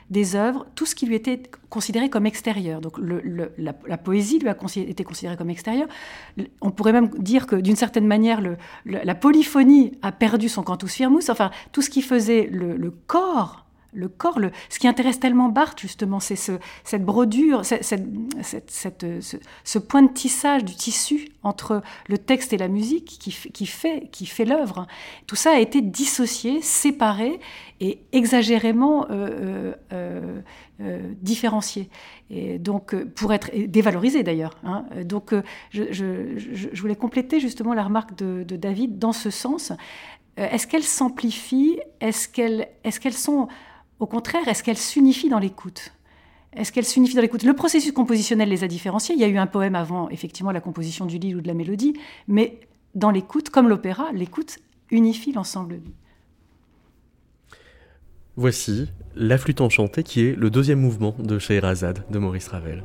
des 0.10 0.36
œuvres, 0.36 0.66
tout 0.76 0.86
ce 0.86 0.96
qui 0.96 1.06
lui 1.06 1.16
était 1.16 1.42
considéré 1.70 2.10
comme 2.10 2.26
extérieur. 2.26 2.82
Donc 2.82 2.98
la, 3.00 3.98
poésie 3.98 4.40
lui 4.40 4.50
a 4.50 4.56
été 4.76 5.04
considérée 5.04 5.38
comme 5.38 5.50
extérieure. 5.50 5.88
On 6.62 6.72
pourrait 6.72 6.94
même 6.94 7.10
dire 7.18 7.48
que 7.48 7.56
d'une 7.56 7.76
certaine 7.76 8.06
manière, 8.06 8.42
la 8.86 9.16
polyphonie 9.16 9.94
a 10.02 10.12
perdu 10.12 10.50
son 10.50 10.64
cantus 10.64 10.94
firmus. 10.94 11.30
Enfin, 11.30 11.52
tout 11.72 11.82
ce 11.82 11.90
qui 11.90 12.02
faisait 12.02 12.48
le 12.52 12.92
corps 12.92 13.63
le 13.94 14.08
corps. 14.10 14.40
Ce 14.70 14.80
qui 14.80 14.88
intéresse 14.88 15.20
tellement 15.20 15.50
Barthes, 15.50 15.80
justement, 15.80 16.20
c'est 16.20 16.36
ce, 16.36 16.54
cette 16.84 17.04
brodure, 17.06 17.64
cette, 17.66 19.06
ce, 19.64 19.78
point 19.78 20.02
de 20.02 20.12
tissage 20.12 20.66
du 20.66 20.76
tissu 20.76 21.30
entre 21.44 21.82
le 22.08 22.18
texte 22.18 22.54
et 22.54 22.58
la 22.58 22.68
musique 22.68 23.06
qui, 23.06 23.66
fait, 23.66 24.10
qui 24.12 24.26
fait 24.26 24.46
l'œuvre. 24.46 24.88
Tout 25.28 25.36
ça 25.36 25.52
a 25.52 25.60
été 25.60 25.82
dissocié, 25.82 26.62
séparé 26.62 27.40
et 27.80 28.00
exagérément 28.14 29.08
euh, 29.10 29.74
euh, 29.92 30.42
euh, 30.80 31.14
différencié. 31.22 31.90
Et 32.30 32.58
donc, 32.58 32.96
pour 32.96 33.34
être 33.34 33.52
dévalorisé 33.54 34.24
d'ailleurs. 34.24 34.58
Hein. 34.64 34.86
Donc, 35.04 35.34
je, 35.72 36.80
voulais 36.80 36.96
compléter 36.96 37.40
justement 37.40 37.74
la 37.74 37.84
remarque 37.84 38.16
de, 38.16 38.56
David 38.56 39.00
dans 39.00 39.12
ce 39.12 39.30
sens. 39.30 39.74
Est-ce 40.38 40.66
qu'elles 40.66 40.84
s'amplifient 40.84 41.80
Est-ce 42.00 42.28
qu'elles 42.28 42.68
est 42.84 43.00
qu'elles 43.00 43.14
sont 43.14 43.50
au 44.00 44.08
contraire, 44.08 44.48
est-ce 44.48 44.64
qu'elles 44.64 44.78
s'unifient 44.78 45.30
dans 45.30 45.40
l'écoute? 45.40 45.94
Est-ce 46.56 46.72
qu'elles 46.72 46.86
s'unifient 46.86 47.16
dans 47.16 47.22
l'écoute? 47.22 47.44
Le 47.44 47.54
processus 47.54 47.92
compositionnel 47.92 48.50
les 48.50 48.64
a 48.64 48.68
différenciées. 48.68 49.16
Il 49.16 49.22
y 49.22 49.24
a 49.24 49.28
eu 49.28 49.38
un 49.38 49.48
poème 49.48 49.76
avant, 49.76 50.10
effectivement, 50.10 50.52
la 50.52 50.62
composition 50.62 51.06
du 51.06 51.18
livre 51.18 51.40
ou 51.40 51.42
de 51.42 51.48
la 51.48 51.54
mélodie, 51.54 51.94
mais 52.28 52.60
dans 52.96 53.10
l'écoute, 53.10 53.50
comme 53.50 53.70
l'opéra, 53.70 54.12
l'écoute 54.14 54.60
unifie 54.92 55.32
l'ensemble. 55.32 55.80
Voici 58.36 58.90
La 59.16 59.38
flûte 59.38 59.62
enchantée, 59.62 60.04
qui 60.04 60.22
est 60.22 60.36
le 60.36 60.50
deuxième 60.50 60.80
mouvement 60.80 61.16
de 61.20 61.40
Scheherazade 61.40 62.04
de 62.10 62.20
Maurice 62.20 62.48
Ravel. 62.48 62.84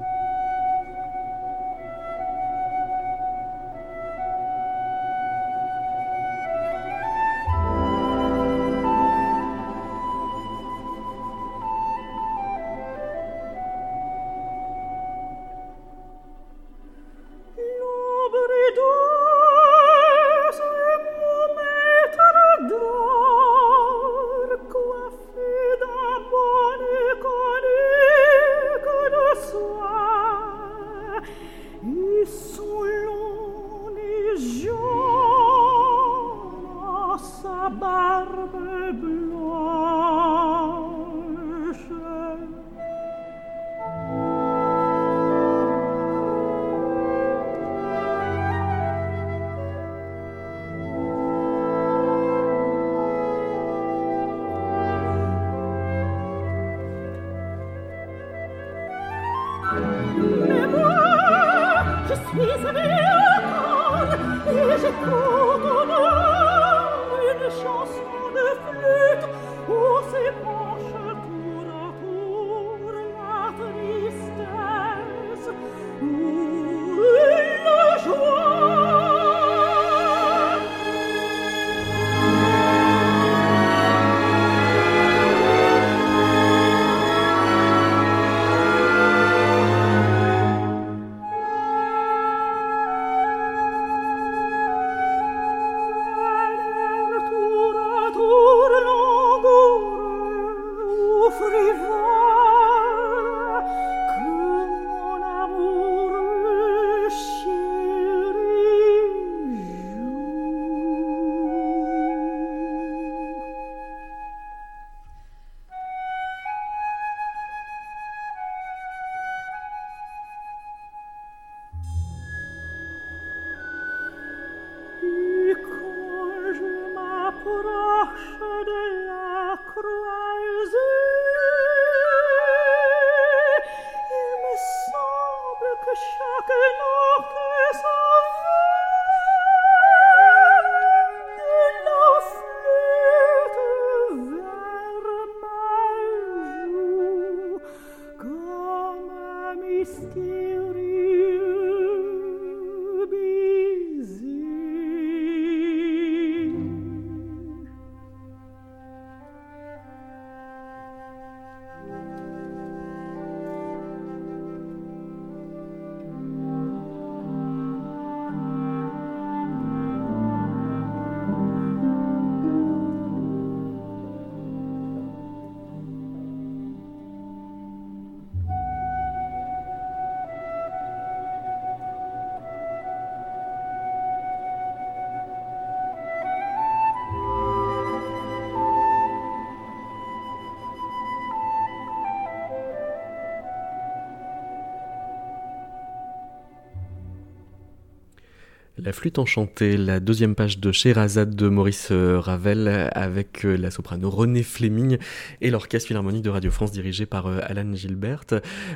La 198.84 198.92
flûte 198.92 199.18
enchantée, 199.18 199.76
la 199.76 199.98
deuxième 199.98 200.36
page 200.36 200.60
de 200.60 200.70
Sherazade 200.70 201.34
de 201.34 201.48
Maurice 201.48 201.88
euh, 201.90 202.20
Ravel 202.20 202.90
avec 202.92 203.44
euh, 203.44 203.56
la 203.56 203.72
soprano 203.72 204.08
René 204.08 204.44
Fleming 204.44 204.98
et 205.40 205.50
l'orchestre 205.50 205.88
philharmonique 205.88 206.22
de 206.22 206.30
Radio 206.30 206.52
France 206.52 206.70
dirigé 206.70 207.04
par 207.04 207.26
euh, 207.26 207.40
Alan 207.42 207.74
Gilbert. 207.74 208.24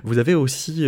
Vous 0.03 0.19
avez 0.19 0.35
aussi 0.35 0.85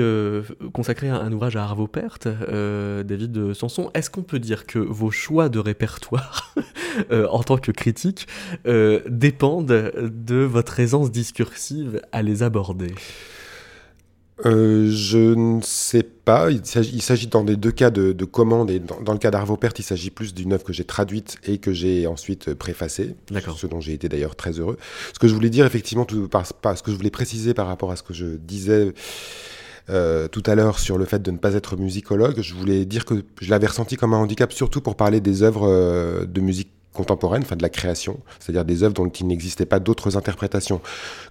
consacré 0.72 1.08
un, 1.08 1.32
ouvrage 1.32 1.54
à 1.54 1.62
Arvo 1.62 1.86
Pärt, 1.86 2.26
David 2.26 3.54
Sanson. 3.54 3.90
Est-ce 3.94 4.10
qu'on 4.10 4.22
peut 4.22 4.38
dire 4.38 4.66
que 4.66 4.78
vos 4.78 5.10
choix 5.10 5.48
de 5.48 5.58
répertoire 5.58 6.54
en 7.10 7.42
tant 7.42 7.58
que 7.58 7.70
critique 7.70 8.26
dépendent 8.64 9.66
de 9.66 10.36
votre 10.36 10.80
aisance 10.80 11.10
discursive 11.10 12.00
à 12.12 12.22
les 12.22 12.42
aborder? 12.42 12.94
Euh, 14.44 14.90
je 14.90 15.34
ne 15.34 15.60
sais 15.62 16.02
pas. 16.02 16.50
Il 16.50 17.02
s'agit 17.02 17.26
dans 17.28 17.44
les 17.44 17.56
deux 17.56 17.70
cas 17.70 17.90
de, 17.90 18.12
de 18.12 18.24
commande 18.24 18.70
et 18.70 18.80
dans, 18.80 19.12
le 19.12 19.18
cas 19.18 19.30
d'Arvo 19.30 19.56
Pärt, 19.56 19.78
il 19.78 19.84
s'agit 19.84 20.10
plus 20.10 20.34
d'une 20.34 20.52
œuvre 20.52 20.64
que 20.64 20.72
j'ai 20.72 20.84
traduite 20.84 21.36
et 21.44 21.58
que 21.58 21.72
j'ai 21.72 22.06
ensuite 22.06 22.54
préfacée. 22.54 23.14
Ce 23.56 23.66
dont 23.66 23.80
j'ai 23.80 23.92
été 23.92 24.08
d'ailleurs 24.08 24.34
très 24.34 24.58
heureux. 24.58 24.76
Ce 25.12 25.18
que 25.18 25.28
je 25.28 25.34
voulais 25.34 25.50
dire 25.50 25.66
effectivement, 25.66 26.04
tout, 26.04 26.28
par, 26.28 26.46
ce 26.46 26.82
que 26.82 26.90
je 26.90 26.96
voulais 26.96 27.10
préciser 27.10 27.54
par 27.54 27.66
rapport 27.66 27.92
à 27.92 27.96
ce 27.96 28.02
que 28.02 28.12
je 28.12 28.26
disais 28.26 28.92
euh, 29.90 30.28
tout 30.28 30.42
à 30.46 30.54
l'heure 30.54 30.78
sur 30.78 30.98
le 30.98 31.04
fait 31.04 31.22
de 31.22 31.30
ne 31.30 31.36
pas 31.36 31.54
être 31.54 31.76
musicologue, 31.76 32.40
je 32.40 32.54
voulais 32.54 32.86
dire 32.86 33.04
que 33.04 33.22
je 33.40 33.50
l'avais 33.50 33.66
ressenti 33.66 33.96
comme 33.96 34.14
un 34.14 34.18
handicap, 34.18 34.52
surtout 34.52 34.80
pour 34.80 34.96
parler 34.96 35.20
des 35.20 35.42
œuvres 35.42 35.68
euh, 35.68 36.24
de 36.24 36.40
musique 36.40 36.70
contemporaine, 36.94 37.42
enfin 37.42 37.56
de 37.56 37.62
la 37.62 37.68
création, 37.68 38.20
c'est-à-dire 38.40 38.64
des 38.64 38.82
œuvres 38.82 38.94
dont 38.94 39.08
il 39.08 39.26
n'existait 39.26 39.66
pas 39.66 39.80
d'autres 39.80 40.16
interprétations. 40.16 40.80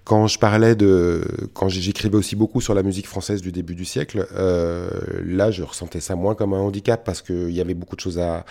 Quand 0.04 0.26
je 0.28 0.38
parlais 0.38 0.76
de, 0.76 1.24
quand 1.54 1.68
j'écrivais 1.68 2.16
aussi 2.16 2.36
beaucoup 2.36 2.60
sur 2.60 2.74
la 2.74 2.82
musique 2.82 3.08
française 3.08 3.40
du 3.40 3.50
début 3.50 3.74
du 3.74 3.84
siècle, 3.84 4.28
euh, 4.36 4.88
là 5.24 5.50
je 5.50 5.62
ressentais 5.62 6.00
ça 6.00 6.14
moins 6.14 6.34
comme 6.34 6.52
un 6.54 6.60
handicap 6.60 7.02
parce 7.04 7.22
qu'il 7.22 7.50
y 7.50 7.60
avait 7.60 7.74
beaucoup 7.74 7.96
de 7.96 8.00
choses 8.00 8.18
à, 8.18 8.44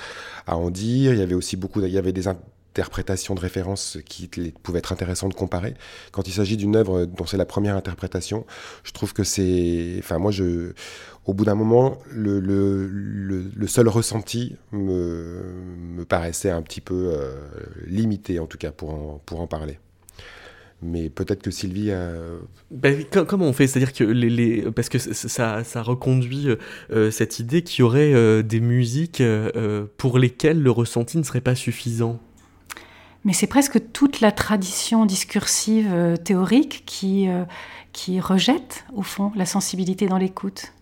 à 0.48 0.58
en 0.58 0.70
dire, 0.70 1.14
il 1.14 1.20
y 1.20 1.24
avait 1.24 1.36
aussi 1.36 1.56
beaucoup, 1.56 1.82
il 1.82 1.94
y 1.94 1.98
avait 1.98 2.12
des 2.12 2.28
interprétations 2.28 3.36
de 3.36 3.40
référence 3.40 4.00
qui 4.06 4.28
pouvaient 4.64 4.80
être 4.80 4.92
intéressantes 4.92 5.32
de 5.32 5.36
comparer. 5.36 5.76
Quand 6.12 6.28
il 6.28 6.34
s'agit 6.34 6.58
d'une 6.58 6.76
œuvre 6.76 7.06
dont 7.06 7.28
c'est 7.28 7.38
la 7.38 7.46
première 7.46 7.76
interprétation, 7.76 8.46
je 8.84 8.92
trouve 8.92 9.14
que 9.14 9.24
c'est, 9.24 9.96
enfin 10.00 10.18
moi 10.18 10.32
je 10.32 10.74
au 11.26 11.34
bout 11.34 11.46
d'un 11.46 11.56
moment, 11.56 12.00
le, 12.12 12.40
le, 12.40 12.88
le, 13.56 13.68
seul 13.68 13.88
ressenti 13.88 14.58
me, 14.72 15.42
me, 15.96 16.04
paraissait 16.04 16.50
un 16.50 16.62
petit 16.62 16.82
peu 16.82 17.14
euh, 17.14 17.34
limité, 17.88 18.40
en 18.40 18.46
tout 18.46 18.58
cas, 18.58 18.72
pour 18.72 18.90
en, 18.94 19.22
pour 19.26 19.40
en 19.40 19.48
parler. 19.48 19.80
Mais 20.82 21.10
peut-être 21.10 21.42
que 21.42 21.50
Sylvie 21.50 21.92
a... 21.92 22.12
Ben, 22.70 23.06
comment 23.26 23.46
on 23.46 23.54
fait? 23.54 23.68
C'est-à-dire 23.68 23.94
que 23.94 24.04
les, 24.04 24.30
les, 24.30 24.72
parce 24.72 24.90
que 24.90 24.98
ça, 24.98 25.64
ça 25.64 25.82
reconduit 25.82 26.50
euh, 26.92 27.10
cette 27.10 27.40
idée 27.40 27.62
qu'il 27.62 27.80
y 27.80 27.84
aurait 27.84 28.14
euh, 28.14 28.44
des 28.44 28.60
musiques 28.60 29.24
pour 29.98 30.20
lesquelles 30.20 30.62
le 30.62 30.72
ressenti 30.72 31.18
ne 31.18 31.24
serait 31.24 31.40
pas 31.40 31.56
suffisant. 31.56 32.20
Mais 33.24 33.32
c'est 33.32 33.48
presque 33.48 33.80
toute 33.94 34.20
la 34.20 34.34
tradition 34.34 35.06
discursive 35.06 36.18
théorique 36.26 36.84
qui, 36.86 37.30
qui 37.94 38.20
rejette, 38.20 38.84
au 38.94 39.04
fond, 39.04 39.32
la 39.38 39.46
sensibilité 39.46 40.08
dans 40.08 40.18
l'écoute. 40.18 40.73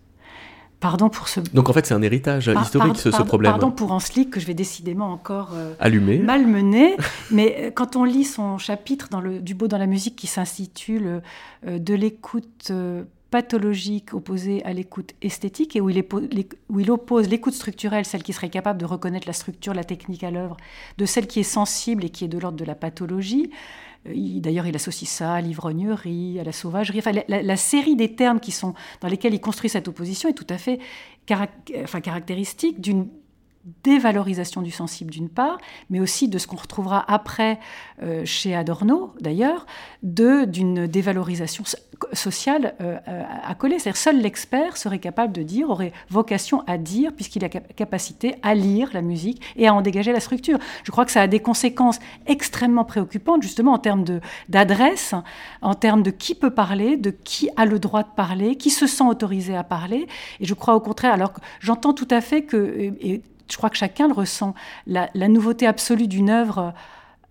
Pardon 0.82 1.08
pour 1.08 1.28
ce. 1.28 1.38
Donc 1.38 1.70
en 1.70 1.72
fait, 1.72 1.86
c'est 1.86 1.94
un 1.94 2.02
héritage 2.02 2.50
historique, 2.60 2.96
ce, 2.96 3.08
problème. 3.22 3.52
Pardon 3.52 3.70
pour 3.70 3.92
Anslick, 3.92 4.30
que 4.30 4.40
je 4.40 4.46
vais 4.46 4.52
décidément 4.52 5.12
encore 5.12 5.50
euh, 5.54 5.74
Allumer. 5.78 6.18
malmener. 6.18 6.96
mais 7.30 7.56
euh, 7.56 7.70
quand 7.70 7.94
on 7.94 8.02
lit 8.02 8.24
son 8.24 8.58
chapitre 8.58 9.06
dans 9.08 9.20
le, 9.20 9.38
du 9.38 9.54
beau 9.54 9.68
dans 9.68 9.78
la 9.78 9.86
musique 9.86 10.16
qui 10.16 10.26
s'intitule 10.26 11.22
euh, 11.68 11.78
De 11.78 11.94
l'écoute 11.94 12.72
pathologique 13.30 14.12
opposée 14.12 14.62
à 14.64 14.72
l'écoute 14.72 15.12
esthétique 15.22 15.76
et 15.76 15.80
où 15.80 15.88
il, 15.88 16.04
où 16.68 16.80
il 16.80 16.90
oppose 16.90 17.28
l'écoute 17.28 17.54
structurelle, 17.54 18.04
celle 18.04 18.24
qui 18.24 18.32
serait 18.32 18.50
capable 18.50 18.80
de 18.80 18.84
reconnaître 18.84 19.28
la 19.28 19.32
structure, 19.32 19.74
la 19.74 19.84
technique 19.84 20.24
à 20.24 20.32
l'œuvre, 20.32 20.56
de 20.98 21.06
celle 21.06 21.28
qui 21.28 21.38
est 21.38 21.44
sensible 21.44 22.04
et 22.04 22.10
qui 22.10 22.24
est 22.24 22.28
de 22.28 22.38
l'ordre 22.38 22.58
de 22.58 22.64
la 22.64 22.74
pathologie. 22.74 23.50
D'ailleurs, 24.04 24.66
il 24.66 24.74
associe 24.74 25.08
ça 25.08 25.34
à 25.34 25.40
l'ivrognerie, 25.40 26.40
à 26.40 26.44
la 26.44 26.52
sauvagerie. 26.52 26.98
Enfin, 26.98 27.12
la, 27.28 27.56
série 27.56 27.94
des 27.94 28.16
termes 28.16 28.40
dans 29.00 29.08
lesquels 29.08 29.34
il 29.34 29.40
construit 29.40 29.70
cette 29.70 29.86
opposition 29.86 30.28
est 30.28 30.34
tout 30.34 30.46
à 30.48 30.58
fait 30.58 30.80
caractéristique 31.26 32.80
d'une 32.80 33.08
dévalorisation 33.84 34.60
du 34.60 34.70
sensible 34.70 35.10
d'une 35.10 35.28
part, 35.28 35.58
mais 35.90 36.00
aussi 36.00 36.28
de 36.28 36.38
ce 36.38 36.46
qu'on 36.46 36.56
retrouvera 36.56 37.04
après 37.12 37.60
euh, 38.02 38.24
chez 38.24 38.54
Adorno 38.54 39.14
d'ailleurs, 39.20 39.66
d'une 40.02 40.86
dévalorisation 40.86 41.64
sociale 42.12 42.74
euh, 42.80 42.98
à 43.06 43.54
coller. 43.54 43.78
C'est-à-dire 43.78 43.96
seul 43.96 44.20
l'expert 44.20 44.76
serait 44.76 44.98
capable 44.98 45.32
de 45.32 45.42
dire, 45.42 45.70
aurait 45.70 45.92
vocation 46.10 46.64
à 46.66 46.76
dire, 46.76 47.12
puisqu'il 47.14 47.44
a 47.44 47.48
capacité 47.48 48.34
à 48.42 48.54
lire 48.54 48.90
la 48.92 49.02
musique 49.02 49.42
et 49.56 49.68
à 49.68 49.74
en 49.74 49.80
dégager 49.80 50.12
la 50.12 50.20
structure. 50.20 50.58
Je 50.82 50.90
crois 50.90 51.04
que 51.04 51.12
ça 51.12 51.22
a 51.22 51.26
des 51.28 51.40
conséquences 51.40 52.00
extrêmement 52.26 52.84
préoccupantes 52.84 53.42
justement 53.42 53.72
en 53.72 53.78
termes 53.78 54.04
d'adresse, 54.48 55.14
en 55.60 55.74
termes 55.74 56.02
de 56.02 56.10
qui 56.10 56.34
peut 56.34 56.50
parler, 56.50 56.96
de 56.96 57.10
qui 57.10 57.48
a 57.56 57.64
le 57.64 57.78
droit 57.78 58.02
de 58.02 58.10
parler, 58.16 58.56
qui 58.56 58.70
se 58.70 58.86
sent 58.86 59.04
autorisé 59.04 59.54
à 59.54 59.62
parler. 59.62 60.06
Et 60.40 60.46
je 60.46 60.54
crois 60.54 60.74
au 60.74 60.80
contraire, 60.80 61.12
alors 61.12 61.32
que 61.32 61.40
j'entends 61.60 61.92
tout 61.92 62.08
à 62.10 62.20
fait 62.20 62.42
que, 62.42 62.92
je 63.50 63.56
crois 63.56 63.70
que 63.70 63.76
chacun 63.76 64.08
le 64.08 64.14
ressent, 64.14 64.54
la, 64.86 65.08
nouveauté 65.28 65.66
absolue 65.66 66.08
d'une 66.08 66.30
œuvre 66.30 66.74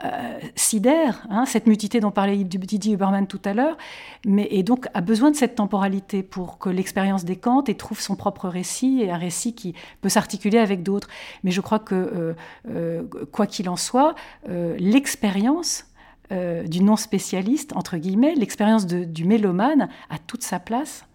euh, 0.04 0.39
sidère, 0.56 1.24
hein, 1.30 1.45
cette 1.45 1.67
mutualité 1.67 2.00
dont 2.00 2.10
parlait 2.10 2.43
Didier 2.43 2.93
Huberman 2.93 3.28
tout 3.28 3.41
à 3.45 3.54
l'heure, 3.54 3.78
mais 4.26 4.47
et 4.50 4.63
donc 4.63 4.88
a 4.95 5.02
besoin 5.02 5.30
de 5.30 5.36
cette 5.36 5.56
temporalité 5.56 6.24
pour 6.24 6.58
que 6.58 6.69
l'expérience 6.69 7.24
décante 7.24 7.69
et 7.69 7.76
trouve 7.76 8.00
son 8.00 8.15
propre 8.15 8.50
récit 8.50 9.02
et 9.02 9.12
un 9.12 9.17
récit 9.17 9.54
qui 9.54 9.76
peut 10.02 10.10
s'articuler 10.10 10.58
avec 10.58 10.82
d'autres. 10.82 11.08
Mais 11.43 11.52
je 11.52 11.62
crois 11.62 11.78
que 11.78 11.95
euh, 11.95 12.34
euh, 12.69 13.04
quoi 13.32 13.45
qu'il 13.45 13.69
en 13.69 13.76
soit, 13.76 14.15
l'expérience 14.47 15.86
du 16.32 16.82
non 16.82 16.95
spécialiste 16.95 17.76
entre 17.76 17.97
guillemets, 17.97 18.36
l'expérience 18.36 18.88
du 18.88 19.26
mélomane 19.26 19.89
a 20.10 20.17
toute 20.17 20.43
sa 20.43 20.60
place 20.60 21.06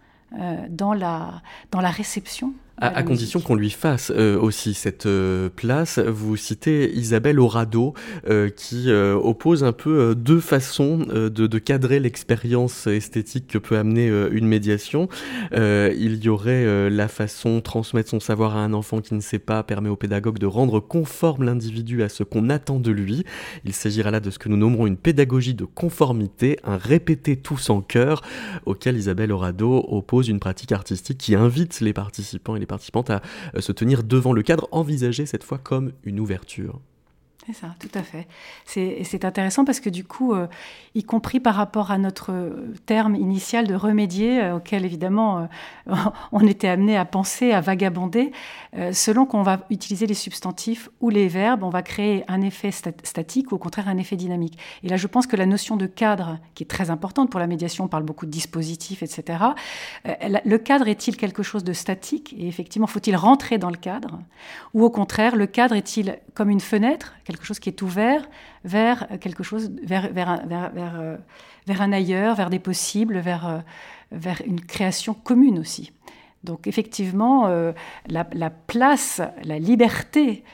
dans 0.68 0.92
la 0.92 1.40
dans 1.70 1.80
la 1.80 1.90
réception 1.90 2.52
à, 2.78 3.02
condition 3.02 3.40
qu'on 3.40 3.54
lui 3.54 3.70
fasse 3.70 4.12
euh, 4.14 4.38
aussi 4.38 4.74
cette 4.74 5.06
euh, 5.06 5.48
place. 5.54 5.98
Vous 5.98 6.36
citez 6.36 6.92
Isabelle 6.94 7.40
Orado, 7.40 7.94
euh, 8.28 8.50
qui 8.50 8.90
oppose 8.92 9.64
un 9.64 9.72
peu 9.72 10.14
deux 10.14 10.40
façons 10.40 10.98
de, 10.98 11.28
de, 11.28 11.58
cadrer 11.58 12.00
l'expérience 12.00 12.86
esthétique 12.86 13.46
que 13.46 13.58
peut 13.58 13.76
amener 13.76 14.08
une 14.30 14.46
médiation. 14.46 15.08
il 15.52 16.20
y 16.22 16.28
aurait 16.28 16.90
la 16.90 17.08
façon 17.08 17.60
transmettre 17.60 18.10
son 18.10 18.20
savoir 18.20 18.56
à 18.56 18.60
un 18.60 18.72
enfant 18.72 19.00
qui 19.00 19.14
ne 19.14 19.20
sait 19.20 19.38
pas 19.38 19.62
permet 19.62 19.88
au 19.88 19.96
pédagogue 19.96 20.38
de 20.38 20.46
rendre 20.46 20.80
conforme 20.80 21.44
l'individu 21.44 22.02
à 22.02 22.08
ce 22.08 22.22
qu'on 22.22 22.50
attend 22.50 22.78
de 22.78 22.90
lui. 22.90 23.24
Il 23.64 23.72
s'agira 23.72 24.10
là 24.10 24.20
de 24.20 24.30
ce 24.30 24.38
que 24.38 24.48
nous 24.48 24.56
nommerons 24.56 24.86
une 24.86 24.96
pédagogie 24.96 25.54
de 25.54 25.64
conformité, 25.64 26.58
un 26.64 26.76
répéter 26.76 27.36
tous 27.36 27.70
en 27.70 27.80
cœur, 27.80 28.22
auquel 28.66 28.96
Isabelle 28.96 29.32
Orado 29.32 29.84
oppose 29.88 30.28
une 30.28 30.40
pratique 30.40 30.72
artistique 30.72 31.18
qui 31.18 31.34
invite 31.34 31.80
les 31.80 31.92
participants 31.92 32.56
et 32.56 32.60
les 32.60 32.65
participantes 32.66 33.10
à 33.10 33.22
euh, 33.54 33.60
se 33.60 33.72
tenir 33.72 34.02
devant 34.04 34.32
le 34.32 34.42
cadre, 34.42 34.68
envisagé 34.72 35.26
cette 35.26 35.44
fois 35.44 35.58
comme 35.58 35.92
une 36.04 36.20
ouverture. 36.20 36.80
C'est 37.46 37.52
ça, 37.52 37.76
tout 37.78 37.96
à 37.96 38.02
fait. 38.02 38.26
C'est 38.64 39.24
intéressant 39.24 39.64
parce 39.64 39.78
que 39.78 39.88
du 39.88 40.02
coup, 40.02 40.34
euh, 40.34 40.48
y 40.96 41.04
compris 41.04 41.38
par 41.38 41.54
rapport 41.54 41.92
à 41.92 41.98
notre 41.98 42.32
terme 42.86 43.14
initial 43.14 43.68
de 43.68 43.74
remédier, 43.76 44.42
euh, 44.42 44.56
auquel 44.56 44.84
évidemment 44.84 45.46
euh, 45.88 45.94
on 46.32 46.44
était 46.44 46.66
amené 46.66 46.96
à 46.96 47.04
penser, 47.04 47.52
à 47.52 47.60
vagabonder, 47.60 48.32
selon 48.92 49.26
qu'on 49.26 49.42
va 49.42 49.60
utiliser 49.70 50.06
les 50.06 50.14
substantifs 50.14 50.90
ou 51.00 51.08
les 51.08 51.28
verbes, 51.28 51.62
on 51.62 51.70
va 51.70 51.82
créer 51.82 52.24
un 52.28 52.42
effet 52.42 52.70
statique 52.72 53.52
ou 53.52 53.54
au 53.54 53.58
contraire 53.58 53.88
un 53.88 53.96
effet 53.96 54.16
dynamique. 54.16 54.58
Et 54.82 54.88
là, 54.88 54.96
je 54.96 55.06
pense 55.06 55.26
que 55.26 55.36
la 55.36 55.46
notion 55.46 55.76
de 55.76 55.86
cadre, 55.86 56.38
qui 56.54 56.64
est 56.64 56.66
très 56.66 56.90
importante 56.90 57.30
pour 57.30 57.40
la 57.40 57.46
médiation, 57.46 57.84
on 57.84 57.88
parle 57.88 58.02
beaucoup 58.02 58.26
de 58.26 58.30
dispositifs, 58.30 59.02
etc. 59.02 59.38
le 60.04 60.56
cadre 60.56 60.88
est-il 60.88 61.16
quelque 61.16 61.42
chose 61.42 61.64
de 61.64 61.72
statique? 61.72 62.34
Et 62.36 62.48
effectivement, 62.48 62.86
faut-il 62.86 63.16
rentrer 63.16 63.56
dans 63.56 63.70
le 63.70 63.76
cadre? 63.76 64.18
Ou 64.74 64.84
au 64.84 64.90
contraire, 64.90 65.36
le 65.36 65.46
cadre 65.46 65.74
est-il 65.74 66.18
comme 66.34 66.50
une 66.50 66.60
fenêtre 66.60 67.14
chose 67.44 67.58
qui 67.58 67.68
est 67.68 67.82
ouvert 67.82 68.28
vers 68.64 69.06
quelque 69.20 69.42
chose, 69.42 69.70
vers, 69.82 70.12
vers, 70.12 70.28
un, 70.28 70.46
vers, 70.46 71.00
euh, 71.00 71.16
vers, 71.66 71.82
un 71.82 71.92
ailleurs, 71.92 72.34
vers 72.34 72.50
des 72.50 72.58
possibles, 72.58 73.18
vers, 73.18 73.46
euh, 73.46 73.58
vers 74.12 74.42
une 74.46 74.60
création 74.60 75.14
commune 75.14 75.58
aussi. 75.58 75.92
Donc 76.44 76.66
effectivement, 76.66 77.46
euh, 77.48 77.72
la, 78.08 78.24
place, 78.50 79.20
la 79.42 79.58
liberté 79.58 80.44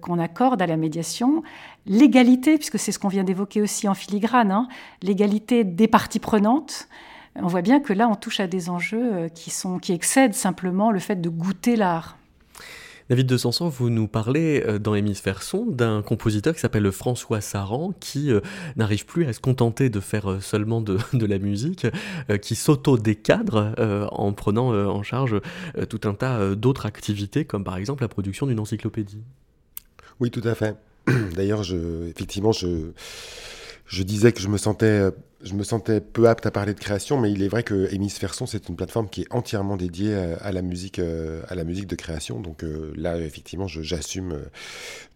qu'on 0.00 0.18
accorde 0.20 0.62
à 0.62 0.66
la 0.66 0.76
médiation, 0.76 1.42
l'égalité, 1.86 2.56
puisque 2.56 2.78
c'est 2.78 2.92
ce 2.92 2.98
qu'on 3.00 3.08
vient 3.08 3.24
d'évoquer 3.24 3.60
aussi 3.60 3.88
en 3.88 3.94
filigrane, 3.94 4.52
hein, 4.52 4.68
l'égalité 5.02 5.64
des 5.64 5.88
parties 5.88 6.20
prenantes, 6.20 6.88
on 7.34 7.48
voit 7.48 7.62
bien 7.62 7.80
que 7.80 7.92
là, 7.92 8.08
on 8.08 8.14
touche 8.14 8.38
à 8.38 8.46
des 8.46 8.70
enjeux 8.70 9.28
qui, 9.34 9.50
sont, 9.50 9.78
qui 9.78 9.92
excèdent 9.92 10.34
simplement 10.34 10.92
le 10.92 11.00
fait 11.00 11.16
de 11.16 11.28
goûter 11.28 11.74
l'art. 11.74 12.16
David 13.10 13.26
de 13.26 13.36
Sanson, 13.36 13.68
vous 13.68 13.90
nous 13.90 14.06
parlez 14.06 14.62
euh, 14.64 14.78
dans 14.78 14.94
Hémisphère 14.94 15.42
Son 15.42 15.66
d'un 15.66 16.00
compositeur 16.00 16.54
qui 16.54 16.60
s'appelle 16.60 16.92
François 16.92 17.40
Saran, 17.40 17.92
qui 17.98 18.30
euh, 18.30 18.38
n'arrive 18.76 19.04
plus 19.04 19.26
à 19.26 19.32
se 19.32 19.40
contenter 19.40 19.90
de 19.90 19.98
faire 19.98 20.30
euh, 20.30 20.38
seulement 20.38 20.80
de, 20.80 20.96
la 21.26 21.38
musique, 21.40 21.88
qui 22.40 22.54
s'auto-décadre 22.54 23.74
en 24.12 24.32
prenant 24.32 24.68
en 24.68 25.02
charge 25.02 25.40
tout 25.88 26.00
un 26.04 26.14
tas 26.14 26.54
d'autres 26.54 26.86
activités, 26.86 27.44
comme 27.44 27.64
par 27.64 27.76
exemple 27.76 28.02
la 28.02 28.08
production 28.08 28.46
d'une 28.46 28.60
encyclopédie. 28.60 29.22
Oui, 30.20 30.30
tout 30.30 30.42
à 30.44 30.54
fait. 30.54 30.76
D'ailleurs, 31.34 31.62
effectivement, 32.08 32.52
je, 32.52 32.92
je 33.90 34.02
disais 34.04 34.32
que 34.32 34.40
je 34.40 34.48
me 34.48 34.56
sentais 34.56 35.10
je 35.42 35.54
me 35.54 35.64
sentais 35.64 36.00
peu 36.00 36.28
apte 36.28 36.46
à 36.46 36.50
parler 36.50 36.74
de 36.74 36.78
création, 36.78 37.18
mais 37.18 37.32
il 37.32 37.42
est 37.42 37.48
vrai 37.48 37.62
que 37.62 37.92
Hémisphère 37.92 38.34
Son, 38.34 38.46
c'est 38.46 38.68
une 38.68 38.76
plateforme 38.76 39.08
qui 39.08 39.22
est 39.22 39.26
entièrement 39.30 39.76
dédiée 39.76 40.14
à 40.14 40.52
la 40.52 40.62
musique, 40.62 40.98
euh, 40.98 41.42
à 41.48 41.54
la 41.54 41.64
musique 41.64 41.86
de 41.86 41.96
création. 41.96 42.40
Donc 42.40 42.62
euh, 42.62 42.92
là, 42.96 43.18
effectivement, 43.18 43.66
j'assume. 43.66 44.32
Euh, 44.32 44.44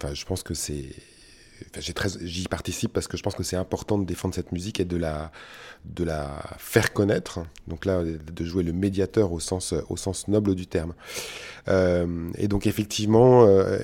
enfin, 0.02 0.14
je 0.14 0.24
pense 0.24 0.42
que 0.42 0.54
c'est 0.54 0.86
j'y 2.20 2.44
participe 2.44 2.92
parce 2.92 3.06
que 3.06 3.16
je 3.16 3.22
pense 3.22 3.34
que 3.34 3.42
c'est 3.42 3.56
important 3.56 3.98
de 3.98 4.04
défendre 4.04 4.34
cette 4.34 4.52
musique 4.52 4.80
et 4.80 4.84
de 4.84 4.96
la, 4.96 5.30
de 5.84 6.04
la 6.04 6.42
faire 6.58 6.92
connaître. 6.92 7.40
Donc 7.68 7.84
là, 7.84 8.02
de 8.02 8.44
jouer 8.44 8.62
le 8.62 8.72
médiateur 8.72 9.32
au 9.32 9.40
sens, 9.40 9.74
au 9.88 9.96
sens 9.96 10.28
noble 10.28 10.54
du 10.54 10.66
terme. 10.66 10.94
Euh, 11.68 12.30
et 12.36 12.48
donc 12.48 12.66
effectivement, 12.66 13.44
euh, 13.46 13.78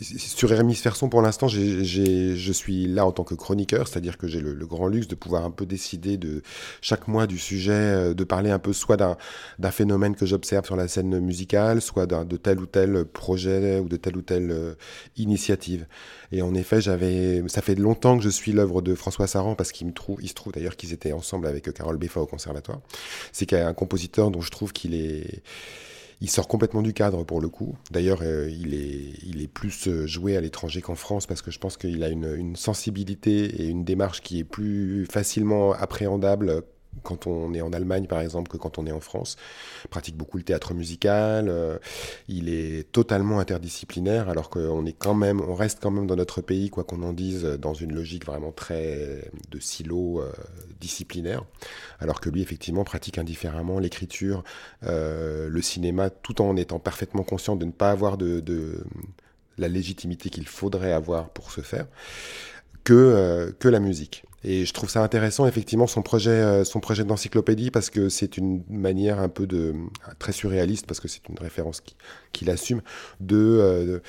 sur 0.00 0.52
Hémisphère 0.52 0.96
Son, 0.96 1.08
pour 1.08 1.22
l'instant, 1.22 1.48
je 1.48 2.52
suis 2.52 2.86
là 2.86 3.06
en 3.06 3.12
tant 3.12 3.24
que 3.24 3.34
chroniqueur, 3.34 3.88
c'est-à-dire 3.88 4.16
que 4.16 4.28
j'ai 4.28 4.40
le, 4.40 4.54
grand 4.66 4.88
luxe 4.88 5.08
de 5.08 5.14
pouvoir 5.14 5.44
un 5.44 5.50
peu 5.50 5.66
décider 5.66 6.16
de 6.16 6.42
chaque 6.80 7.06
mois 7.06 7.26
du 7.26 7.38
sujet, 7.38 7.72
euh, 7.72 8.14
de 8.14 8.24
parler 8.24 8.50
un 8.50 8.58
peu 8.58 8.72
soit 8.72 8.96
d'un 8.96 9.70
phénomène 9.70 10.14
que 10.14 10.26
j'observe 10.26 10.64
sur 10.64 10.76
la 10.76 10.88
scène 10.88 11.18
musicale, 11.20 11.82
soit 11.82 12.06
de 12.06 12.36
tel 12.36 12.60
ou 12.60 12.66
tel 12.66 13.04
projet 13.04 13.78
ou 13.78 13.88
de 13.88 13.96
telle 13.96 14.16
ou 14.16 14.22
telle 14.22 14.76
initiative. 15.16 15.86
Et 16.32 16.42
en 16.42 16.54
effet, 16.54 16.80
j'avais, 16.80 17.42
ça 17.48 17.62
fait 17.62 17.74
longtemps 17.74 18.16
que 18.16 18.24
je 18.24 18.28
suis 18.28 18.52
l'œuvre 18.52 18.82
de 18.82 18.94
François 18.94 19.26
Saran 19.26 19.54
parce 19.54 19.72
qu'il 19.72 19.88
se 19.88 20.34
trouve 20.34 20.52
d'ailleurs 20.52 20.76
qu'ils 20.76 20.92
étaient 20.92 21.03
ensemble 21.12 21.46
avec 21.46 21.72
Carole 21.72 21.96
Beffa 21.96 22.20
au 22.20 22.26
conservatoire. 22.26 22.80
C'est 23.32 23.46
qu'il 23.46 23.58
un 23.58 23.74
compositeur 23.74 24.30
dont 24.30 24.40
je 24.40 24.50
trouve 24.50 24.72
qu'il 24.72 24.94
est, 24.94 25.42
il 26.20 26.30
sort 26.30 26.48
complètement 26.48 26.82
du 26.82 26.92
cadre 26.92 27.24
pour 27.24 27.40
le 27.40 27.48
coup. 27.48 27.76
D'ailleurs, 27.90 28.20
euh, 28.22 28.48
il, 28.50 28.74
est, 28.74 29.12
il 29.26 29.42
est 29.42 29.46
plus 29.46 29.88
euh, 29.88 30.06
joué 30.06 30.36
à 30.36 30.40
l'étranger 30.40 30.80
qu'en 30.80 30.94
France 30.94 31.26
parce 31.26 31.42
que 31.42 31.50
je 31.50 31.58
pense 31.58 31.76
qu'il 31.76 32.02
a 32.02 32.08
une, 32.08 32.34
une, 32.36 32.56
sensibilité 32.56 33.62
et 33.62 33.66
une 33.66 33.84
démarche 33.84 34.22
qui 34.22 34.38
est 34.38 34.44
plus 34.44 35.06
facilement 35.10 35.72
appréhendable 35.72 36.62
quand 37.02 37.26
on 37.26 37.54
est 37.54 37.60
en 37.60 37.72
Allemagne 37.72 38.06
par 38.06 38.20
exemple 38.20 38.50
que 38.50 38.56
quand 38.56 38.78
on 38.78 38.86
est 38.86 38.92
en 38.92 39.00
France. 39.00 39.36
Il 39.84 39.88
pratique 39.88 40.16
beaucoup 40.16 40.36
le 40.36 40.42
théâtre 40.42 40.74
musical. 40.74 41.48
Euh, 41.48 41.78
il 42.28 42.48
est 42.48 42.90
totalement 42.92 43.40
interdisciplinaire 43.40 44.28
alors 44.28 44.50
qu'on 44.50 44.86
est 44.86 44.92
quand 44.92 45.14
même, 45.14 45.40
on 45.40 45.54
reste 45.54 45.80
quand 45.82 45.90
même 45.90 46.06
dans 46.06 46.16
notre 46.16 46.40
pays, 46.40 46.70
quoi 46.70 46.84
qu'on 46.84 47.02
en 47.02 47.12
dise, 47.12 47.44
dans 47.44 47.74
une 47.74 47.94
logique 47.94 48.26
vraiment 48.26 48.52
très 48.52 49.30
de 49.50 49.58
silo 49.58 50.20
euh, 50.20 50.32
disciplinaire. 50.80 51.44
Alors 52.00 52.20
que 52.20 52.30
lui 52.30 52.42
effectivement 52.42 52.84
pratique 52.84 53.18
indifféremment 53.18 53.78
l'écriture, 53.78 54.44
euh, 54.84 55.48
le 55.48 55.62
cinéma, 55.62 56.10
tout 56.10 56.40
en 56.42 56.56
étant 56.56 56.78
parfaitement 56.78 57.22
conscient 57.22 57.56
de 57.56 57.64
ne 57.64 57.72
pas 57.72 57.90
avoir 57.90 58.16
de, 58.16 58.40
de 58.40 58.84
la 59.58 59.68
légitimité 59.68 60.30
qu'il 60.30 60.46
faudrait 60.46 60.92
avoir 60.92 61.30
pour 61.30 61.52
se 61.52 61.60
faire 61.60 61.86
que, 62.82 63.54
que 63.58 63.68
la 63.68 63.80
musique. 63.80 64.24
Et 64.44 64.66
je 64.66 64.72
trouve 64.74 64.90
ça 64.90 65.02
intéressant, 65.02 65.46
effectivement, 65.46 65.86
son 65.86 66.02
projet, 66.02 66.30
euh, 66.30 66.64
son 66.64 66.78
projet 66.78 67.04
d'encyclopédie, 67.04 67.70
parce 67.70 67.88
que 67.88 68.10
c'est 68.10 68.36
une 68.36 68.62
manière 68.68 69.18
un 69.18 69.30
peu 69.30 69.46
de, 69.46 69.74
très 70.18 70.32
surréaliste, 70.32 70.86
parce 70.86 71.00
que 71.00 71.08
c'est 71.08 71.26
une 71.28 71.38
référence 71.38 71.82
qu'il 72.32 72.50
assume, 72.50 72.82
de, 73.20 73.36
euh, 73.38 74.00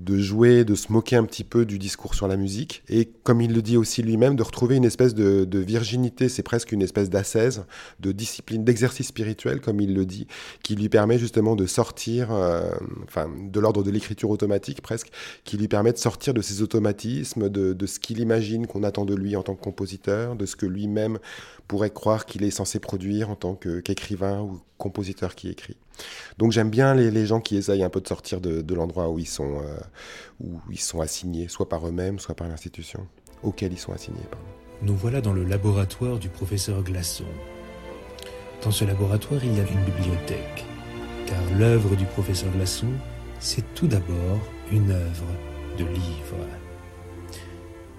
de 0.00 0.18
jouer, 0.18 0.64
de 0.64 0.74
se 0.74 0.92
moquer 0.92 1.16
un 1.16 1.24
petit 1.24 1.44
peu 1.44 1.64
du 1.64 1.78
discours 1.78 2.14
sur 2.14 2.26
la 2.26 2.36
musique, 2.36 2.82
et 2.88 3.08
comme 3.22 3.40
il 3.40 3.54
le 3.54 3.62
dit 3.62 3.76
aussi 3.76 4.02
lui-même, 4.02 4.34
de 4.34 4.42
retrouver 4.42 4.76
une 4.76 4.84
espèce 4.84 5.14
de, 5.14 5.58
virginité, 5.58 6.28
c'est 6.28 6.42
presque 6.42 6.72
une 6.72 6.82
espèce 6.82 7.10
d'ascèse, 7.10 7.64
de 8.00 8.10
discipline, 8.10 8.64
d'exercice 8.64 9.08
spirituel, 9.08 9.60
comme 9.60 9.80
il 9.80 9.94
le 9.94 10.04
dit, 10.04 10.26
qui 10.62 10.74
lui 10.74 10.88
permet 10.88 11.18
justement 11.18 11.54
de 11.54 11.66
sortir, 11.66 12.32
euh, 12.32 12.72
enfin, 13.04 13.30
de 13.38 13.60
l'ordre 13.60 13.82
de 13.82 13.90
l'écriture 13.90 14.30
automatique 14.30 14.82
presque, 14.82 15.10
qui 15.44 15.56
lui 15.56 15.68
permet 15.68 15.92
de 15.92 15.98
sortir 15.98 16.34
de 16.34 16.42
ses 16.42 16.60
automatismes, 16.60 17.48
de 17.48 17.86
ce 17.86 18.00
qu'il 18.00 18.18
imagine 18.18 18.66
qu'on 18.66 18.82
attend 18.82 19.04
de 19.04 19.14
lui 19.14 19.36
en 19.36 19.42
tant 19.42 19.54
que 19.54 19.62
compositeur, 19.62 20.34
de 20.34 20.44
ce 20.44 20.56
que 20.56 20.66
lui-même 20.66 21.18
pourrait 21.68 21.90
croire 21.90 22.26
qu'il 22.26 22.44
est 22.44 22.50
censé 22.50 22.78
produire 22.78 23.30
en 23.30 23.36
tant 23.36 23.54
qu'écrivain 23.54 24.40
ou 24.40 24.60
compositeur 24.78 25.34
qui 25.34 25.48
écrit. 25.48 25.76
Donc 26.38 26.52
j'aime 26.52 26.70
bien 26.70 26.94
les, 26.94 27.26
gens 27.26 27.40
qui 27.40 27.56
essayent 27.56 27.84
un 27.84 27.90
peu 27.90 28.00
de 28.00 28.08
sortir 28.08 28.40
de, 28.40 28.74
l'endroit 28.74 29.08
où 29.08 29.18
ils 29.18 29.28
sont 29.28 29.60
euh, 29.60 29.78
où 30.40 30.60
ils 30.70 30.80
sont 30.80 31.00
assignés, 31.00 31.48
soit 31.48 31.68
par 31.68 31.86
eux-mêmes, 31.86 32.18
soit 32.18 32.34
par 32.34 32.48
l'institution 32.48 33.06
auquel 33.42 33.72
ils 33.72 33.78
sont 33.78 33.92
assignés. 33.92 34.26
Nous 34.82 34.96
voilà 34.96 35.20
dans 35.20 35.32
le 35.32 35.44
laboratoire 35.44 36.18
du 36.18 36.28
professeur 36.28 36.82
Glaçon. 36.82 37.24
Dans 38.62 38.70
ce 38.70 38.84
laboratoire, 38.84 39.44
il 39.44 39.56
y 39.56 39.60
a 39.60 39.68
une 39.68 39.84
bibliothèque, 39.84 40.64
car 41.26 41.58
l'œuvre 41.58 41.94
du 41.96 42.06
professeur 42.06 42.50
Glaçon, 42.52 42.88
c'est 43.38 43.74
tout 43.74 43.86
d'abord 43.86 44.40
une 44.72 44.90
œuvre 44.90 45.26
de 45.78 45.84
livres. 45.84 46.46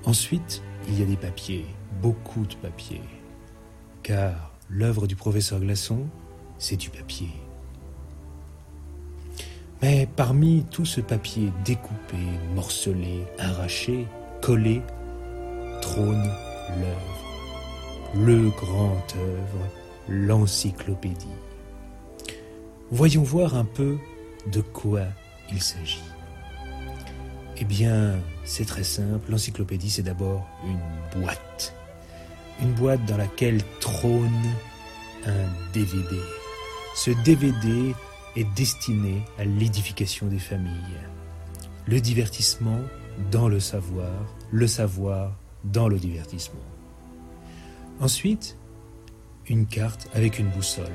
Ensuite, 0.06 0.62
il 0.88 1.00
y 1.00 1.04
a 1.04 1.06
des 1.06 1.18
papiers, 1.18 1.66
beaucoup 2.02 2.46
de 2.46 2.56
papiers, 2.56 3.02
car 4.06 4.52
l'œuvre 4.70 5.08
du 5.08 5.16
professeur 5.16 5.60
Glaçon, 5.60 6.06
c'est 6.60 6.76
du 6.76 6.92
papier. 6.92 7.30
Mais 9.82 10.08
parmi 10.16 10.64
tout 10.70 10.86
ce 10.86 11.02
papier 11.02 11.52
découpé, 11.66 12.18
morcelé, 12.54 13.24
arraché, 13.40 14.06
collé, 14.44 14.84
trône 15.82 16.30
l'œuvre, 16.80 18.24
le 18.28 18.50
grand 18.52 19.16
œuvre, 19.18 19.70
l'encyclopédie. 20.08 21.26
Voyons 22.92 23.24
voir 23.24 23.56
un 23.56 23.66
peu 23.66 23.98
de 24.52 24.62
quoi 24.62 25.02
il 25.52 25.64
s'agit. 25.64 26.04
Eh 27.58 27.66
bien, 27.66 28.20
c'est 28.44 28.66
très 28.66 28.84
simple, 28.84 29.32
l'encyclopédie 29.32 29.90
c'est 29.90 30.04
d'abord 30.04 30.48
une 30.64 31.22
boîte 31.22 31.74
une 32.62 32.74
boîte 32.74 33.06
dans 33.06 33.18
laquelle 33.18 33.62
trône 33.80 34.32
un 35.26 35.72
DVD. 35.74 36.16
Ce 36.96 37.12
DVD 37.24 37.94
est 38.36 38.48
destiné 38.56 39.24
à 39.38 39.46
l'édification 39.46 40.28
des 40.28 40.40
familles. 40.40 40.72
Le 41.88 42.00
divertissement 42.00 42.80
dans 43.32 43.48
le 43.48 43.60
savoir, 43.60 44.12
le 44.52 44.68
savoir 44.68 45.38
dans 45.64 45.88
le 45.88 45.98
divertissement. 45.98 46.60
Ensuite, 48.00 48.58
une 49.48 49.66
carte 49.66 50.10
avec 50.14 50.40
une 50.40 50.50
boussole, 50.50 50.86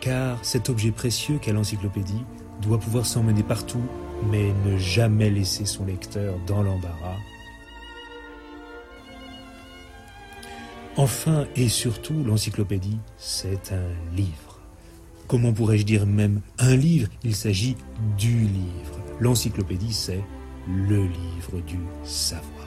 car 0.00 0.42
cet 0.44 0.70
objet 0.70 0.92
précieux 0.92 1.38
qu'est 1.38 1.52
l'encyclopédie 1.52 2.24
doit 2.62 2.78
pouvoir 2.78 3.06
s'emmener 3.06 3.42
partout, 3.42 3.82
mais 4.30 4.52
ne 4.64 4.78
jamais 4.78 5.30
laisser 5.30 5.66
son 5.66 5.84
lecteur 5.84 6.34
dans 6.46 6.62
l'embarras 6.62 7.18
Enfin 10.98 11.46
et 11.54 11.68
surtout, 11.68 12.24
l'encyclopédie, 12.24 12.98
c'est 13.18 13.72
un 13.72 14.16
livre. 14.16 14.58
Comment 15.28 15.52
pourrais-je 15.52 15.84
dire 15.84 16.06
même 16.06 16.40
un 16.58 16.74
livre? 16.74 17.08
Il 17.22 17.36
s'agit 17.36 17.76
du 18.18 18.32
livre. 18.32 18.98
L'encyclopédie, 19.20 19.92
c'est 19.92 20.24
le 20.66 21.04
livre 21.04 21.60
du 21.68 21.78
savoir. 22.02 22.66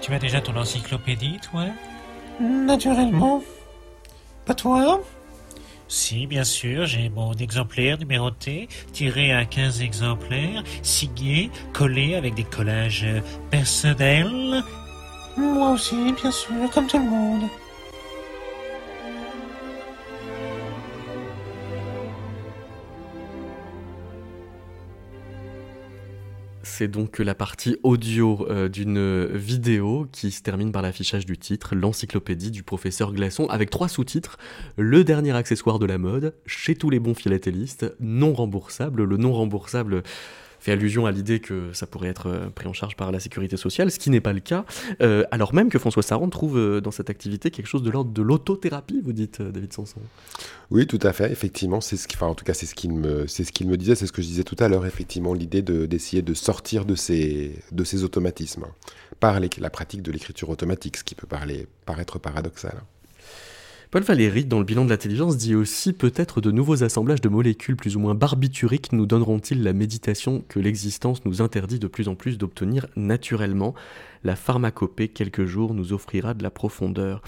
Tu 0.00 0.14
as 0.14 0.18
déjà 0.20 0.40
ton 0.40 0.54
encyclopédie, 0.54 1.40
toi? 1.50 1.64
Naturellement. 2.40 3.42
Pas 4.46 4.54
toi 4.54 5.02
si, 5.88 6.26
bien 6.26 6.44
sûr, 6.44 6.86
j'ai 6.86 7.08
mon 7.08 7.32
exemplaire 7.34 7.98
numéroté, 7.98 8.68
tiré 8.92 9.32
à 9.32 9.44
15 9.44 9.82
exemplaires, 9.82 10.62
signé, 10.82 11.50
collé 11.72 12.14
avec 12.14 12.34
des 12.34 12.44
collages 12.44 13.06
personnels. 13.50 14.62
Moi 15.36 15.72
aussi, 15.72 16.12
bien 16.20 16.30
sûr, 16.30 16.70
comme 16.72 16.86
tout 16.86 16.98
le 16.98 17.04
monde. 17.04 17.42
C'est 26.64 26.88
donc 26.88 27.18
la 27.18 27.34
partie 27.34 27.76
audio 27.82 28.46
euh, 28.48 28.70
d'une 28.70 29.26
vidéo 29.26 30.08
qui 30.10 30.30
se 30.30 30.40
termine 30.40 30.72
par 30.72 30.80
l'affichage 30.80 31.26
du 31.26 31.36
titre, 31.36 31.74
l'encyclopédie 31.74 32.50
du 32.50 32.62
professeur 32.62 33.12
Glaçon, 33.12 33.46
avec 33.48 33.68
trois 33.68 33.88
sous-titres, 33.88 34.38
le 34.78 35.04
dernier 35.04 35.32
accessoire 35.32 35.78
de 35.78 35.84
la 35.84 35.98
mode, 35.98 36.34
chez 36.46 36.74
tous 36.74 36.88
les 36.88 37.00
bons 37.00 37.14
philatélistes, 37.14 37.94
non 38.00 38.32
remboursable, 38.32 39.04
le 39.04 39.18
non 39.18 39.34
remboursable 39.34 40.02
fait 40.64 40.72
allusion 40.72 41.04
à 41.04 41.12
l'idée 41.12 41.40
que 41.40 41.72
ça 41.74 41.86
pourrait 41.86 42.08
être 42.08 42.28
euh, 42.28 42.48
pris 42.48 42.66
en 42.66 42.72
charge 42.72 42.96
par 42.96 43.12
la 43.12 43.20
sécurité 43.20 43.58
sociale, 43.58 43.90
ce 43.90 43.98
qui 43.98 44.08
n'est 44.08 44.22
pas 44.22 44.32
le 44.32 44.40
cas, 44.40 44.64
euh, 45.02 45.24
alors 45.30 45.52
même 45.52 45.68
que 45.68 45.78
François 45.78 46.02
Saran 46.02 46.30
trouve 46.30 46.56
euh, 46.56 46.80
dans 46.80 46.90
cette 46.90 47.10
activité 47.10 47.50
quelque 47.50 47.66
chose 47.66 47.82
de 47.82 47.90
l'ordre 47.90 48.12
de 48.12 48.22
l'autothérapie, 48.22 49.02
vous 49.04 49.12
dites, 49.12 49.42
David 49.42 49.74
Sanson. 49.74 50.00
Oui, 50.70 50.86
tout 50.86 50.98
à 51.02 51.12
fait, 51.12 51.30
effectivement, 51.30 51.82
c'est 51.82 51.98
ce 51.98 52.08
qui, 52.08 52.16
en 52.22 52.34
tout 52.34 52.46
cas, 52.46 52.54
c'est 52.54 52.64
ce 52.64 52.74
qu'il 52.74 52.92
me, 52.92 53.26
ce 53.26 53.42
qu'il 53.42 53.68
me 53.68 53.76
disait, 53.76 53.94
c'est 53.94 54.06
ce 54.06 54.12
que 54.12 54.22
je 54.22 54.26
disais 54.26 54.44
tout 54.44 54.56
à 54.58 54.68
l'heure, 54.68 54.86
effectivement, 54.86 55.34
l'idée 55.34 55.60
de, 55.60 55.84
d'essayer 55.84 56.22
de 56.22 56.32
sortir 56.32 56.86
de 56.86 56.94
ces, 56.94 57.58
de 57.70 57.84
ces 57.84 58.02
automatismes 58.02 58.64
par 59.20 59.40
la 59.40 59.70
pratique 59.70 60.00
de 60.00 60.10
l'écriture 60.10 60.48
automatique, 60.48 60.96
ce 60.96 61.04
qui 61.04 61.14
peut 61.14 61.26
paraître 61.26 62.18
paradoxal. 62.18 62.82
Paul 63.94 64.02
Valéry, 64.02 64.44
dans 64.44 64.58
le 64.58 64.64
bilan 64.64 64.84
de 64.84 64.90
l'intelligence, 64.90 65.36
dit 65.36 65.54
aussi 65.54 65.92
peut-être 65.92 66.40
de 66.40 66.50
nouveaux 66.50 66.82
assemblages 66.82 67.20
de 67.20 67.28
molécules 67.28 67.76
plus 67.76 67.94
ou 67.94 68.00
moins 68.00 68.16
barbituriques 68.16 68.92
nous 68.92 69.06
donneront-ils 69.06 69.62
la 69.62 69.72
méditation 69.72 70.42
que 70.48 70.58
l'existence 70.58 71.24
nous 71.24 71.42
interdit 71.42 71.78
de 71.78 71.86
plus 71.86 72.08
en 72.08 72.16
plus 72.16 72.36
d'obtenir 72.36 72.88
naturellement 72.96 73.72
La 74.24 74.34
pharmacopée, 74.34 75.06
quelques 75.06 75.44
jours, 75.44 75.74
nous 75.74 75.92
offrira 75.92 76.34
de 76.34 76.42
la 76.42 76.50
profondeur. 76.50 77.22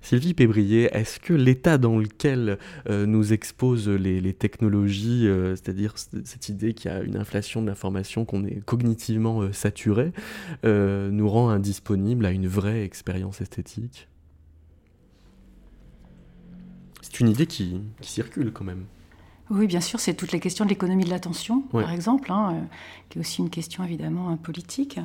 Sylvie 0.00 0.32
Pébrier, 0.32 0.90
est-ce 0.92 1.18
que 1.18 1.34
l'état 1.34 1.76
dans 1.76 1.98
lequel 1.98 2.56
euh, 2.88 3.04
nous 3.04 3.32
exposent 3.32 3.88
les, 3.88 4.32
technologies, 4.32 5.26
euh, 5.26 5.56
c'est-à-dire 5.56 5.94
cette 5.96 6.48
idée 6.48 6.72
qu'il 6.72 6.88
y 6.92 6.94
a 6.94 7.00
une 7.02 7.16
inflation 7.16 7.62
de 7.62 7.66
l'information, 7.66 8.24
qu'on 8.24 8.44
est 8.44 8.64
cognitivement 8.64 9.42
euh, 9.42 9.52
saturé, 9.52 10.12
nous 10.62 11.28
rend 11.28 11.48
indisponible 11.48 12.26
à 12.26 12.30
une 12.30 12.46
vraie 12.46 12.84
expérience 12.84 13.40
esthétique? 13.40 14.06
C'est 17.12 17.20
une 17.20 17.28
idée 17.28 17.46
qui, 17.46 17.80
circule 18.00 18.52
quand 18.52 18.64
même. 18.64 18.84
Oui, 19.50 19.66
bien 19.66 19.82
sûr, 19.82 20.00
c'est 20.00 20.14
toute 20.14 20.32
la 20.32 20.38
question 20.38 20.64
de 20.64 20.70
l'économie 20.70 21.04
de 21.04 21.10
l'attention, 21.10 21.60
par 21.72 21.92
exemple, 21.92 22.32
hein, 22.32 22.54
euh, 22.54 22.60
qui 23.10 23.18
est 23.18 23.20
aussi 23.20 23.42
une 23.42 23.50
question 23.50 23.84
évidemment 23.84 24.34
politique. 24.38 24.98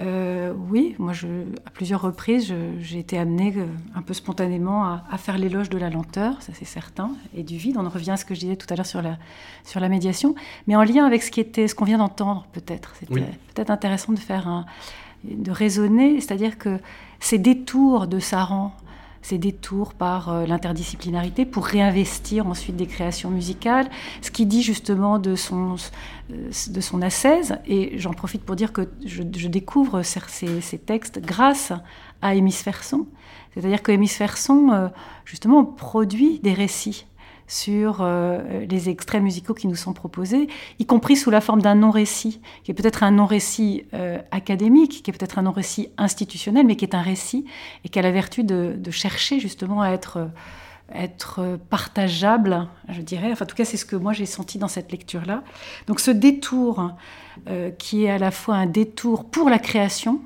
euh, 0.00 0.54
oui, 0.70 0.94
moi, 0.98 1.12
je, 1.12 1.26
à 1.66 1.70
plusieurs 1.70 2.00
reprises, 2.00 2.54
j'ai 2.80 2.98
été 2.98 3.18
amenée 3.18 3.52
euh, 3.54 3.66
un 3.94 4.00
peu 4.00 4.14
spontanément 4.14 4.84
à, 4.84 5.18
faire 5.18 5.36
l'éloge 5.36 5.68
de 5.68 5.76
la 5.76 5.90
lenteur, 5.90 6.40
ça 6.40 6.52
c'est 6.54 6.64
certain, 6.64 7.10
et 7.34 7.42
du 7.42 7.58
vide. 7.58 7.76
On 7.78 7.86
revient 7.86 8.12
à 8.12 8.16
ce 8.16 8.24
que 8.24 8.34
je 8.34 8.40
disais 8.40 8.56
tout 8.56 8.66
à 8.70 8.76
l'heure 8.76 8.86
sur 8.86 9.02
la, 9.02 9.18
sur 9.62 9.78
la 9.78 9.90
médiation, 9.90 10.34
mais 10.66 10.74
en 10.74 10.84
lien 10.84 11.04
avec 11.04 11.22
ce 11.22 11.30
qui 11.30 11.40
était, 11.40 11.68
ce 11.68 11.74
qu'on 11.74 11.84
vient 11.84 11.98
d'entendre, 11.98 12.46
peut-être. 12.52 12.94
C'était 12.98 13.20
peut-être 13.54 13.70
intéressant 13.70 14.14
de 14.14 14.18
faire 14.18 14.48
un, 14.48 14.64
de 15.24 15.50
raisonner, 15.50 16.18
c'est-à-dire 16.20 16.56
que 16.56 16.78
ces 17.20 17.38
détours 17.38 18.06
de 18.06 18.20
Saran 18.20 18.74
ces 19.26 19.38
détours 19.38 19.92
par 19.92 20.28
euh, 20.28 20.46
l'interdisciplinarité 20.46 21.44
pour 21.46 21.66
réinvestir 21.66 22.46
ensuite 22.46 22.76
des 22.76 22.86
créations 22.86 23.28
musicales, 23.28 23.88
ce 24.22 24.30
qui 24.30 24.46
dit 24.46 24.62
justement 24.62 25.18
de 25.18 25.34
son, 25.34 25.74
euh, 26.30 26.50
de 26.68 26.80
son. 26.80 27.00
Et 27.66 27.98
j'en 27.98 28.12
profite 28.12 28.44
pour 28.44 28.54
dire 28.54 28.72
que 28.72 28.88
je, 29.04 29.48
découvre 29.48 30.02
ces, 30.02 30.60
ces, 30.60 30.78
textes 30.78 31.20
grâce 31.20 31.72
à 32.22 32.36
Hémisphère 32.36 32.84
Son. 32.84 33.08
C'est-à-dire 33.54 33.82
que 33.82 33.90
Hémisphère 33.90 34.38
Son, 34.38 34.70
euh, 34.70 34.88
justement, 35.24 35.64
produit 35.64 36.38
des 36.38 36.54
récits 36.54 37.06
sur 37.46 37.98
euh, 38.00 38.66
les 38.66 38.88
extraits 38.88 39.22
musicaux 39.22 39.54
qui 39.54 39.68
nous 39.68 39.76
sont 39.76 39.92
proposés, 39.92 40.48
y 40.78 40.86
compris 40.86 41.16
sous 41.16 41.30
la 41.30 41.40
forme 41.40 41.62
d'un 41.62 41.76
non-récit, 41.76 42.40
qui 42.64 42.70
est 42.70 42.74
peut-être 42.74 43.02
un 43.02 43.12
non-récit 43.12 43.84
euh, 43.94 44.18
académique, 44.30 45.02
qui 45.02 45.10
est 45.10 45.12
peut-être 45.12 45.38
un 45.38 45.42
non-récit 45.42 45.90
institutionnel, 45.96 46.66
mais 46.66 46.76
qui 46.76 46.84
est 46.84 46.94
un 46.94 47.02
récit 47.02 47.46
et 47.84 47.88
qui 47.88 47.98
a 47.98 48.02
la 48.02 48.10
vertu 48.10 48.44
de, 48.44 48.90
chercher 48.90 49.40
justement 49.40 49.82
à 49.82 49.90
être, 49.90 50.30
être 50.94 51.58
partageable, 51.68 52.68
je 52.88 53.02
dirais. 53.02 53.30
Enfin, 53.30 53.44
en 53.44 53.48
tout 53.48 53.56
cas, 53.56 53.64
c'est 53.64 53.76
ce 53.76 53.84
que 53.84 53.96
moi 53.96 54.12
j'ai 54.12 54.26
senti 54.26 54.58
dans 54.58 54.68
cette 54.68 54.90
lecture-là. 54.90 55.42
Donc 55.86 56.00
ce 56.00 56.10
détour, 56.10 56.92
euh, 57.48 57.70
qui 57.70 58.04
est 58.04 58.10
à 58.10 58.18
la 58.18 58.30
fois 58.30 58.54
un 58.54 58.66
détour 58.66 59.24
pour 59.24 59.50
la 59.50 59.58
création, 59.58 60.20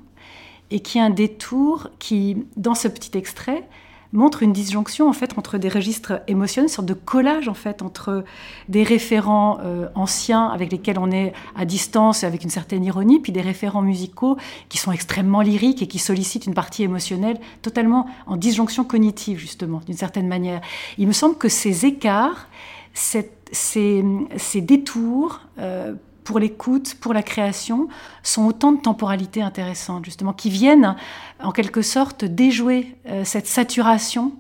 et 0.71 0.81
qui 0.81 0.99
est 0.99 1.01
un 1.01 1.11
détour 1.11 1.91
qui, 1.99 2.47
dans 2.57 2.75
ce 2.75 2.87
petit 2.89 3.17
extrait, 3.19 3.65
montre 4.13 4.43
une 4.43 4.53
disjonction 4.53 5.09
en 5.09 5.13
fait 5.13 5.39
entre 5.39 5.59
des 5.59 5.69
registres 5.69 6.23
émotionnels, 6.27 6.69
une 6.69 6.75
sorte 6.75 6.89
de 6.89 6.95
collage 6.95 7.49
en 7.49 7.55
fait 7.55 7.83
entre 7.83 8.25
des 8.69 8.83
référents 8.83 9.59
euh, 9.63 9.89
anciens 9.95 10.49
avec 10.49 10.73
lesquels 10.73 10.99
on 10.99 11.11
est 11.11 11.33
à 11.57 11.65
distance 11.65 12.25
avec 12.25 12.43
une 12.43 12.51
certaine 12.51 12.85
ironie, 12.85 13.21
puis 13.21 13.33
des 13.33 13.41
référents 13.41 13.83
musicaux 13.83 14.37
qui 14.69 14.79
sont 14.79 14.93
extrêmement 14.93 15.43
lyriques 15.43 15.83
et 15.83 15.87
qui 15.87 15.99
sollicitent 15.99 16.47
une 16.47 16.55
partie 16.55 16.83
émotionnelle 16.83 17.39
totalement 17.63 18.07
en 18.27 18.37
disjonction 18.37 18.85
cognitive 18.85 19.39
justement 19.39 19.81
d'une 19.87 19.97
certaine 19.97 20.27
manière. 20.27 20.61
Il 20.99 21.07
me 21.07 21.13
semble 21.13 21.37
que 21.37 21.49
ces 21.49 21.87
écarts, 21.87 22.49
ces, 22.95 23.31
ces, 23.53 24.61
détours 24.61 25.41
euh, 25.59 25.95
pour 26.25 26.39
l'écoute, 26.39 26.97
pour 27.01 27.13
la 27.13 27.23
création, 27.23 27.89
sont 28.23 28.47
autant 28.47 28.73
de 28.73 28.81
temporalités 28.81 29.43
intéressantes, 29.43 30.05
justement, 30.05 30.33
qui 30.33 30.51
viennent 30.51 30.97
en 31.43 31.53
quelque 31.53 31.83
sorte 31.83 32.25
déjouer 32.25 32.97
euh, 33.07 33.25
cette 33.25 33.47
saturation 33.47 34.33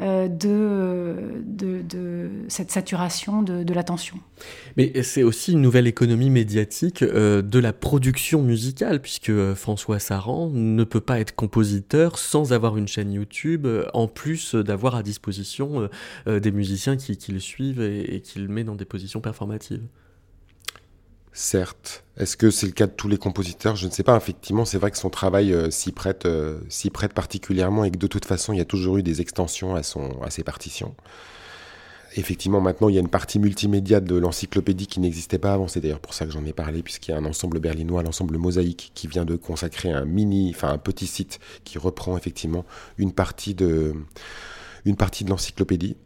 euh, 0.00 0.26
de, 0.26 2.30
cette 2.48 2.70
saturation 2.70 3.42
de, 3.42 3.74
l'attention. 3.74 4.16
Mais 4.78 5.02
c'est 5.02 5.22
aussi 5.22 5.52
une 5.52 5.60
nouvelle 5.60 5.86
économie 5.86 6.30
médiatique 6.30 7.02
euh, 7.02 7.42
de 7.42 7.58
la 7.58 7.74
production 7.74 8.42
musicale, 8.42 9.02
puisque 9.02 9.52
François 9.54 9.98
Saran 9.98 10.48
ne 10.50 10.84
peut 10.84 11.00
pas 11.00 11.20
être 11.20 11.34
compositeur 11.34 12.18
sans 12.18 12.54
avoir 12.54 12.78
une 12.78 12.88
chaîne 12.88 13.12
YouTube, 13.12 13.66
en 13.92 14.08
plus 14.08 14.54
d'avoir 14.54 14.94
à 14.94 15.02
disposition 15.02 15.90
des 16.26 16.52
musiciens 16.52 16.96
qui, 16.96 17.32
le 17.32 17.40
suivent 17.40 17.82
et, 17.82 18.16
et 18.16 18.20
qui 18.20 18.40
met 18.40 18.64
dans 18.64 18.76
des 18.76 18.86
positions 18.86 19.20
performatives. 19.20 19.82
Certes. 21.32 22.04
Est-ce 22.18 22.36
que 22.36 22.50
c'est 22.50 22.66
le 22.66 22.72
cas 22.72 22.86
de 22.86 22.92
tous 22.92 23.08
les 23.08 23.16
compositeurs? 23.16 23.74
Je 23.74 23.86
ne 23.86 23.90
sais 23.90 24.02
pas. 24.02 24.16
Effectivement, 24.16 24.66
c'est 24.66 24.76
vrai 24.78 24.90
que 24.90 24.98
son 24.98 25.08
travail 25.08 25.52
euh, 25.52 25.70
s'y 25.70 25.90
prête, 25.90 26.26
euh, 26.26 26.60
prête 26.92 27.14
particulièrement 27.14 27.84
et 27.84 27.90
que 27.90 27.96
de 27.96 28.06
toute 28.06 28.26
façon, 28.26 28.52
il 28.52 28.58
y 28.58 28.60
a 28.60 28.66
toujours 28.66 28.98
eu 28.98 29.02
des 29.02 29.22
extensions 29.22 29.74
à, 29.74 29.80
à 29.80 30.30
ses 30.30 30.44
partitions. 30.44 30.94
Effectivement, 32.16 32.60
maintenant, 32.60 32.90
il 32.90 32.94
y 32.94 32.98
a 32.98 33.00
une 33.00 33.08
partie 33.08 33.38
multimédia 33.38 34.00
de 34.00 34.14
l'encyclopédie 34.16 34.86
qui 34.86 35.00
n'existait 35.00 35.38
pas 35.38 35.54
avant. 35.54 35.68
C'est 35.68 35.80
d'ailleurs 35.80 36.00
pour 36.00 36.12
ça 36.12 36.26
que 36.26 36.32
j'en 36.32 36.44
ai 36.44 36.52
parlé, 36.52 36.82
puisqu'il 36.82 37.12
y 37.12 37.14
a 37.14 37.16
un 37.16 37.24
ensemble 37.24 37.58
berlinois, 37.58 38.02
l'ensemble 38.02 38.36
Mosaïque, 38.36 38.92
qui 38.94 39.06
vient 39.06 39.24
de 39.24 39.36
consacrer 39.36 39.90
un 39.90 40.04
mini, 40.04 40.52
enfin 40.54 40.68
un 40.68 40.76
petit 40.78 41.06
site 41.06 41.40
qui 41.64 41.78
reprend 41.78 42.18
effectivement 42.18 42.66
une 42.98 43.12
partie 43.12 43.54
de, 43.54 43.94
une 44.84 44.96
partie 44.96 45.24
de 45.24 45.30
l'encyclopédie 45.30 45.96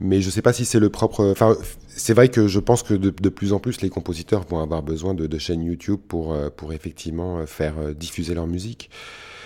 mais 0.00 0.20
je 0.20 0.26
ne 0.26 0.30
sais 0.30 0.42
pas 0.42 0.52
si 0.52 0.64
c'est 0.64 0.80
le 0.80 0.90
propre. 0.90 1.24
Enfin, 1.24 1.56
c'est 1.88 2.12
vrai 2.12 2.28
que 2.28 2.48
je 2.48 2.60
pense 2.60 2.82
que 2.82 2.94
de, 2.94 3.28
plus 3.28 3.52
en 3.52 3.58
plus 3.58 3.80
les 3.80 3.88
compositeurs 3.88 4.44
vont 4.48 4.60
avoir 4.60 4.82
besoin 4.82 5.14
de, 5.14 5.38
chaînes 5.38 5.62
YouTube 5.62 6.00
pour, 6.06 6.34
euh, 6.34 6.50
pour 6.54 6.72
effectivement 6.72 7.38
euh, 7.38 7.46
faire 7.46 7.74
euh, 7.78 7.94
diffuser 7.94 8.34
leur 8.34 8.46
musique. 8.46 8.90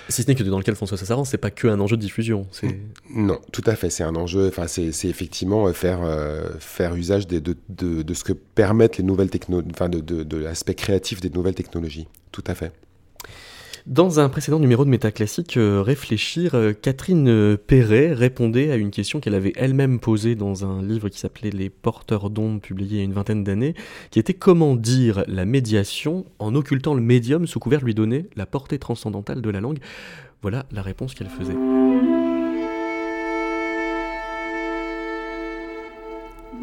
Si 0.09 0.23
ce 0.25 0.29
n'est 0.29 0.35
que 0.35 0.43
dans 0.43 0.59
le 0.59 0.65
cas 0.65 0.73
de 0.73 0.77
François 0.77 0.99
Sassaran, 0.99 1.25
c'est 1.25 1.39
pas 1.39 1.53
que 1.53 1.69
un 1.69 1.79
enjeu 1.79 1.97
de 1.97 2.03
diffusion. 2.03 2.45
Non, 3.15 3.39
tout 3.53 3.63
à 3.67 3.77
fait. 3.77 3.91
C'est 3.91 4.03
un 4.03 4.17
enjeu. 4.17 4.49
Enfin, 4.49 4.67
c'est 4.67 4.91
effectivement 5.05 5.73
faire 5.73 6.01
faire 6.59 6.97
usage 6.97 7.29
de, 7.29 7.39
de, 7.39 8.03
de, 8.03 8.15
ce 8.15 8.25
que 8.25 8.33
permettent 8.33 8.99
les 8.99 9.05
nouvelles 9.05 9.31
technologies, 9.31 9.69
enfin 9.71 9.89
de, 9.89 10.01
de 10.01 10.37
l'aspect 10.37 10.75
créatif 10.75 11.21
des 11.21 11.31
nouvelles 11.31 11.55
technologies. 11.55 12.09
Tout 12.33 12.43
à 12.49 12.57
fait. 12.57 12.73
Dans 13.87 14.21
un 14.21 14.29
précédent 14.29 14.59
numéro 14.59 14.85
de 14.85 14.91
Métaclassique, 14.91 15.57
euh, 15.57 15.81
Réfléchir, 15.81 16.55
euh, 16.55 16.73
Catherine 16.75 17.57
Perret 17.57 18.13
répondait 18.13 18.71
à 18.71 18.77
une 18.77 18.91
question 18.91 19.21
qu'elle 19.21 19.35
avait 19.35 19.55
elle-même 19.57 20.01
posée 20.01 20.35
dans 20.35 20.67
un 20.67 20.83
livre 20.83 21.09
qui 21.09 21.19
s'appelait 21.19 21.51
Les 21.51 21.71
porteurs 21.71 22.29
d'ondes, 22.29 22.61
publié 22.61 22.91
il 22.91 22.99
y 22.99 23.01
a 23.01 23.05
une 23.05 23.15
vingtaine 23.15 23.43
d'années, 23.43 23.75
qui 24.11 24.19
était 24.19 24.35
Comment 24.35 24.77
dire 24.77 25.25
la 25.29 25.47
médiation 25.47 26.27
en 26.39 26.55
occultant 26.55 26.93
le 26.93 27.01
médium 27.01 27.47
sous 27.47 27.59
couvert 27.59 27.81
de 27.81 27.87
lui 27.87 27.95
donner 27.95 28.27
la 28.37 28.45
portée 28.45 28.79
transcendantale 28.79 29.41
de 29.41 29.51
la 29.51 29.61
langue? 29.61 29.79
Voilà 30.43 30.67
la 30.73 30.83
réponse 30.83 31.15
qu'elle 31.15 31.29
faisait. 31.29 31.57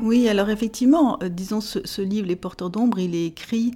Oui, 0.03 0.30
alors 0.30 0.49
effectivement, 0.49 1.18
euh, 1.24 1.30
disons, 1.30 1.61
ce, 1.61 1.80
ce 1.84 2.01
livre, 2.03 2.28
Les 2.28 2.36
porteurs 2.36 2.70
d'ombre, 2.70 2.99
il 2.99 3.15
est 3.15 3.26
écrit 3.26 3.74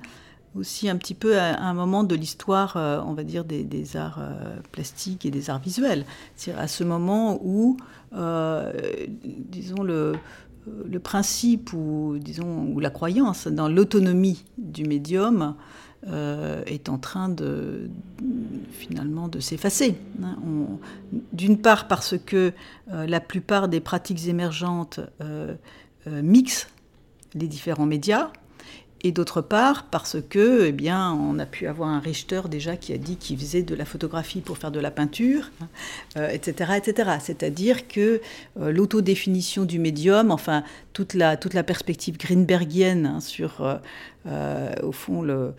aussi 0.55 0.89
un 0.89 0.97
petit 0.97 1.13
peu 1.13 1.39
à, 1.39 1.59
un 1.61 1.73
moment 1.73 2.03
de 2.03 2.15
l'histoire, 2.15 2.75
euh, 2.75 2.99
on 3.05 3.13
va 3.13 3.23
dire, 3.23 3.45
des, 3.45 3.97
arts 3.97 4.19
euh, 4.19 4.57
plastiques 4.71 5.25
et 5.25 5.31
des 5.31 5.49
arts 5.49 5.59
visuels. 5.59 6.05
C'est 6.35 6.53
à 6.53 6.67
ce 6.67 6.83
moment 6.83 7.39
où, 7.41 7.77
euh, 8.13 8.71
disons, 9.23 9.83
le, 9.83 10.13
le, 10.89 10.99
principe 10.99 11.73
ou, 11.73 12.17
disons, 12.19 12.67
ou 12.73 12.79
la 12.79 12.89
croyance 12.89 13.47
dans 13.47 13.69
l'autonomie 13.69 14.43
du 14.57 14.83
médium 14.83 15.55
est 16.65 16.89
en 16.89 16.97
train 16.97 17.29
de, 17.29 17.87
finalement, 18.71 19.27
de 19.27 19.39
s'effacer. 19.39 19.95
Hein. 20.23 20.35
D'une 21.31 21.59
part 21.59 21.87
parce 21.87 22.17
que 22.17 22.53
la 22.89 23.19
plupart 23.19 23.67
des 23.67 23.81
pratiques 23.81 24.27
émergentes 24.27 24.99
mixent 26.07 26.69
les 27.35 27.47
différents 27.47 27.85
médias, 27.85 28.31
et 29.03 29.11
d'autre 29.11 29.41
part 29.41 29.85
parce 29.89 30.17
que, 30.29 30.65
eh 30.65 30.71
bien, 30.71 31.11
on 31.13 31.39
a 31.39 31.45
pu 31.45 31.67
avoir 31.67 31.89
un 31.89 31.99
Richter 31.99 32.41
déjà 32.49 32.77
qui 32.77 32.93
a 32.93 32.97
dit 32.97 33.15
qu'il 33.17 33.37
faisait 33.37 33.63
de 33.63 33.73
la 33.73 33.85
photographie 33.85 34.41
pour 34.41 34.57
faire 34.57 34.71
de 34.71 34.79
la 34.79 34.91
peinture, 34.91 35.49
etc., 36.15 36.71
euh, 36.71 36.75
etc. 36.75 37.09
C'est-à-dire 37.19 37.87
que 37.87 38.21
euh, 38.59 38.71
l'autodéfinition 38.71 39.65
du 39.65 39.79
médium, 39.79 40.31
enfin 40.31 40.63
toute 40.93 41.13
la 41.13 41.37
toute 41.37 41.53
la 41.53 41.63
perspective 41.63 42.17
greenbergienne 42.17 43.05
hein, 43.05 43.19
sur, 43.21 43.79
euh, 44.27 44.73
au 44.83 44.91
fond, 44.91 45.21
le, 45.21 45.53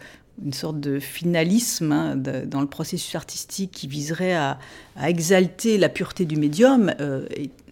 une 0.45 0.53
sorte 0.53 0.81
de 0.81 0.99
finalisme 0.99 1.93
hein, 1.93 2.17
dans 2.17 2.61
le 2.61 2.67
processus 2.67 3.15
artistique 3.15 3.71
qui 3.73 3.87
viserait 3.87 4.35
à, 4.35 4.59
exalter 5.07 5.79
la 5.79 5.89
pureté 5.89 6.25
du 6.25 6.37
médium. 6.37 6.93
Euh, 7.01 7.27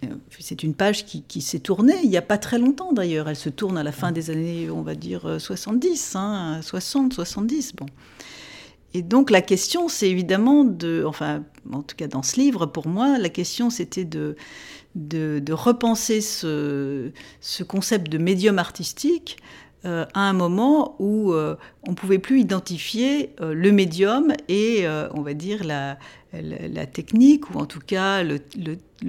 euh, 0.04 0.06
c'est 0.38 0.62
une 0.62 0.74
page 0.74 1.04
qui, 1.04 1.40
s'est 1.40 1.58
tournée 1.60 1.96
il 2.02 2.10
n'y 2.10 2.16
a 2.16 2.22
pas 2.22 2.38
très 2.38 2.58
longtemps 2.58 2.92
d'ailleurs. 2.92 3.28
Elle 3.28 3.36
se 3.36 3.48
tourne 3.48 3.78
à 3.78 3.82
la 3.82 3.92
fin 3.92 4.12
des 4.12 4.30
années, 4.30 4.70
on 4.70 4.82
va 4.82 4.94
dire, 4.94 5.40
70, 5.40 6.16
60, 6.62 7.14
70. 7.14 7.74
Bon. 7.76 7.86
Et 8.92 9.02
donc 9.02 9.30
la 9.30 9.40
question, 9.40 9.88
c'est 9.88 10.10
évidemment 10.10 10.64
de, 10.64 11.04
enfin, 11.06 11.44
en 11.72 11.82
tout 11.82 11.94
cas 11.96 12.08
dans 12.08 12.22
ce 12.22 12.40
livre, 12.40 12.66
pour 12.66 12.88
moi, 12.88 13.18
la 13.18 13.28
question 13.28 13.70
c'était 13.70 14.04
de, 14.04 14.34
repenser 15.52 16.20
ce, 16.20 17.10
concept 17.68 18.10
de 18.10 18.18
médium 18.18 18.58
artistique 18.58 19.38
euh, 19.86 20.04
à 20.12 20.28
un 20.28 20.34
moment 20.34 20.96
où 20.98 21.32
euh, 21.32 21.56
on 21.86 21.92
ne 21.92 21.96
pouvait 21.96 22.18
plus 22.18 22.40
identifier 22.40 23.34
euh, 23.40 23.54
le 23.54 23.72
médium 23.72 24.34
et, 24.48 24.86
on 25.14 25.22
va 25.22 25.32
dire, 25.32 25.64
la, 25.64 25.96
technique, 26.86 27.50
ou 27.50 27.58
en 27.58 27.66
tout 27.66 27.80
cas 27.80 28.22
le, 28.22 28.38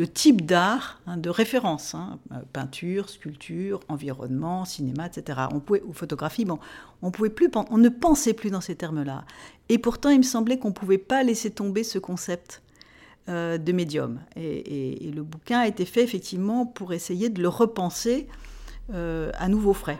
type 0.07 0.45
d'art 0.45 1.01
hein, 1.07 1.17
de 1.17 1.29
référence, 1.29 1.93
hein, 1.93 2.19
peinture, 2.53 3.09
sculpture, 3.09 3.81
environnement, 3.89 4.63
cinéma, 4.63 5.07
etc. 5.07 5.39
On 5.53 5.59
pouvait, 5.59 5.83
ou 5.85 5.93
photographie, 5.93 6.45
bon, 6.45 6.59
on, 7.01 7.11
ne 7.77 7.89
pensait 7.89 8.33
plus 8.33 8.49
dans 8.49 8.61
ces 8.61 8.75
termes-là. 8.75 9.25
Et 9.67 9.77
pourtant, 9.77 10.09
il 10.09 10.19
me 10.19 10.23
semblait 10.23 10.57
qu'on 10.57 10.69
ne 10.69 10.73
pouvait 10.73 10.97
pas 10.97 11.23
laisser 11.23 11.51
tomber 11.51 11.83
ce 11.83 11.99
concept 11.99 12.61
de 13.27 13.71
médium. 13.71 14.19
Et, 14.35 15.11
le 15.13 15.21
bouquin 15.21 15.59
a 15.59 15.67
été 15.67 15.85
fait 15.85 16.03
effectivement 16.03 16.65
pour 16.65 16.93
essayer 16.93 17.29
de 17.29 17.41
le 17.41 17.49
repenser 17.49 18.27
à 18.93 19.47
nouveau 19.47 19.73
frais. 19.73 19.99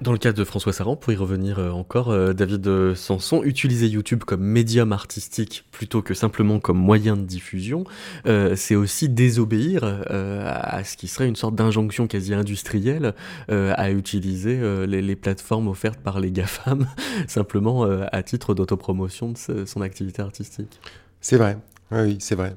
Dans 0.00 0.12
le 0.12 0.18
cas 0.18 0.32
de 0.32 0.44
François 0.44 0.72
Saran, 0.72 0.96
pour 0.96 1.12
y 1.12 1.16
revenir 1.16 1.58
euh, 1.58 1.70
encore, 1.72 2.10
euh, 2.10 2.32
David 2.32 2.94
Sanson, 2.94 3.42
utiliser 3.42 3.86
YouTube 3.86 4.24
comme 4.24 4.40
médium 4.40 4.92
artistique 4.92 5.64
plutôt 5.72 6.00
que 6.00 6.14
simplement 6.14 6.58
comme 6.58 6.78
moyen 6.78 7.18
de 7.18 7.24
diffusion, 7.24 7.84
euh, 8.24 8.56
c'est 8.56 8.76
aussi 8.76 9.10
désobéir 9.10 9.84
à 9.84 10.84
ce 10.84 10.96
qui 10.96 11.06
serait 11.06 11.28
une 11.28 11.36
sorte 11.36 11.54
d'injonction 11.54 12.06
quasi 12.06 12.32
industrielle 12.32 13.14
à 13.48 13.90
utiliser 13.90 14.86
les, 14.86 15.16
plateformes 15.16 15.68
offertes 15.68 16.00
par 16.00 16.20
les 16.20 16.30
GAFAM 16.30 16.86
simplement 17.28 17.84
à 17.84 18.22
titre 18.22 18.54
d'autopromotion 18.54 19.32
de 19.32 19.64
son 19.64 19.80
activité 19.82 20.22
artistique. 20.22 20.80
C'est 21.20 21.36
vrai, 21.36 21.58
oui, 21.90 22.16
c'est 22.20 22.34
vrai. 22.34 22.54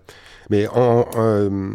Mais 0.50 0.68
en, 0.68 1.06
euh, 1.16 1.74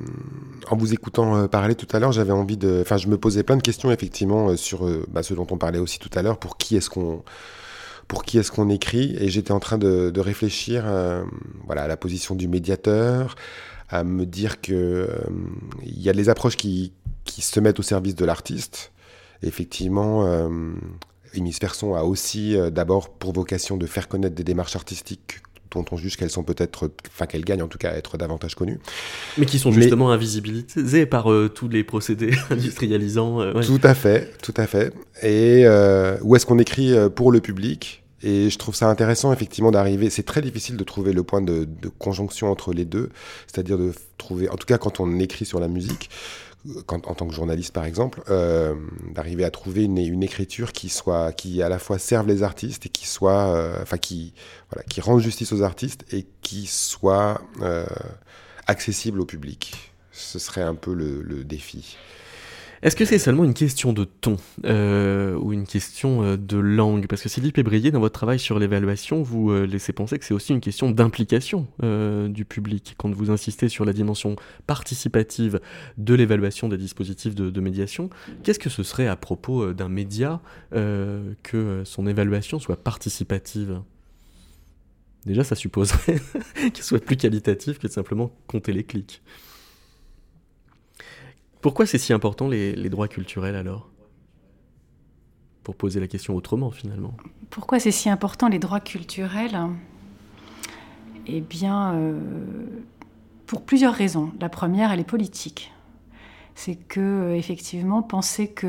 en 0.70 0.76
vous 0.76 0.92
écoutant 0.92 1.36
euh, 1.36 1.46
parler 1.46 1.74
tout 1.74 1.86
à 1.92 1.98
l'heure, 1.98 2.12
j'avais 2.12 2.32
envie 2.32 2.56
de. 2.56 2.80
Enfin, 2.82 2.96
je 2.96 3.08
me 3.08 3.16
posais 3.18 3.42
plein 3.42 3.56
de 3.56 3.62
questions, 3.62 3.90
effectivement, 3.90 4.50
euh, 4.50 4.56
sur 4.56 4.88
bah, 5.08 5.22
ce 5.22 5.34
dont 5.34 5.46
on 5.50 5.58
parlait 5.58 5.78
aussi 5.78 5.98
tout 5.98 6.10
à 6.14 6.22
l'heure. 6.22 6.38
Pour 6.38 6.56
qui 6.56 6.76
est-ce 6.76 6.90
qu'on. 6.90 7.22
Pour 8.06 8.24
qui 8.24 8.38
est-ce 8.38 8.50
qu'on 8.50 8.70
écrit? 8.70 9.16
Et 9.20 9.28
j'étais 9.28 9.52
en 9.52 9.60
train 9.60 9.76
de, 9.76 10.18
réfléchir 10.18 10.84
voilà, 11.66 11.82
à 11.82 11.88
la 11.88 11.98
position 11.98 12.34
du 12.34 12.48
médiateur, 12.48 13.36
à 13.90 14.02
me 14.02 14.24
dire 14.24 14.62
que 14.62 15.10
il 15.82 16.00
y 16.00 16.08
a 16.08 16.14
des 16.14 16.30
approches 16.30 16.56
qui, 16.56 16.94
qui 17.26 17.42
se 17.42 17.60
mettent 17.60 17.78
au 17.78 17.82
service 17.82 18.14
de 18.14 18.24
l'artiste. 18.24 18.92
Effectivement, 19.42 20.24
euh, 20.24 20.48
Persson 21.60 21.94
a 21.94 22.02
aussi 22.02 22.56
d'abord 22.72 23.10
pour 23.10 23.34
vocation 23.34 23.76
de 23.76 23.84
faire 23.84 24.08
connaître 24.08 24.34
des 24.34 24.42
démarches 24.42 24.74
artistiques 24.74 25.42
dont 25.70 25.84
on 25.90 25.96
juge 25.96 26.16
qu'elles 26.16 26.30
sont 26.30 26.42
peut-être, 26.42 26.90
enfin 27.08 27.26
qu'elles 27.26 27.44
gagnent 27.44 27.62
en 27.62 27.68
tout 27.68 27.78
cas 27.78 27.90
à 27.90 27.94
être 27.94 28.16
davantage 28.16 28.54
connues. 28.54 28.78
Mais 29.36 29.46
qui 29.46 29.58
sont 29.58 29.72
justement 29.72 30.10
invisibilisées 30.10 31.06
par 31.06 31.30
euh, 31.30 31.48
tous 31.48 31.68
les 31.68 31.84
procédés 31.84 32.32
industrialisants. 32.50 33.40
Euh, 33.40 33.62
tout 33.62 33.80
à 33.82 33.94
fait, 33.94 34.32
tout 34.42 34.54
à 34.56 34.66
fait. 34.66 34.92
Et 35.22 35.62
euh, 35.64 36.16
où 36.22 36.36
est-ce 36.36 36.46
qu'on 36.46 36.58
écrit 36.58 36.94
pour 37.14 37.32
le 37.32 37.40
public? 37.40 38.02
Et 38.22 38.50
je 38.50 38.58
trouve 38.58 38.74
ça 38.74 38.88
intéressant 38.88 39.32
effectivement 39.32 39.70
d'arriver. 39.70 40.10
C'est 40.10 40.24
très 40.24 40.40
difficile 40.42 40.76
de 40.76 40.82
trouver 40.82 41.12
le 41.12 41.22
point 41.22 41.40
de, 41.40 41.64
de 41.64 41.88
conjonction 41.88 42.50
entre 42.50 42.72
les 42.72 42.84
deux, 42.84 43.10
c'est-à-dire 43.46 43.78
de 43.78 43.92
trouver, 44.16 44.48
en 44.48 44.56
tout 44.56 44.66
cas 44.66 44.76
quand 44.76 44.98
on 44.98 45.20
écrit 45.20 45.44
sur 45.44 45.60
la 45.60 45.68
musique, 45.68 46.10
en 46.88 46.98
tant 46.98 47.26
que 47.26 47.34
journaliste 47.34 47.72
par 47.72 47.84
exemple, 47.84 48.22
euh, 48.28 48.74
d'arriver 49.14 49.44
à 49.44 49.50
trouver 49.50 49.84
une, 49.84 50.22
écriture 50.22 50.72
qui 50.72 50.88
soit, 50.88 51.32
qui 51.32 51.62
à 51.62 51.68
la 51.68 51.78
fois 51.78 51.98
serve 51.98 52.26
les 52.26 52.42
artistes 52.42 52.86
et 52.86 52.88
qui 52.88 53.06
soit, 53.06 53.54
euh, 53.54 53.82
enfin 53.82 53.98
qui, 53.98 54.32
voilà, 54.70 54.84
qui 54.84 55.00
rende 55.00 55.20
justice 55.20 55.52
aux 55.52 55.62
artistes 55.62 56.04
et 56.12 56.26
qui 56.42 56.66
soit 56.66 57.40
euh, 57.62 57.86
accessible 58.66 59.20
au 59.20 59.24
public. 59.24 59.92
Ce 60.12 60.38
serait 60.38 60.62
un 60.62 60.74
peu 60.74 60.92
le 60.94 61.44
défi. 61.44 61.96
Est-ce 62.80 62.94
que 62.94 63.04
c'est 63.04 63.18
seulement 63.18 63.42
une 63.42 63.54
question 63.54 63.92
de 63.92 64.04
ton 64.04 64.36
euh, 64.64 65.36
ou 65.36 65.52
une 65.52 65.66
question 65.66 66.22
euh, 66.22 66.36
de 66.36 66.58
langue? 66.58 67.08
Parce 67.08 67.22
que 67.22 67.28
Sylvie 67.28 67.50
Pébrier, 67.50 67.90
dans 67.90 67.98
votre 67.98 68.14
travail 68.14 68.38
sur 68.38 68.58
l'évaluation, 68.58 69.22
vous 69.22 69.50
euh, 69.50 69.64
laissez 69.64 69.92
penser 69.92 70.16
que 70.18 70.24
c'est 70.24 70.34
aussi 70.34 70.52
une 70.52 70.60
question 70.60 70.90
d'implication 70.90 71.66
du 72.28 72.44
public. 72.44 72.94
Quand 72.98 73.10
vous 73.10 73.30
insistez 73.30 73.68
sur 73.68 73.84
la 73.84 73.92
dimension 73.92 74.36
participative 74.66 75.60
de 75.96 76.14
l'évaluation 76.14 76.68
des 76.68 76.76
dispositifs 76.76 77.34
de, 77.34 77.60
médiation, 77.60 78.10
qu'est-ce 78.42 78.58
que 78.58 78.70
ce 78.70 78.82
serait 78.82 79.06
à 79.06 79.16
propos 79.16 79.72
d'un 79.72 79.88
média 79.88 80.40
que 80.72 81.82
son 81.84 82.06
évaluation 82.06 82.58
soit 82.58 82.76
participative? 82.76 83.80
Déjà, 85.26 85.44
ça 85.44 85.54
supposerait 85.54 86.20
qu'elle 86.54 86.84
soit 86.84 87.04
plus 87.04 87.16
qualitative 87.16 87.78
que 87.78 87.86
de 87.86 87.92
simplement 87.92 88.30
compter 88.46 88.72
les 88.72 88.84
clics. 88.84 89.22
Pourquoi 91.60 91.86
c'est 91.86 91.98
si 91.98 92.12
important 92.12 92.48
les, 92.48 92.88
droits 92.88 93.08
culturels 93.08 93.56
alors? 93.56 93.88
Pour 95.64 95.74
poser 95.74 96.00
la 96.00 96.06
question 96.06 96.34
autrement 96.34 96.70
finalement. 96.70 97.14
Pourquoi 97.50 97.80
c'est 97.80 97.90
si 97.90 98.08
important 98.08 98.48
les 98.48 98.58
droits 98.58 98.80
culturels? 98.80 99.58
Eh 101.26 101.40
bien, 101.40 101.92
euh, 101.94 102.18
pour 103.46 103.62
plusieurs 103.62 103.92
raisons. 103.92 104.32
La 104.40 104.48
première, 104.48 104.92
elle 104.92 105.00
est 105.00 105.04
politique. 105.04 105.72
C'est 106.54 106.76
que, 106.76 107.00
euh, 107.00 107.36
effectivement, 107.36 108.02
penser 108.02 108.48
que 108.48 108.66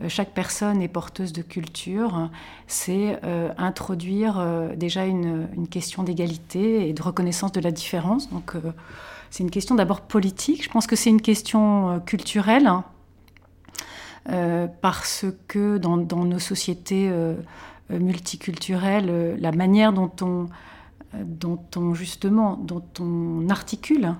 euh, 0.00 0.08
chaque 0.08 0.32
personne 0.32 0.80
est 0.80 0.88
porteuse 0.88 1.32
de 1.32 1.42
culture, 1.42 2.30
c'est 2.66 3.18
introduire 3.56 4.74
déjà 4.76 5.06
une, 5.06 5.48
une 5.56 5.68
question 5.68 6.02
d'égalité 6.02 6.86
et 6.86 6.92
de 6.92 7.02
reconnaissance 7.02 7.52
de 7.52 7.60
la 7.60 7.70
différence. 7.70 8.30
Donc, 8.30 8.56
c'est 9.36 9.42
une 9.42 9.50
question 9.50 9.74
d'abord 9.74 10.00
politique. 10.00 10.64
Je 10.64 10.70
pense 10.70 10.86
que 10.86 10.96
c'est 10.96 11.10
une 11.10 11.20
question 11.20 11.90
euh, 11.90 11.98
culturelle. 11.98 12.66
Hein. 12.66 12.84
Euh, 14.30 14.66
parce 14.80 15.26
que 15.46 15.76
dans, 15.76 15.98
nos 15.98 16.38
sociétés 16.38 17.10
euh, 17.10 17.34
multiculturelles, 17.90 19.36
la 19.38 19.52
manière 19.52 19.92
dont 19.92 20.10
on, 20.22 20.48
articule 23.50 24.14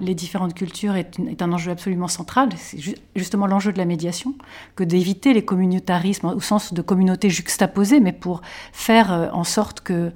les 0.00 0.14
différentes 0.14 0.54
cultures 0.54 0.94
est, 0.96 1.18
est 1.18 1.42
un 1.42 1.50
enjeu 1.50 1.72
absolument 1.72 2.06
central. 2.06 2.50
C'est 2.56 2.78
justement 3.16 3.46
l'enjeu 3.46 3.72
de 3.72 3.78
la 3.78 3.86
médiation, 3.86 4.34
que 4.76 4.84
d'éviter 4.84 5.32
les 5.32 5.44
communautarismes 5.44 6.28
au 6.28 6.40
sens 6.40 6.74
de 6.74 6.82
communautés 6.82 7.30
juxtaposées, 7.30 8.00
mais 8.00 8.12
pour 8.12 8.42
faire 8.72 9.30
en 9.32 9.44
sorte 9.44 9.80
que 9.80 10.12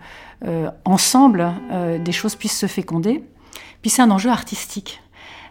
ensemble 0.84 1.52
des 2.04 2.12
choses 2.12 2.36
puissent 2.36 2.58
se 2.58 2.66
féconder. 2.66 3.24
Puis 3.82 3.90
c'est 3.90 4.02
un 4.02 4.10
enjeu 4.10 4.30
artistique. 4.30 5.02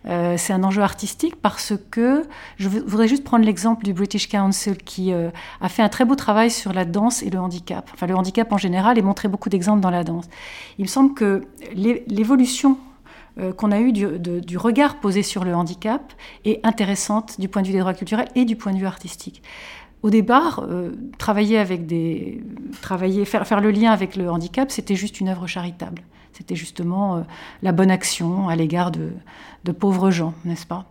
Euh, 0.08 0.36
c'est 0.38 0.54
un 0.54 0.64
enjeu 0.64 0.82
artistique 0.82 1.36
parce 1.36 1.74
que 1.92 2.24
je 2.58 2.70
voudrais 2.70 3.08
juste 3.08 3.24
prendre 3.24 3.46
l'exemple 3.46 3.86
du 3.86 3.94
British 3.94 4.28
Council 4.28 4.78
qui 4.78 5.14
euh, 5.14 5.30
a 5.60 5.70
fait 5.70 5.84
un 5.84 5.90
très 5.90 6.06
beau 6.06 6.16
travail 6.16 6.50
sur 6.50 6.74
la 6.74 6.86
danse 6.86 7.22
et 7.22 7.30
le 7.30 7.40
handicap. 7.40 7.90
Enfin, 7.94 8.08
le 8.08 8.16
handicap 8.16 8.52
en 8.52 8.58
général 8.58 8.98
et 8.98 9.04
montré 9.04 9.28
beaucoup 9.28 9.50
d'exemples 9.50 9.82
dans 9.82 9.92
la 9.92 10.04
danse. 10.04 10.26
Il 10.80 10.84
me 10.84 10.88
semble 10.88 11.14
que 11.14 11.44
l'évolution 11.76 12.78
euh, 13.40 13.54
qu'on 13.54 13.72
a 13.72 13.80
eue 13.80 13.92
du, 13.92 14.08
du, 14.20 14.58
regard 14.58 15.00
posé 15.00 15.22
sur 15.22 15.44
le 15.44 15.54
handicap 15.54 16.14
est 16.46 16.66
intéressante 16.66 17.40
du 17.40 17.48
point 17.48 17.62
de 17.62 17.68
vue 17.68 17.74
des 17.74 17.80
droits 17.80 17.94
culturels 17.94 18.28
et 18.34 18.46
du 18.46 18.56
point 18.56 18.74
de 18.74 18.80
vue 18.80 18.88
artistique. 18.88 19.44
Au 20.02 20.10
départ, 20.10 20.68
travailler 21.20 21.60
avec 21.60 21.86
des, 21.86 22.44
travailler, 22.82 23.24
faire, 23.24 23.46
faire 23.46 23.62
le 23.62 23.70
lien 23.70 23.92
avec 23.92 24.16
le 24.16 24.32
handicap, 24.32 24.72
c'était 24.72 24.96
juste 24.96 25.20
une 25.20 25.30
œuvre 25.30 25.46
charitable. 25.46 26.02
C'était 26.34 26.56
justement 26.56 27.18
euh, 27.18 27.22
la 27.62 27.72
bonne 27.72 27.92
action 27.92 28.48
à 28.48 28.56
l'égard 28.56 28.92
de, 28.92 29.12
pauvres 29.78 30.12
gens, 30.12 30.34
n'est-ce 30.44 30.66
pas? 30.66 30.86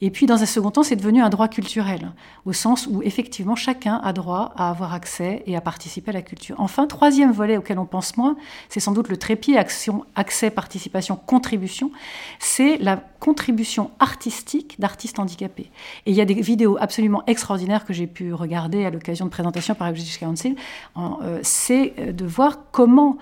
Et 0.00 0.10
puis, 0.10 0.26
dans 0.26 0.42
un 0.42 0.46
second 0.46 0.70
temps, 0.70 0.82
c'est 0.82 0.96
devenu 0.96 1.22
un 1.22 1.30
droit 1.30 1.48
culturel, 1.48 2.12
au 2.46 2.52
sens 2.52 2.86
où 2.86 3.02
effectivement 3.02 3.54
chacun 3.54 4.00
a 4.02 4.12
droit 4.12 4.52
à 4.56 4.70
avoir 4.70 4.92
accès 4.92 5.42
et 5.46 5.56
à 5.56 5.60
participer 5.60 6.10
à 6.10 6.14
la 6.14 6.22
culture. 6.22 6.56
Enfin, 6.58 6.86
troisième 6.86 7.32
volet 7.32 7.56
auquel 7.56 7.78
on 7.78 7.86
pense 7.86 8.16
moins, 8.16 8.36
c'est 8.68 8.80
sans 8.80 8.92
doute 8.92 9.08
le 9.08 9.16
trépied 9.16 9.56
action, 9.56 10.04
accès, 10.14 10.50
participation, 10.50 11.16
contribution, 11.16 11.90
c'est 12.38 12.76
la 12.78 12.96
contribution 13.20 13.90
artistique 13.98 14.78
d'artistes 14.78 15.18
handicapés. 15.18 15.70
Et 16.06 16.10
il 16.10 16.14
y 16.14 16.20
a 16.20 16.26
des 16.26 16.34
vidéos 16.34 16.76
absolument 16.80 17.22
extraordinaires 17.26 17.84
que 17.84 17.92
j'ai 17.92 18.06
pu 18.06 18.34
regarder 18.34 18.84
à 18.84 18.90
l'occasion 18.90 19.26
de 19.26 19.30
présentation 19.30 19.74
par 19.74 19.90
British 19.92 20.18
Council, 20.18 20.56
euh, 20.96 21.38
c'est 21.42 22.12
de 22.12 22.26
voir 22.26 22.58
comment 22.72 23.16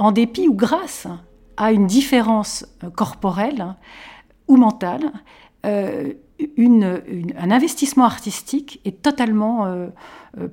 en 0.00 0.12
dépit 0.12 0.48
ou 0.48 0.54
grâce 0.54 1.06
à 1.56 1.72
une 1.72 1.86
différence 1.86 2.66
euh, 2.82 2.90
corporelle 2.90 3.74
ou 4.48 4.56
mentale, 4.56 5.12
euh, 5.66 6.14
un 6.56 7.50
investissement 7.50 8.04
artistique 8.06 8.80
euh, 8.86 9.88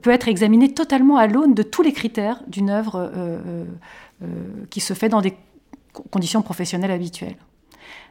peut 0.01 0.09
être 0.09 0.27
examiné 0.27 0.73
totalement 0.73 1.15
à 1.15 1.27
l'aune 1.27 1.53
de 1.53 1.63
tous 1.63 1.81
les 1.81 1.93
critères 1.93 2.43
d'une 2.47 2.69
œuvre 2.69 3.09
qui 4.69 4.81
se 4.81 4.93
fait 4.93 5.07
dans 5.07 5.21
des 5.21 5.33
conditions 6.11 6.41
professionnelles 6.41 6.91
habituelles. 6.91 7.37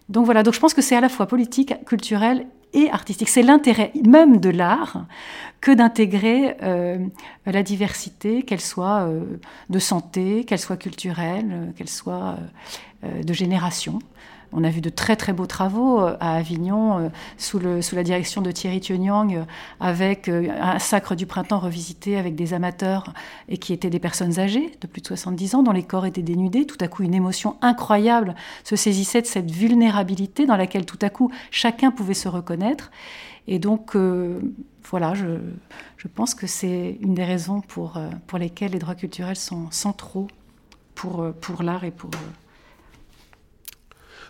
Donc 0.08 0.24
voilà, 0.24 0.42
donc 0.42 0.54
je 0.54 0.60
pense 0.60 0.74
que 0.74 0.82
c'est 0.82 0.96
à 0.96 1.00
la 1.00 1.08
fois 1.08 1.26
politique, 1.26 1.74
culturel 1.84 2.46
et 2.72 2.90
artistique. 2.90 3.28
C'est 3.28 3.42
l'intérêt 3.42 3.92
même 4.04 4.38
de 4.38 4.50
l'art 4.50 5.06
que 5.60 5.72
d'intégrer 5.72 6.56
euh, 6.62 6.98
la 7.44 7.62
diversité, 7.62 8.42
qu'elle 8.42 8.60
soit 8.60 9.08
euh, 9.08 9.38
de 9.68 9.78
santé, 9.78 10.44
qu'elle 10.44 10.58
soit 10.58 10.76
culturelle, 10.76 11.50
euh, 11.50 11.72
qu'elle 11.76 11.88
soit 11.88 12.36
de 13.02 13.32
génération. 13.32 14.00
On 14.52 14.64
a 14.64 14.70
vu 14.70 14.80
de 14.80 14.88
très 14.88 15.16
très 15.16 15.32
beaux 15.32 15.46
travaux 15.46 16.00
euh, 16.00 16.16
à 16.20 16.36
Avignon 16.36 16.98
euh, 16.98 17.08
sous, 17.38 17.58
la 17.58 18.02
direction 18.02 18.42
de 18.42 18.50
Thierry 18.50 18.80
Thionyang 18.80 19.34
euh, 19.34 19.44
avec 19.80 20.28
un 20.28 20.78
sacre 20.78 21.14
du 21.14 21.26
printemps 21.26 21.58
revisité 21.58 22.16
avec 22.16 22.34
des 22.34 22.54
amateurs 22.54 23.12
et 23.48 23.58
qui 23.58 23.72
étaient 23.72 23.90
des 23.90 23.98
personnes 23.98 24.38
âgées 24.38 24.72
de 24.80 24.86
plus 24.86 25.02
de 25.02 25.06
70 25.06 25.54
ans 25.56 25.62
dont 25.62 25.72
les 25.72 25.82
corps 25.82 26.06
étaient 26.06 26.22
dénudés. 26.22 26.66
Tout 26.66 26.78
à 26.80 26.88
coup, 26.88 27.02
une 27.02 27.14
émotion 27.14 27.56
incroyable 27.60 28.34
se 28.64 28.76
saisissait 28.76 29.22
de 29.22 29.26
cette 29.26 29.50
vulnérabilité 29.50 30.46
dans 30.46 30.56
laquelle 30.56 30.86
tout 30.86 30.98
à 31.02 31.10
coup 31.10 31.30
chacun 31.50 31.90
pouvait 31.90 32.14
se 32.14 32.28
reconnaître. 32.28 32.90
Et 33.48 33.58
donc, 33.60 33.96
voilà, 34.90 35.14
je, 35.14 36.08
pense 36.08 36.34
que 36.34 36.48
c'est 36.48 36.98
une 37.00 37.14
des 37.14 37.24
raisons 37.24 37.60
pour, 37.60 37.96
lesquelles 38.36 38.72
les 38.72 38.80
droits 38.80 38.96
culturels 38.96 39.36
sont 39.36 39.70
centraux 39.70 40.26
pour 40.94 41.62
l'art 41.62 41.84
et 41.84 41.92
pour, 41.92 42.10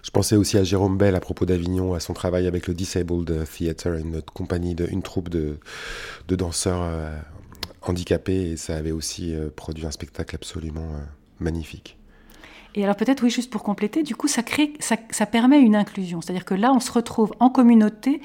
Je 0.07 0.13
pensais 0.13 0.37
aussi 0.37 0.57
à 0.57 0.63
Jérôme 0.63 0.97
Bell 0.97 1.17
à 1.17 1.21
propos 1.21 1.47
d'Avignon, 1.47 1.95
à 1.95 1.99
son 1.99 2.13
travail 2.13 2.47
avec 2.47 2.69
le 2.69 2.75
Disabled 2.75 3.45
Theatre, 3.45 3.89
une 3.89 4.23
compagnie, 4.23 4.77
de, 4.77 4.87
troupe 5.01 5.29
de, 5.29 5.59
de 6.29 6.37
danseurs 6.37 6.83
euh, 6.83 7.11
handicapés, 7.83 8.53
et 8.53 8.57
ça 8.57 8.77
avait 8.77 8.93
aussi 8.93 9.35
euh, 9.35 9.49
produit 9.55 9.85
un 9.85 9.91
spectacle 9.91 10.37
absolument 10.37 10.93
euh, 10.95 11.03
magnifique. 11.41 11.99
Et 12.77 12.85
alors 12.85 12.95
peut-être, 12.95 13.25
oui, 13.25 13.31
juste 13.31 13.51
pour 13.51 13.65
compléter, 13.65 14.05
du 14.05 14.15
coup, 14.15 14.29
ça, 14.29 14.45
crée, 14.45 14.75
ça 14.79 15.27
permet 15.27 15.59
une 15.59 15.75
inclusion. 15.75 16.21
C'est-à-dire 16.21 16.45
que 16.45 16.55
là, 16.55 16.73
on 16.73 16.79
se 16.79 16.93
retrouve 16.93 17.33
en 17.41 17.51
communauté 17.51 18.21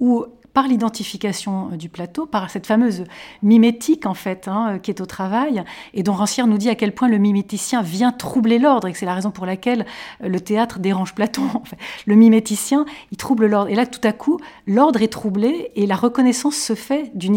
où 0.00 0.24
par 0.58 0.66
l'identification 0.66 1.70
euh, 1.70 1.76
du 1.76 1.88
plateau, 1.88 2.26
par 2.26 2.50
cette 2.50 2.66
fameuse 2.66 3.04
mimétique 3.44 4.06
en 4.06 4.14
fait 4.14 4.48
hein, 4.48 4.72
euh, 4.72 4.78
qui 4.78 4.90
est 4.90 5.00
au 5.00 5.06
travail, 5.06 5.62
et 5.94 6.02
dont 6.02 6.14
Rancière 6.14 6.48
nous 6.48 6.58
dit 6.58 6.68
à 6.68 6.74
quel 6.74 6.92
point 6.92 7.06
le 7.06 7.18
miméticien 7.18 7.80
vient 7.80 8.10
troubler 8.10 8.58
l'ordre, 8.58 8.88
et 8.88 8.92
que 8.92 8.98
c'est 8.98 9.06
la 9.06 9.14
raison 9.14 9.30
pour 9.30 9.46
laquelle 9.46 9.86
euh, 10.24 10.28
le 10.28 10.40
théâtre 10.40 10.80
dérange 10.80 11.14
Platon. 11.14 11.44
Le 12.06 12.16
miméticien, 12.16 12.86
il 13.12 13.18
trouble 13.18 13.46
l'ordre. 13.46 13.70
Et 13.70 13.76
là, 13.76 13.86
tout 13.86 14.00
à 14.02 14.12
coup, 14.12 14.40
l'ordre 14.66 15.00
est 15.00 15.12
troublé, 15.12 15.70
et 15.76 15.86
la 15.86 15.94
reconnaissance 15.94 16.56
se 16.56 16.74
fait 16.74 17.12
d'une 17.14 17.36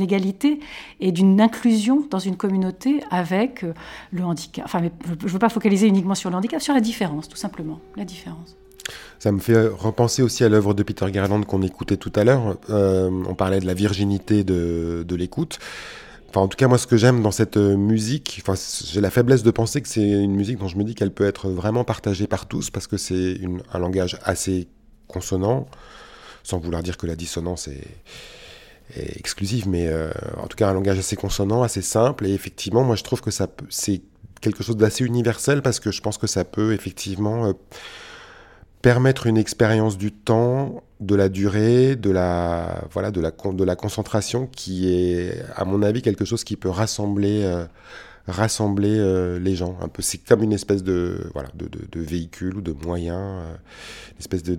égalité 0.00 0.60
et 1.00 1.12
d'une 1.12 1.42
inclusion 1.42 2.06
dans 2.08 2.18
une 2.18 2.36
communauté 2.36 3.02
avec 3.10 3.64
le 4.10 4.24
handicap. 4.24 4.64
Enfin, 4.64 4.80
je 5.04 5.26
ne 5.26 5.30
veux 5.30 5.38
pas 5.38 5.50
focaliser 5.50 5.86
uniquement 5.86 6.14
sur 6.14 6.30
le 6.30 6.36
handicap, 6.36 6.62
sur 6.62 6.72
la 6.72 6.80
différence, 6.80 7.28
tout 7.28 7.36
simplement, 7.36 7.80
la 7.96 8.04
différence. 8.04 8.56
Ça 9.18 9.32
me 9.32 9.38
fait 9.38 9.66
repenser 9.66 10.22
aussi 10.22 10.44
à 10.44 10.48
l'œuvre 10.48 10.74
de 10.74 10.82
Peter 10.82 11.10
Garland 11.10 11.42
qu'on 11.42 11.62
écoutait 11.62 11.96
tout 11.96 12.12
à 12.14 12.24
l'heure. 12.24 12.56
Euh, 12.70 13.10
on 13.26 13.34
parlait 13.34 13.60
de 13.60 13.66
la 13.66 13.74
virginité 13.74 14.44
de, 14.44 15.14
l'écoute. 15.14 15.58
Enfin, 16.28 16.42
en 16.42 16.48
tout 16.48 16.56
cas, 16.56 16.68
moi, 16.68 16.78
ce 16.78 16.86
que 16.86 16.96
j'aime 16.96 17.22
dans 17.22 17.30
cette 17.30 17.56
musique, 17.56 18.42
enfin, 18.42 18.54
j'ai 18.86 19.00
la 19.00 19.10
faiblesse 19.10 19.42
de 19.42 19.50
penser 19.50 19.80
que 19.80 19.88
c'est 19.88 20.02
une 20.02 20.34
musique 20.34 20.58
dont 20.58 20.68
je 20.68 20.76
me 20.76 20.84
dis 20.84 20.94
qu'elle 20.94 21.12
peut 21.12 21.26
être 21.26 21.48
vraiment 21.48 21.84
partagée 21.84 22.26
par 22.26 22.46
tous 22.46 22.70
parce 22.70 22.86
que 22.86 22.96
c'est 22.96 23.38
un 23.72 23.78
langage 23.78 24.18
assez 24.24 24.68
consonant, 25.06 25.66
sans 26.42 26.58
vouloir 26.58 26.82
dire 26.82 26.96
que 26.96 27.06
la 27.06 27.16
dissonance 27.16 27.68
est, 27.68 27.86
exclusive, 29.16 29.66
mais 29.66 29.88
euh, 29.88 30.10
en 30.36 30.46
tout 30.46 30.56
cas 30.56 30.68
un 30.68 30.74
langage 30.74 30.98
assez 30.98 31.16
consonant, 31.16 31.62
assez 31.62 31.82
simple. 31.82 32.26
Et 32.26 32.34
effectivement, 32.34 32.84
moi, 32.84 32.96
je 32.96 33.02
trouve 33.02 33.22
que 33.22 33.30
c'est 33.70 34.02
quelque 34.40 34.62
chose 34.62 34.76
d'assez 34.76 35.04
universel 35.04 35.62
parce 35.62 35.80
que 35.80 35.90
je 35.90 36.02
pense 36.02 36.18
que 36.18 36.26
ça 36.26 36.44
peut 36.44 36.74
effectivement 36.74 37.46
euh, 37.46 37.52
permettre 38.84 39.26
une 39.26 39.38
expérience 39.38 39.96
du 39.96 40.12
temps, 40.12 40.82
de 41.00 41.14
la 41.14 41.30
durée, 41.30 41.96
de 41.96 42.10
la, 42.10 42.84
voilà, 42.90 43.10
de 43.10 43.18
la, 43.18 43.30
de 43.30 43.64
la 43.64 43.76
concentration, 43.76 44.46
qui 44.46 44.92
est, 44.92 45.42
à 45.56 45.64
mon 45.64 45.80
avis, 45.80 46.02
quelque 46.02 46.26
chose 46.26 46.44
qui 46.44 46.56
peut 46.56 46.68
rassembler, 46.68 47.44
euh, 47.44 47.64
rassembler 48.28 48.98
euh, 48.98 49.38
les 49.38 49.56
gens. 49.56 49.78
Un 49.80 49.88
peu, 49.88 50.02
c'est 50.02 50.18
comme 50.18 50.42
une 50.42 50.52
espèce 50.52 50.82
de, 50.82 51.30
voilà, 51.32 51.48
de, 51.54 51.66
de, 51.66 52.00
véhicule 52.00 52.58
ou 52.58 52.60
de 52.60 52.72
moyen, 52.72 53.18
euh, 53.18 53.54
une 54.12 54.18
espèce 54.18 54.42
de, 54.42 54.54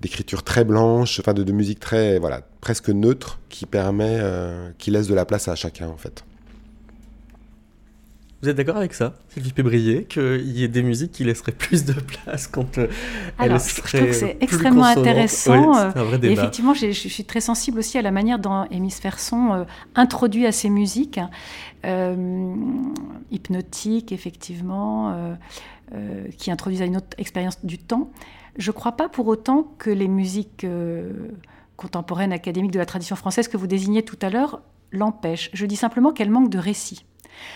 d'écriture 0.00 0.44
très 0.44 0.62
blanche, 0.62 1.18
enfin 1.18 1.34
de, 1.34 1.42
de, 1.42 1.52
musique 1.52 1.80
très, 1.80 2.20
voilà, 2.20 2.42
presque 2.60 2.88
neutre, 2.88 3.40
qui 3.48 3.66
permet, 3.66 4.20
qui 4.78 4.92
laisse 4.92 5.08
de 5.08 5.14
la 5.14 5.24
place 5.24 5.48
à 5.48 5.56
chacun, 5.56 5.88
en 5.88 5.96
fait. 5.96 6.22
Vous 8.42 8.48
êtes 8.48 8.56
d'accord 8.56 8.76
avec 8.76 8.92
ça, 8.92 9.14
Sylvie 9.28 9.52
Pébrier, 9.52 10.02
qu'il 10.02 10.50
y 10.50 10.64
ait 10.64 10.68
des 10.68 10.82
musiques 10.82 11.12
qui 11.12 11.22
laisseraient 11.22 11.52
plus 11.52 11.84
de 11.84 11.92
place 11.92 12.48
quand 12.48 12.76
euh, 12.76 12.88
elles 13.38 13.60
seraient 13.60 13.88
Je 13.88 13.96
trouve 13.96 14.08
que 14.08 14.12
c'est 14.14 14.36
extrêmement 14.40 14.84
intéressant. 14.84 15.74
un 15.74 15.90
vrai 15.90 16.18
débat. 16.18 16.32
Et 16.32 16.36
effectivement, 16.36 16.74
je 16.74 16.90
suis 16.90 17.24
très 17.24 17.40
sensible 17.40 17.78
aussi 17.78 17.98
à 17.98 18.02
la 18.02 18.10
manière 18.10 18.40
dont 18.40 18.64
Hémisphère 18.72 19.20
Son 19.20 19.52
euh, 19.52 19.64
introduit 19.94 20.44
à 20.44 20.50
ces 20.50 20.70
musiques, 20.70 21.20
euh, 21.86 22.52
hypnotiques, 23.30 24.10
effectivement, 24.10 25.36
qui 26.36 26.50
introduisent 26.50 26.82
à 26.82 26.86
une 26.86 26.96
autre 26.96 27.16
expérience 27.18 27.64
du 27.64 27.78
temps. 27.78 28.10
Je 28.56 28.70
ne 28.70 28.74
crois 28.74 28.92
pas 28.92 29.08
pour 29.08 29.28
autant 29.28 29.72
que 29.78 29.90
les 29.90 30.08
musiques 30.08 30.66
contemporaines, 31.76 32.32
académiques 32.32 32.72
de 32.72 32.78
la 32.80 32.86
tradition 32.86 33.14
française 33.14 33.46
que 33.46 33.56
vous 33.56 33.68
désignez 33.68 34.02
tout 34.02 34.18
à 34.20 34.30
l'heure 34.30 34.62
l'empêchent. 34.90 35.50
Je 35.52 35.64
dis 35.64 35.76
simplement 35.76 36.12
qu'elles 36.12 36.30
manquent 36.30 36.50
de 36.50 36.58
récits. 36.58 37.04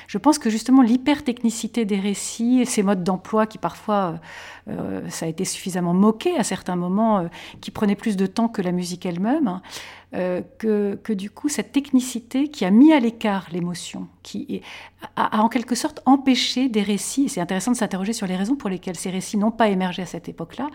Je 0.07 0.19
pense 0.19 0.39
que 0.39 0.51
justement 0.51 0.83
l'hypertechnicité 0.83 1.85
des 1.85 2.01
récits, 2.01 2.61
et 2.61 2.65
ces 2.65 2.83
modes 2.83 3.05
d'emploi 3.05 3.47
qui 3.47 3.59
parfois, 3.59 4.19
euh, 4.69 4.73
euh, 4.73 5.09
ça 5.11 5.27
a 5.27 5.29
été 5.29 5.45
suffisamment 5.45 5.95
moqué 5.95 6.37
à 6.37 6.45
certains 6.45 6.77
moments, 6.77 7.19
euh, 7.19 7.29
qui 7.61 7.71
prenaient 7.71 7.97
plus 7.97 8.17
de 8.17 8.27
temps 8.27 8.49
que 8.49 8.63
la 8.63 8.73
musique 8.73 9.07
elle-même, 9.07 9.49
hein, 9.49 9.63
que, 10.59 11.13
du 11.13 11.31
coup 11.31 11.49
cette 11.49 11.73
technicité 11.73 12.49
qui 12.49 12.65
a 12.65 12.71
mis 12.71 12.93
à 12.93 13.01
l'écart 13.01 13.49
l'émotion, 13.53 14.09
qui 14.23 14.63
a, 15.17 15.43
en 15.43 15.49
quelque 15.49 15.75
sorte 15.75 16.01
empêché 16.07 16.69
des 16.69 16.83
récits, 16.83 17.29
c'est 17.29 17.41
intéressant 17.41 17.73
de 17.73 17.77
s'interroger 17.77 18.15
sur 18.15 18.27
les 18.27 18.37
raisons 18.37 18.57
pour 18.57 18.71
lesquelles 18.71 18.97
ces 18.97 19.11
récits 19.11 19.37
n'ont 19.37 19.51
pas 19.51 19.69
émergé 19.69 20.03
à 20.03 20.07
cette 20.07 20.29
époque-là, 20.29 20.69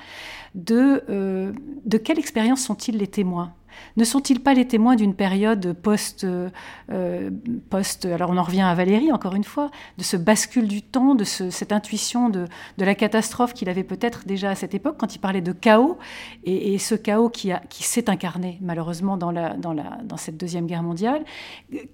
de 0.54 1.04
quelle 2.04 2.20
expérience 2.20 2.62
sont-ils 2.62 2.98
les 2.98 3.08
témoins? 3.08 3.54
Ne 3.98 4.04
sont-ils 4.04 4.40
pas 4.40 4.54
les 4.54 4.68
témoins 4.68 4.96
d'une 4.96 5.14
période 5.16 5.74
post, 5.74 6.24
euh, 6.24 6.50
alors 8.06 8.30
on 8.30 8.38
en 8.38 8.44
revient 8.44 8.62
à 8.62 8.74
Valérie 8.74 9.12
encore 9.12 9.36
une 9.36 9.44
fois, 9.44 9.72
de 9.98 10.04
ce 10.04 10.18
bascule 10.18 10.68
du 10.68 10.82
temps, 10.82 11.16
de 11.16 11.24
cette 11.24 11.72
intuition 11.72 12.30
de, 12.30 12.48
la 12.78 12.96
catastrophe 12.96 13.54
qu'il 13.54 13.70
avait 13.70 13.84
peut-être 13.84 14.26
déjà 14.26 14.52
à 14.52 14.56
cette 14.56 14.74
époque 14.74 14.96
quand 14.98 15.16
il 15.16 15.20
parlait 15.20 15.42
de 15.42 15.52
chaos, 15.52 15.98
et, 16.44 16.78
ce 16.78 16.96
chaos 16.96 17.30
qui, 17.30 17.52
qui 17.70 17.84
s'est 17.84 18.10
incarné 18.10 18.58
malheureusement 18.62 19.18
dans, 19.18 19.32
la, 19.32 19.56
dans, 19.56 19.74
la, 19.74 20.00
dans 20.04 20.18
cette 20.18 20.38
deuxième 20.38 20.66
guerre 20.66 20.84
mondiale. 20.84 21.24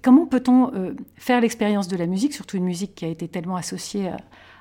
Comment 0.02 0.26
peut-on 0.26 0.72
euh, 0.74 0.94
faire 1.16 1.40
l'expérience 1.40 1.88
de 1.88 1.96
la 1.96 2.06
musique, 2.06 2.32
surtout 2.32 2.56
une 2.56 2.64
musique 2.64 2.94
qui 2.94 3.04
a 3.04 3.08
été 3.08 3.28
tellement 3.28 3.56
associée 3.56 4.10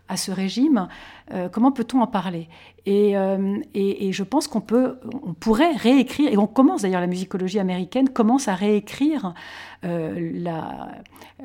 à, 0.08 0.16
ce 0.16 0.32
régime, 0.32 0.88
euh, 1.34 1.50
comment 1.50 1.74
peut-on 1.74 2.00
en 2.02 2.08
parler? 2.08 2.48
Euh, 2.88 3.58
et, 3.74 4.08
et, 4.08 4.14
je 4.14 4.24
pense 4.24 4.48
qu'on 4.48 4.62
peut, 4.62 4.96
on 5.24 5.34
pourrait 5.34 5.74
réécrire, 5.74 6.32
et 6.32 6.38
on 6.38 6.48
commence 6.48 6.84
d'ailleurs, 6.84 7.02
la 7.02 7.08
musicologie 7.08 7.60
américaine 7.60 8.08
commence 8.08 8.48
à 8.48 8.56
réécrire 8.56 9.34
euh, 9.86 10.32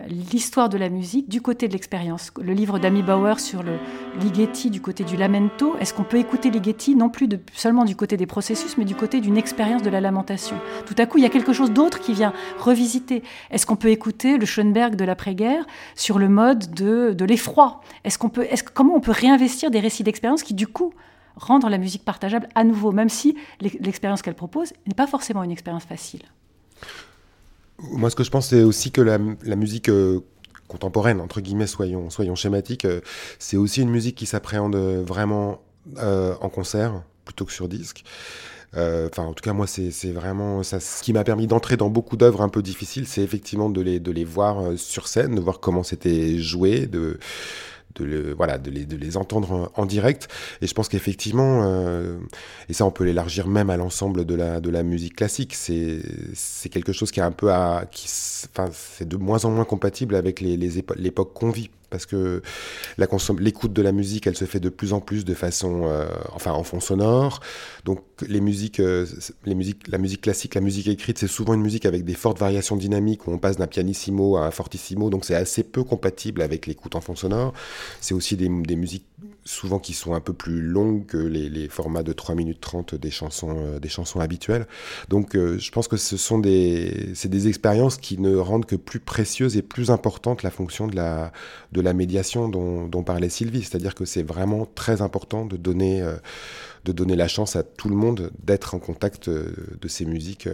l'histoire 0.09 0.68
de 0.68 0.78
la 0.78 0.88
musique 0.88 1.28
du 1.28 1.43
côté 1.43 1.68
de 1.68 1.72
l'expérience. 1.72 2.30
Le 2.40 2.53
livre 2.53 2.78
d'Amy 2.78 3.03
Bauer 3.03 3.40
sur 3.40 3.62
le 3.62 3.72
Ligeti 4.20 4.70
du 4.70 4.80
côté 4.80 5.05
du 5.05 5.16
lamento, 5.16 5.76
est-ce 5.80 5.93
qu'on 5.93 6.05
peut 6.05 6.18
écouter 6.18 6.51
Ligeti 6.51 6.95
non 6.95 7.09
plus 7.09 7.28
de, 7.28 7.40
seulement 7.53 7.84
du 7.84 7.97
côté 7.97 8.16
des 8.16 8.26
processus, 8.26 8.78
mais 8.78 8.84
du 8.84 8.95
côté 8.95 9.20
d'une 9.20 9.36
expérience 9.36 9.82
de 9.82 9.90
la 9.90 10.01
lamentation? 10.01 10.57
Tout 10.86 10.95
à 10.99 11.07
coup, 11.07 11.18
il 11.18 11.24
y 11.24 11.26
a 11.26 11.30
quelque 11.30 11.53
chose 11.53 11.72
d'autre 11.72 12.01
qui 12.01 12.14
vient 12.14 12.32
revisiter. 12.59 13.22
Est-ce 13.51 13.66
qu'on 13.66 13.76
peut 13.76 13.90
écouter 13.90 14.38
le 14.38 14.47
Schoenberg 14.47 14.95
de 14.95 15.05
l'après-guerre 15.05 15.66
sur 15.95 16.18
le 16.18 16.28
mode 16.28 16.72
de, 16.72 17.12
de 17.12 17.24
l'effroi? 17.24 17.80
Est-ce 18.05 18.16
qu'on 18.16 18.30
peut, 18.30 18.45
est 18.45 18.62
comment 18.70 18.95
on 18.95 19.01
peut 19.01 19.12
réinvestir 19.12 19.70
des 19.70 19.80
récits 19.80 20.05
d'expérience 20.05 20.43
qui, 20.43 20.55
du 20.55 20.68
coup, 20.68 20.95
rendre 21.37 21.68
la 21.68 21.78
musique 21.78 22.05
partageable 22.05 22.49
à 22.55 22.64
nouveau, 22.64 22.93
même 22.93 23.09
si 23.09 23.37
l'expérience 23.61 24.22
qu'elle 24.22 24.35
propose 24.35 24.72
n'est 24.87 24.95
pas 24.95 25.07
forcément 25.07 25.43
une 25.43 25.51
expérience 25.51 25.85
facile. 25.85 26.22
Moi, 27.78 28.11
ce 28.11 28.16
que 28.16 28.24
je 28.24 28.30
pense, 28.30 28.49
c'est 28.49 28.62
aussi 28.62 28.93
que 28.93 29.01
la, 29.01 29.18
musique 29.57 29.89
euh, 29.89 30.20
contemporaine, 30.68 31.20
entre 31.20 31.41
guillemets, 31.41 31.66
soyons, 31.66 32.11
soyons 32.11 32.37
schématiques, 32.37 32.85
euh, 32.85 33.01
c'est 33.39 33.57
aussi 33.57 33.83
une 33.83 33.91
musique 33.91 34.14
qui 34.14 34.26
s'appréhende 34.26 34.76
vraiment 34.76 35.62
euh, 35.99 36.35
en 36.41 36.49
concert 36.49 37.03
plutôt 37.24 37.45
que 37.45 37.53
sur 37.53 37.68
disque. 37.68 38.05
Enfin, 38.74 39.24
en 39.24 39.35
tout 39.35 39.43
cas, 39.43 39.53
moi, 39.53 39.66
c'est 39.66 40.12
vraiment. 40.12 40.62
Ce 40.62 41.03
qui 41.03 41.12
m'a 41.12 41.24
permis 41.24 41.47
d'entrer 41.47 41.76
dans 41.76 41.91
beaucoup 41.91 42.16
d'œuvres 42.16 42.41
un 42.41 42.49
peu 42.49 42.62
difficiles, 42.62 43.07
c'est 43.07 43.20
effectivement 43.20 43.68
de 43.68 43.83
les, 43.83 44.01
de 44.01 44.11
les 44.11 44.24
voir 44.24 44.78
sur 44.78 45.09
scène, 45.09 45.35
de 45.35 45.43
voir 45.43 45.61
comment 45.61 45.83
c'était 45.83 46.39
joué, 46.39 46.87
de 46.87 47.18
de, 47.95 48.34
voilà, 48.36 48.59
de, 48.59 48.70
les, 48.70 48.84
de 48.84 48.97
les 48.97 49.16
entendre 49.16 49.70
en, 49.74 49.86
direct. 49.86 50.28
Et 50.61 50.66
je 50.66 50.74
pense 50.74 50.88
qu'effectivement, 50.88 51.62
euh, 51.64 52.18
et 52.68 52.72
ça 52.72 52.84
on 52.86 52.90
peut 52.90 53.05
l'élargir 53.05 53.47
même 53.49 53.70
à 53.70 53.76
l'ensemble 53.76 54.24
de 54.24 54.34
la, 54.34 54.61
de 54.61 54.70
la 54.70 54.82
musique 54.82 55.16
classique, 55.16 55.55
c'est 55.55 56.68
quelque 56.70 56.93
chose 56.93 57.11
qui 57.11 57.20
est 57.20 57.24
un 57.24 57.32
peu 57.32 57.53
à... 57.53 57.84
Qui, 57.90 58.07
enfin, 58.53 58.70
c'est 58.72 59.09
de 59.09 59.16
moins 59.16 59.45
en 59.45 59.51
moins 59.51 59.64
compatible 59.64 60.14
avec 60.14 60.40
les, 60.40 60.57
les 60.57 60.84
l'époque 60.97 61.32
qu'on 61.34 61.51
vit 61.51 61.70
parce 61.93 62.07
que 62.07 62.43
l'écoute 63.38 63.72
de 63.72 63.82
la 63.82 63.93
musique, 63.93 64.26
elle 64.26 64.36
se 64.36 64.47
fait 64.47 64.59
de 64.59 64.70
plus 64.70 64.93
en 64.93 65.01
plus 65.01 65.24
de 65.24 65.34
façon, 65.34 65.82
euh, 65.84 66.07
enfin 66.32 66.51
en 66.53 66.64
fond 66.64 66.80
sonore. 66.80 67.40
Donc 67.84 68.01
les 68.26 68.40
musiques, 68.40 68.80
euh, 68.80 69.07
les 69.45 69.55
musiques, 69.55 69.86
la 69.88 69.99
musique 69.99 70.22
classique, 70.22 70.55
la 70.55 70.61
musique 70.61 70.88
écrite, 70.88 71.18
c'est 71.18 71.28
souvent 71.28 71.55
une 71.55 71.62
musique 71.62 71.86
avec 71.86 72.05
des 72.05 72.14
fortes 72.14 72.38
variations 72.38 72.76
dynamiques 72.76 73.28
où 73.28 73.30
on 73.30 73.38
passe 73.38 73.59
d'un 73.59 73.66
pianissimo 73.66 74.36
à 74.36 74.47
un 74.47 74.51
fortissimo, 74.51 75.11
donc 75.11 75.24
c'est 75.24 75.34
assez 75.34 75.62
peu 75.62 75.84
compatible 75.84 76.43
avec 76.43 76.66
l'écoute 76.66 76.97
en 76.97 77.01
fond 77.01 77.14
sonore. 77.14 77.53
C'est 78.01 78.14
aussi 78.14 78.36
des, 78.36 78.49
des 78.49 78.76
musiques 78.76 79.07
souvent 79.45 79.78
qui 79.78 79.93
sont 79.93 80.14
un 80.14 80.20
peu 80.20 80.32
plus 80.32 80.61
longues 80.61 81.07
que 81.07 81.16
les, 81.16 81.68
formats 81.68 82.03
de 82.03 82.12
3 82.12 82.34
minutes 82.34 82.61
30 82.61 82.95
des 82.95 83.11
chansons, 83.11 83.55
euh, 83.57 83.78
des 83.78 83.88
chansons 83.88 84.20
habituelles. 84.20 84.66
Donc 85.09 85.34
euh, 85.34 85.59
je 85.59 85.70
pense 85.70 85.88
que 85.88 85.97
ce 85.97 86.16
sont 86.16 86.38
des, 86.38 87.12
des 87.24 87.49
expériences 87.49 87.97
qui 87.97 88.18
ne 88.18 88.36
rendent 88.36 88.66
que 88.66 88.76
plus 88.76 89.01
précieuses 89.01 89.57
et 89.57 89.62
plus 89.62 89.90
importantes 89.90 90.43
la 90.43 90.51
fonction 90.51 90.86
de 90.86 90.97
la, 90.97 91.32
de 91.72 91.80
la 91.80 91.93
médiation 91.93 92.49
dont, 92.49 92.86
dont 92.86 93.03
parlait 93.03 93.28
Sylvie. 93.28 93.62
C'est-à-dire 93.62 93.95
que 93.95 94.05
c'est 94.05 94.22
vraiment 94.22 94.66
très 94.66 95.03
important 95.03 95.45
de 95.45 95.57
donner, 95.57 96.03
euh, 96.03 96.16
de 96.84 96.93
donner 96.93 97.16
la 97.16 97.28
chance 97.28 97.57
à 97.57 97.62
tout 97.62 97.88
le 97.88 97.97
monde 97.97 98.30
d'être 98.43 98.74
en 98.74 98.78
contact 98.78 99.28
de 99.28 99.88
ces 99.88 100.05
musiques 100.05 100.49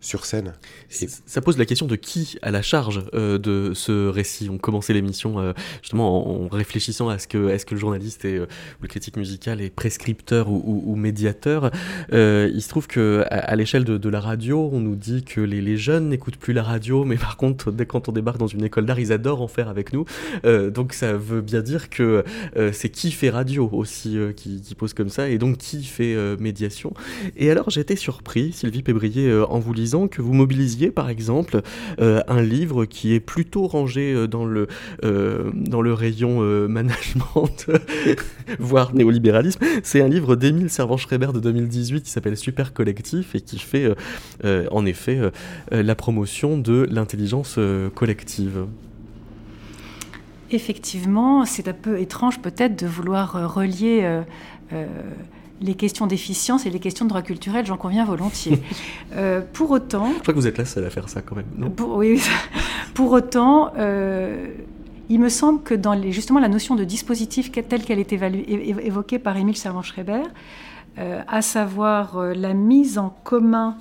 sur 0.00 0.24
scène. 0.24 0.52
Ça 0.88 1.40
pose 1.40 1.58
la 1.58 1.64
question 1.64 1.86
de 1.86 1.96
qui 1.96 2.38
a 2.42 2.50
la 2.50 2.62
charge 2.62 3.04
euh, 3.14 3.38
de 3.38 3.72
ce 3.74 4.08
récit. 4.08 4.48
On 4.50 4.58
commençait 4.58 4.92
l'émission 4.92 5.38
euh, 5.38 5.52
justement 5.82 6.44
en, 6.44 6.48
réfléchissant 6.48 7.08
à 7.08 7.18
ce 7.18 7.26
que 7.26 7.48
est-ce 7.48 7.66
que 7.66 7.74
le 7.74 7.80
journaliste 7.80 8.24
est, 8.24 8.38
ou 8.38 8.46
le 8.82 8.88
critique 8.88 9.16
musical 9.16 9.60
est 9.60 9.70
prescripteur 9.70 10.48
ou, 10.48 10.96
médiateur. 10.96 11.70
il 12.12 12.60
se 12.60 12.68
trouve 12.68 12.86
que 12.86 13.24
à, 13.30 13.54
l'échelle 13.56 13.84
de, 13.84 14.08
la 14.08 14.20
radio, 14.20 14.70
on 14.72 14.80
nous 14.80 14.96
dit 14.96 15.24
que 15.24 15.40
les, 15.40 15.76
jeunes 15.76 16.08
n'écoutent 16.08 16.36
plus 16.36 16.52
la 16.52 16.62
radio, 16.62 17.04
mais 17.04 17.16
par 17.16 17.36
contre, 17.36 17.70
dès 17.70 17.86
quand 17.86 18.08
on 18.08 18.12
débarque 18.12 18.38
dans 18.38 18.46
une 18.46 18.64
école 18.64 18.86
d'art, 18.86 19.00
ils 19.00 19.12
adorent 19.12 19.42
en 19.42 19.48
faire 19.48 19.68
avec 19.68 19.92
nous. 19.92 20.04
donc 20.44 20.92
ça 20.92 21.16
veut 21.16 21.40
bien 21.40 21.60
dire 21.60 21.90
que 21.90 22.24
c'est 22.72 22.88
qui 22.88 23.10
fait 23.10 23.30
radio 23.30 23.68
aussi 23.72 24.16
qui, 24.36 24.60
qui, 24.62 24.74
pose 24.74 24.94
comme 24.94 25.08
ça, 25.08 25.28
et 25.28 25.38
donc 25.38 25.58
qui 25.58 25.84
fait 25.84 26.16
médiation. 26.38 26.94
Et 27.36 27.50
alors 27.50 27.70
j'étais 27.70 27.96
surpris, 27.96 28.52
Sylvie 28.52 28.82
Pébrier, 28.82 29.32
en 29.48 29.58
vous 29.58 29.72
lisant 29.72 29.85
que 29.86 30.20
vous 30.20 30.32
mobilisiez 30.32 30.90
par 30.90 31.08
exemple 31.08 31.62
euh, 32.00 32.20
un 32.28 32.42
livre 32.42 32.84
qui 32.84 33.14
est 33.14 33.20
plutôt 33.20 33.66
rangé 33.66 34.12
euh, 34.12 34.26
dans 34.26 34.44
le, 34.44 34.66
euh, 35.04 35.50
dans 35.54 35.80
le 35.80 35.92
rayon 35.92 36.40
management, 36.68 37.66
voire 38.58 38.94
néolibéralisme. 38.94 39.60
C'est 39.82 40.02
un 40.02 40.08
livre 40.08 40.36
d'Émile 40.36 40.70
Servan-Schreiber 40.70 41.28
de 41.32 41.40
2018 41.40 42.02
qui 42.02 42.10
s'appelle 42.10 42.36
Super 42.36 42.72
Collectif 42.72 43.34
et 43.34 43.40
qui 43.40 43.58
fait 43.58 43.94
en 44.70 44.86
effet 44.86 45.18
la 45.70 45.94
promotion 45.94 46.58
de 46.58 46.86
l'intelligence 46.90 47.58
collective. 47.94 48.66
Effectivement, 50.50 51.44
c'est 51.44 51.68
un 51.68 51.72
peu 51.72 52.00
étrange 52.00 52.40
peut-être 52.40 52.78
de 52.78 52.86
vouloir 52.86 53.54
relier 53.54 54.22
les 55.60 55.74
questions 55.74 56.06
d'efficience 56.06 56.66
et 56.66 56.70
les 56.70 56.78
questions 56.78 57.04
de 57.04 57.10
droit 57.10 57.22
culturel, 57.22 57.66
j'en 57.66 57.76
conviens 57.76 58.04
volontiers. 58.04 58.60
Euh, 59.14 59.40
pour 59.52 59.70
autant... 59.70 60.12
Je 60.12 60.20
crois 60.20 60.34
que 60.34 60.38
vous 60.38 60.46
êtes 60.46 60.58
la 60.58 60.66
seule 60.66 60.84
à 60.84 60.90
faire 60.90 61.08
ça 61.08 61.22
quand 61.22 61.36
même, 61.36 61.46
non? 61.56 61.70
Pour, 61.70 61.96
Oui, 61.96 62.20
pour 62.94 63.12
autant, 63.12 63.72
euh, 63.78 64.48
il 65.08 65.20
me 65.20 65.30
semble 65.30 65.62
que 65.62 65.72
dans 65.74 65.94
les, 65.94 66.12
justement 66.12 66.38
la 66.38 66.48
notion 66.48 66.74
de 66.74 66.84
dispositif 66.84 67.50
telle 67.50 67.84
qu'elle 67.84 67.98
est 67.98 68.12
évoquée 68.12 69.18
par 69.18 69.36
Émile 69.36 69.56
Servan-Schreiber, 69.56 70.22
euh, 70.98 71.22
à 71.26 71.40
savoir 71.40 72.18
la 72.18 72.52
mise 72.52 72.98
en 72.98 73.16
commun 73.24 73.78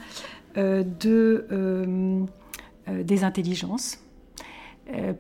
de, 0.56 2.26
des 2.88 3.24
intelligences, 3.24 3.98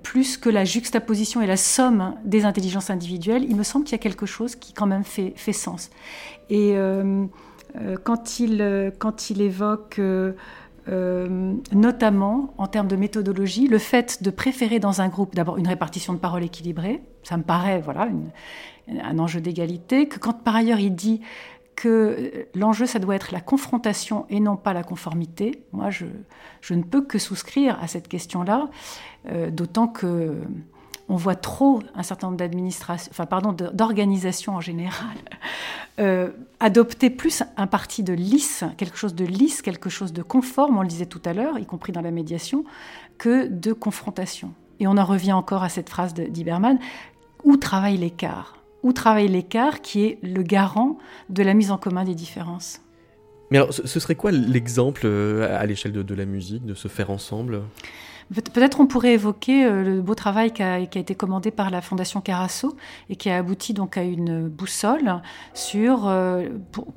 plus 0.03 0.37
que 0.37 0.49
la 0.49 0.63
juxtaposition 0.63 1.41
et 1.41 1.47
la 1.47 1.57
somme 1.57 2.15
des 2.23 2.45
intelligences 2.45 2.89
individuelles, 2.89 3.45
il 3.49 3.55
me 3.55 3.63
semble 3.63 3.85
qu'il 3.85 3.93
y 3.93 3.95
a 3.95 4.03
quelque 4.03 4.25
chose 4.25 4.55
qui 4.55 4.73
quand 4.73 4.85
même 4.85 5.03
fait, 5.03 5.33
sens. 5.53 5.89
Et 6.49 6.73
euh, 6.75 7.25
euh, 7.77 7.95
quand, 8.03 8.39
il, 8.39 8.61
euh, 8.61 8.91
quand 8.97 9.29
il 9.29 9.41
évoque 9.41 9.99
notamment 10.87 12.53
en 12.59 12.67
termes 12.67 12.87
de 12.87 12.95
méthodologie, 12.95 13.67
le 13.67 13.79
fait 13.79 14.21
de 14.21 14.29
préférer 14.29 14.77
dans 14.77 15.01
un 15.01 15.07
groupe 15.07 15.33
d'abord 15.33 15.57
une 15.57 15.67
répartition 15.67 16.13
de 16.13 16.19
paroles 16.19 16.43
équilibrée, 16.43 17.01
ça 17.23 17.37
me 17.37 17.43
paraît 17.43 17.81
voilà 17.81 18.07
un 18.87 19.17
enjeu 19.17 19.41
d'égalité, 19.41 20.07
que 20.07 20.19
quand 20.19 20.43
par 20.43 20.55
ailleurs 20.55 20.79
il 20.79 20.93
dit 20.93 21.21
que 21.75 22.47
l'enjeu, 22.55 22.85
ça 22.85 22.99
doit 22.99 23.15
être 23.15 23.31
la 23.31 23.41
confrontation 23.41 24.25
et 24.29 24.39
non 24.39 24.55
pas 24.55 24.73
la 24.73 24.83
conformité. 24.83 25.63
Moi, 25.73 25.89
je, 25.89 26.05
ne 26.73 26.83
peux 26.83 27.01
que 27.01 27.19
souscrire 27.19 27.77
à 27.81 27.87
cette 27.87 28.07
question-là, 28.07 28.69
d'autant 29.51 29.87
que 29.87 30.41
on 31.07 31.15
voit 31.15 31.35
trop 31.35 31.81
un 31.93 32.03
certain 32.03 32.27
nombre 32.27 32.37
d'administrations, 32.37 33.11
enfin 33.11 33.25
pardon, 33.25 33.53
d'organisations 33.53 34.55
en 34.55 34.61
général, 34.61 35.17
euh, 35.99 36.31
adopter 36.59 37.09
plus 37.09 37.43
un 37.57 37.67
parti 37.67 38.03
de 38.03 38.13
lisse, 38.13 38.63
quelque 38.77 38.97
chose 38.97 39.13
de 39.13 39.25
lisse, 39.25 39.61
quelque 39.61 39.89
chose 39.89 40.13
de 40.13 40.23
conforme, 40.23 40.77
on 40.77 40.81
le 40.81 40.87
disait 40.87 41.05
tout 41.05 41.21
à 41.25 41.33
l'heure, 41.33 41.59
y 41.59 41.65
compris 41.65 41.91
dans 41.91 42.01
la 42.01 42.11
médiation, 42.11 42.65
que 43.17 43.47
de 43.47 43.73
confrontation. 43.73 44.53
Et 44.79 44.87
on 44.87 44.97
en 44.97 45.05
revient 45.05 45.33
encore 45.33 45.63
à 45.63 45.69
cette 45.69 45.89
phrase 45.89 46.13
d'Iberman, 46.13 46.79
où 47.43 47.57
travaille 47.57 47.97
l'écart 47.97 48.57
Où 48.85 48.93
travaille 48.93 49.27
l'écart 49.27 49.81
qui 49.81 50.05
est 50.05 50.19
le 50.21 50.43
garant 50.43 50.99
de 51.29 51.41
la 51.41 51.55
mise 51.55 51.71
en 51.71 51.77
commun 51.79 52.03
des 52.03 52.13
différences? 52.13 52.81
Mais 53.49 53.57
alors, 53.57 53.73
ce 53.73 53.99
serait 53.99 54.13
quoi 54.13 54.29
l'exemple 54.29 55.01
euh, 55.05 55.59
à 55.59 55.65
l'échelle 55.65 55.91
de 55.91 56.13
la 56.13 56.25
musique, 56.25 56.63
de 56.67 56.75
se 56.75 56.87
faire 56.87 57.09
ensemble? 57.09 57.63
Peut-être 58.53 58.79
on 58.79 58.85
pourrait 58.85 59.13
évoquer 59.13 59.65
euh, 59.65 59.83
le 59.83 60.01
beau 60.03 60.13
travail 60.13 60.51
qui 60.51 60.61
a, 60.61 60.77
été 60.77 61.15
commandé 61.15 61.49
par 61.49 61.71
la 61.71 61.81
Fondation 61.81 62.21
Carasso 62.21 62.77
et 63.09 63.15
qui 63.15 63.31
a 63.31 63.37
abouti 63.37 63.73
donc 63.73 63.97
à 63.97 64.03
une 64.03 64.49
boussole 64.49 65.19
sur, 65.55 66.07
euh, 66.07 66.49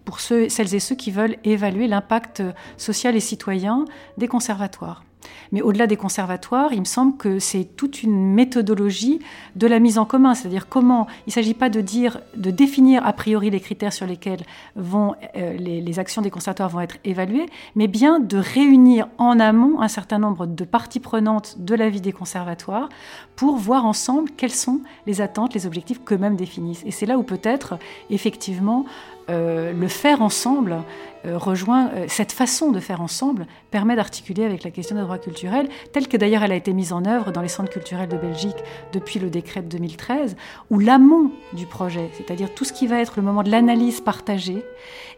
pour, 0.05 0.21
ceux, 0.21 0.51
celles 0.51 0.75
et 0.75 0.81
ceux 0.81 0.95
qui 0.95 1.11
veulent 1.11 1.37
évaluer 1.43 1.89
l'impact 1.89 2.43
social 2.77 3.17
et 3.17 3.21
citoyen 3.21 3.87
des 4.19 4.29
conservatoires. 4.29 5.05
Mais 5.53 5.63
au-delà 5.63 5.87
des 5.87 5.97
conservatoires, 5.97 6.73
il 6.73 6.81
me 6.81 6.85
semble 6.85 7.17
que 7.17 7.39
c'est 7.39 7.65
toute 7.65 8.03
une 8.03 8.35
méthodologie 8.35 9.21
de 9.57 9.67
la 9.67 9.79
mise 9.79 9.99
en 9.99 10.05
commun, 10.05 10.35
c'est-à-dire 10.35 10.69
comment 10.69 11.07
il 11.27 11.31
ne 11.31 11.33
s'agit 11.33 11.55
pas 11.55 11.69
de 11.71 11.81
dire, 11.81 12.21
de 12.37 12.51
définir 12.51 13.07
a 13.07 13.13
priori 13.13 13.51
les 13.51 13.61
critères 13.61 13.93
sur 13.93 14.07
lesquels 14.07 14.43
vont, 14.77 15.15
euh, 15.37 15.57
les, 15.57 15.99
actions 15.99 16.23
des 16.23 16.31
conservatoires 16.31 16.69
vont 16.69 16.81
être 16.81 16.97
évaluées, 17.05 17.47
mais 17.75 17.89
bien 17.89 18.21
de 18.21 18.39
réunir 18.39 19.09
en 19.19 19.41
amont 19.41 19.81
un 19.81 19.89
certain 19.89 20.19
nombre 20.19 20.47
de 20.47 20.65
parties 20.65 21.01
prenantes 21.01 21.57
de 21.59 21.75
la 21.75 21.89
vie 21.89 22.01
des 22.01 22.13
conservatoires 22.13 22.89
pour 23.37 23.57
voir 23.57 23.85
ensemble 23.85 24.31
quelles 24.37 24.51
sont 24.51 24.81
les 25.07 25.21
attentes, 25.21 25.55
les 25.55 25.67
objectifs 25.67 26.01
qu'eux-mêmes 26.05 26.37
définissent. 26.37 26.83
Et 26.87 26.91
c'est 26.91 27.07
là 27.07 27.19
où 27.19 27.23
peut-être, 27.23 27.79
effectivement, 28.11 28.85
euh, 29.31 29.73
le 29.73 29.89
faire 29.89 30.23
ensemble 30.23 30.83
euh, 31.27 31.37
rejoint 31.37 31.91
euh, 31.91 32.07
cette 32.09 32.33
façon 32.33 32.71
de 32.71 32.81
faire 32.81 33.03
ensemble 33.03 33.47
permet 33.71 33.95
d'articuler 33.95 34.45
avec 34.45 34.65
la 34.65 34.71
question 34.71 34.97
des 34.97 35.03
droits 35.03 35.19
culturels, 35.19 35.69
telle 35.93 36.09
que 36.09 36.17
d'ailleurs 36.17 36.45
elle 36.45 36.53
a 36.53 36.57
été 36.57 36.73
mise 36.73 36.93
en 36.93 37.05
œuvre 37.05 37.31
dans 37.31 37.43
les 37.43 37.49
centres 37.49 37.71
culturels 37.71 38.09
de 38.09 38.17
Belgique 38.17 38.57
depuis 38.93 39.19
le 39.19 39.29
décret 39.29 39.61
de 39.61 39.69
2013, 39.69 40.37
où 40.71 40.79
l'amont 40.79 41.31
du 41.53 41.67
projet, 41.67 42.09
c'est-à-dire 42.15 42.55
tout 42.55 42.65
ce 42.65 42.73
qui 42.73 42.87
va 42.87 43.01
être 43.01 43.15
le 43.17 43.23
moment 43.23 43.43
de 43.43 43.51
l'analyse 43.51 44.01
partagée, 44.01 44.65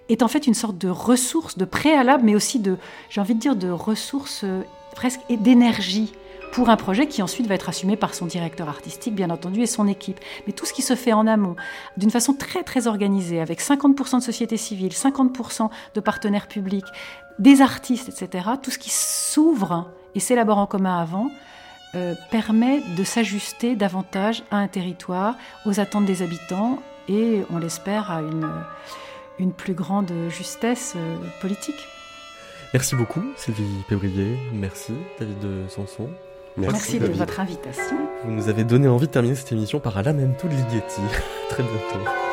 est 0.08 0.22
en 0.22 0.28
fait 0.28 0.46
une 0.46 0.54
sorte 0.54 0.78
de 0.78 0.88
ressource, 0.88 1.56
de 1.56 1.64
préalable, 1.64 2.24
mais 2.24 2.34
aussi 2.34 2.58
de, 2.58 2.78
j'ai 3.10 3.20
envie 3.20 3.34
de 3.34 3.40
dire, 3.40 3.54
de 3.54 3.70
ressource 3.70 4.44
presque 4.96 5.20
d'énergie 5.30 6.12
pour 6.52 6.68
un 6.70 6.76
projet 6.76 7.06
qui 7.06 7.22
ensuite 7.22 7.46
va 7.46 7.54
être 7.54 7.68
assumé 7.68 7.96
par 7.96 8.14
son 8.14 8.26
directeur 8.26 8.68
artistique, 8.68 9.14
bien 9.14 9.30
entendu, 9.30 9.62
et 9.62 9.66
son 9.66 9.86
équipe. 9.86 10.20
Mais 10.46 10.52
tout 10.52 10.66
ce 10.66 10.72
qui 10.72 10.82
se 10.82 10.96
fait 10.96 11.12
en 11.12 11.26
amont, 11.26 11.56
d'une 11.96 12.10
façon 12.10 12.34
très 12.34 12.62
très 12.62 12.86
organisée, 12.86 13.40
avec 13.40 13.60
50% 13.60 14.18
de 14.18 14.22
société 14.22 14.56
civile, 14.56 14.92
50% 14.92 15.70
de 15.94 16.00
partenaires 16.00 16.48
publics, 16.48 16.86
des 17.38 17.62
artistes, 17.62 18.08
etc., 18.08 18.50
tout 18.62 18.70
ce 18.70 18.78
qui 18.78 18.90
s'ouvre 18.90 19.90
et 20.14 20.20
s'élabore 20.20 20.58
en 20.58 20.66
commun 20.66 20.98
avant, 20.98 21.30
euh, 21.94 22.14
permet 22.30 22.80
de 22.96 23.02
s'ajuster 23.02 23.74
davantage 23.74 24.44
à 24.50 24.58
un 24.58 24.68
territoire, 24.68 25.36
aux 25.66 25.80
attentes 25.80 26.04
des 26.04 26.22
habitants 26.22 26.78
et, 27.08 27.42
on 27.50 27.58
l'espère, 27.58 28.10
à 28.10 28.22
une, 28.22 29.52
plus 29.52 29.74
grande 29.74 30.12
justesse 30.28 30.94
euh, 30.96 31.16
politique. 31.40 31.88
Merci 32.72 32.94
beaucoup 32.94 33.24
Sylvie 33.36 33.82
Pébrier, 33.88 34.38
merci 34.52 34.92
David 35.18 35.38
de 35.40 35.64
Sanson. 35.68 36.08
Merci, 36.60 36.98
de 36.98 37.06
votre 37.06 37.40
invitation. 37.40 37.96
Vous 38.24 38.30
nous 38.30 38.48
avez 38.48 38.64
donné 38.64 38.88
envie 38.88 39.06
de 39.06 39.12
terminer 39.12 39.34
cette 39.34 39.52
émission 39.52 39.80
par 39.80 39.96
Alamento 39.96 40.46
Ligeti. 40.48 41.00
Très 41.48 41.62
bientôt. 41.62 42.29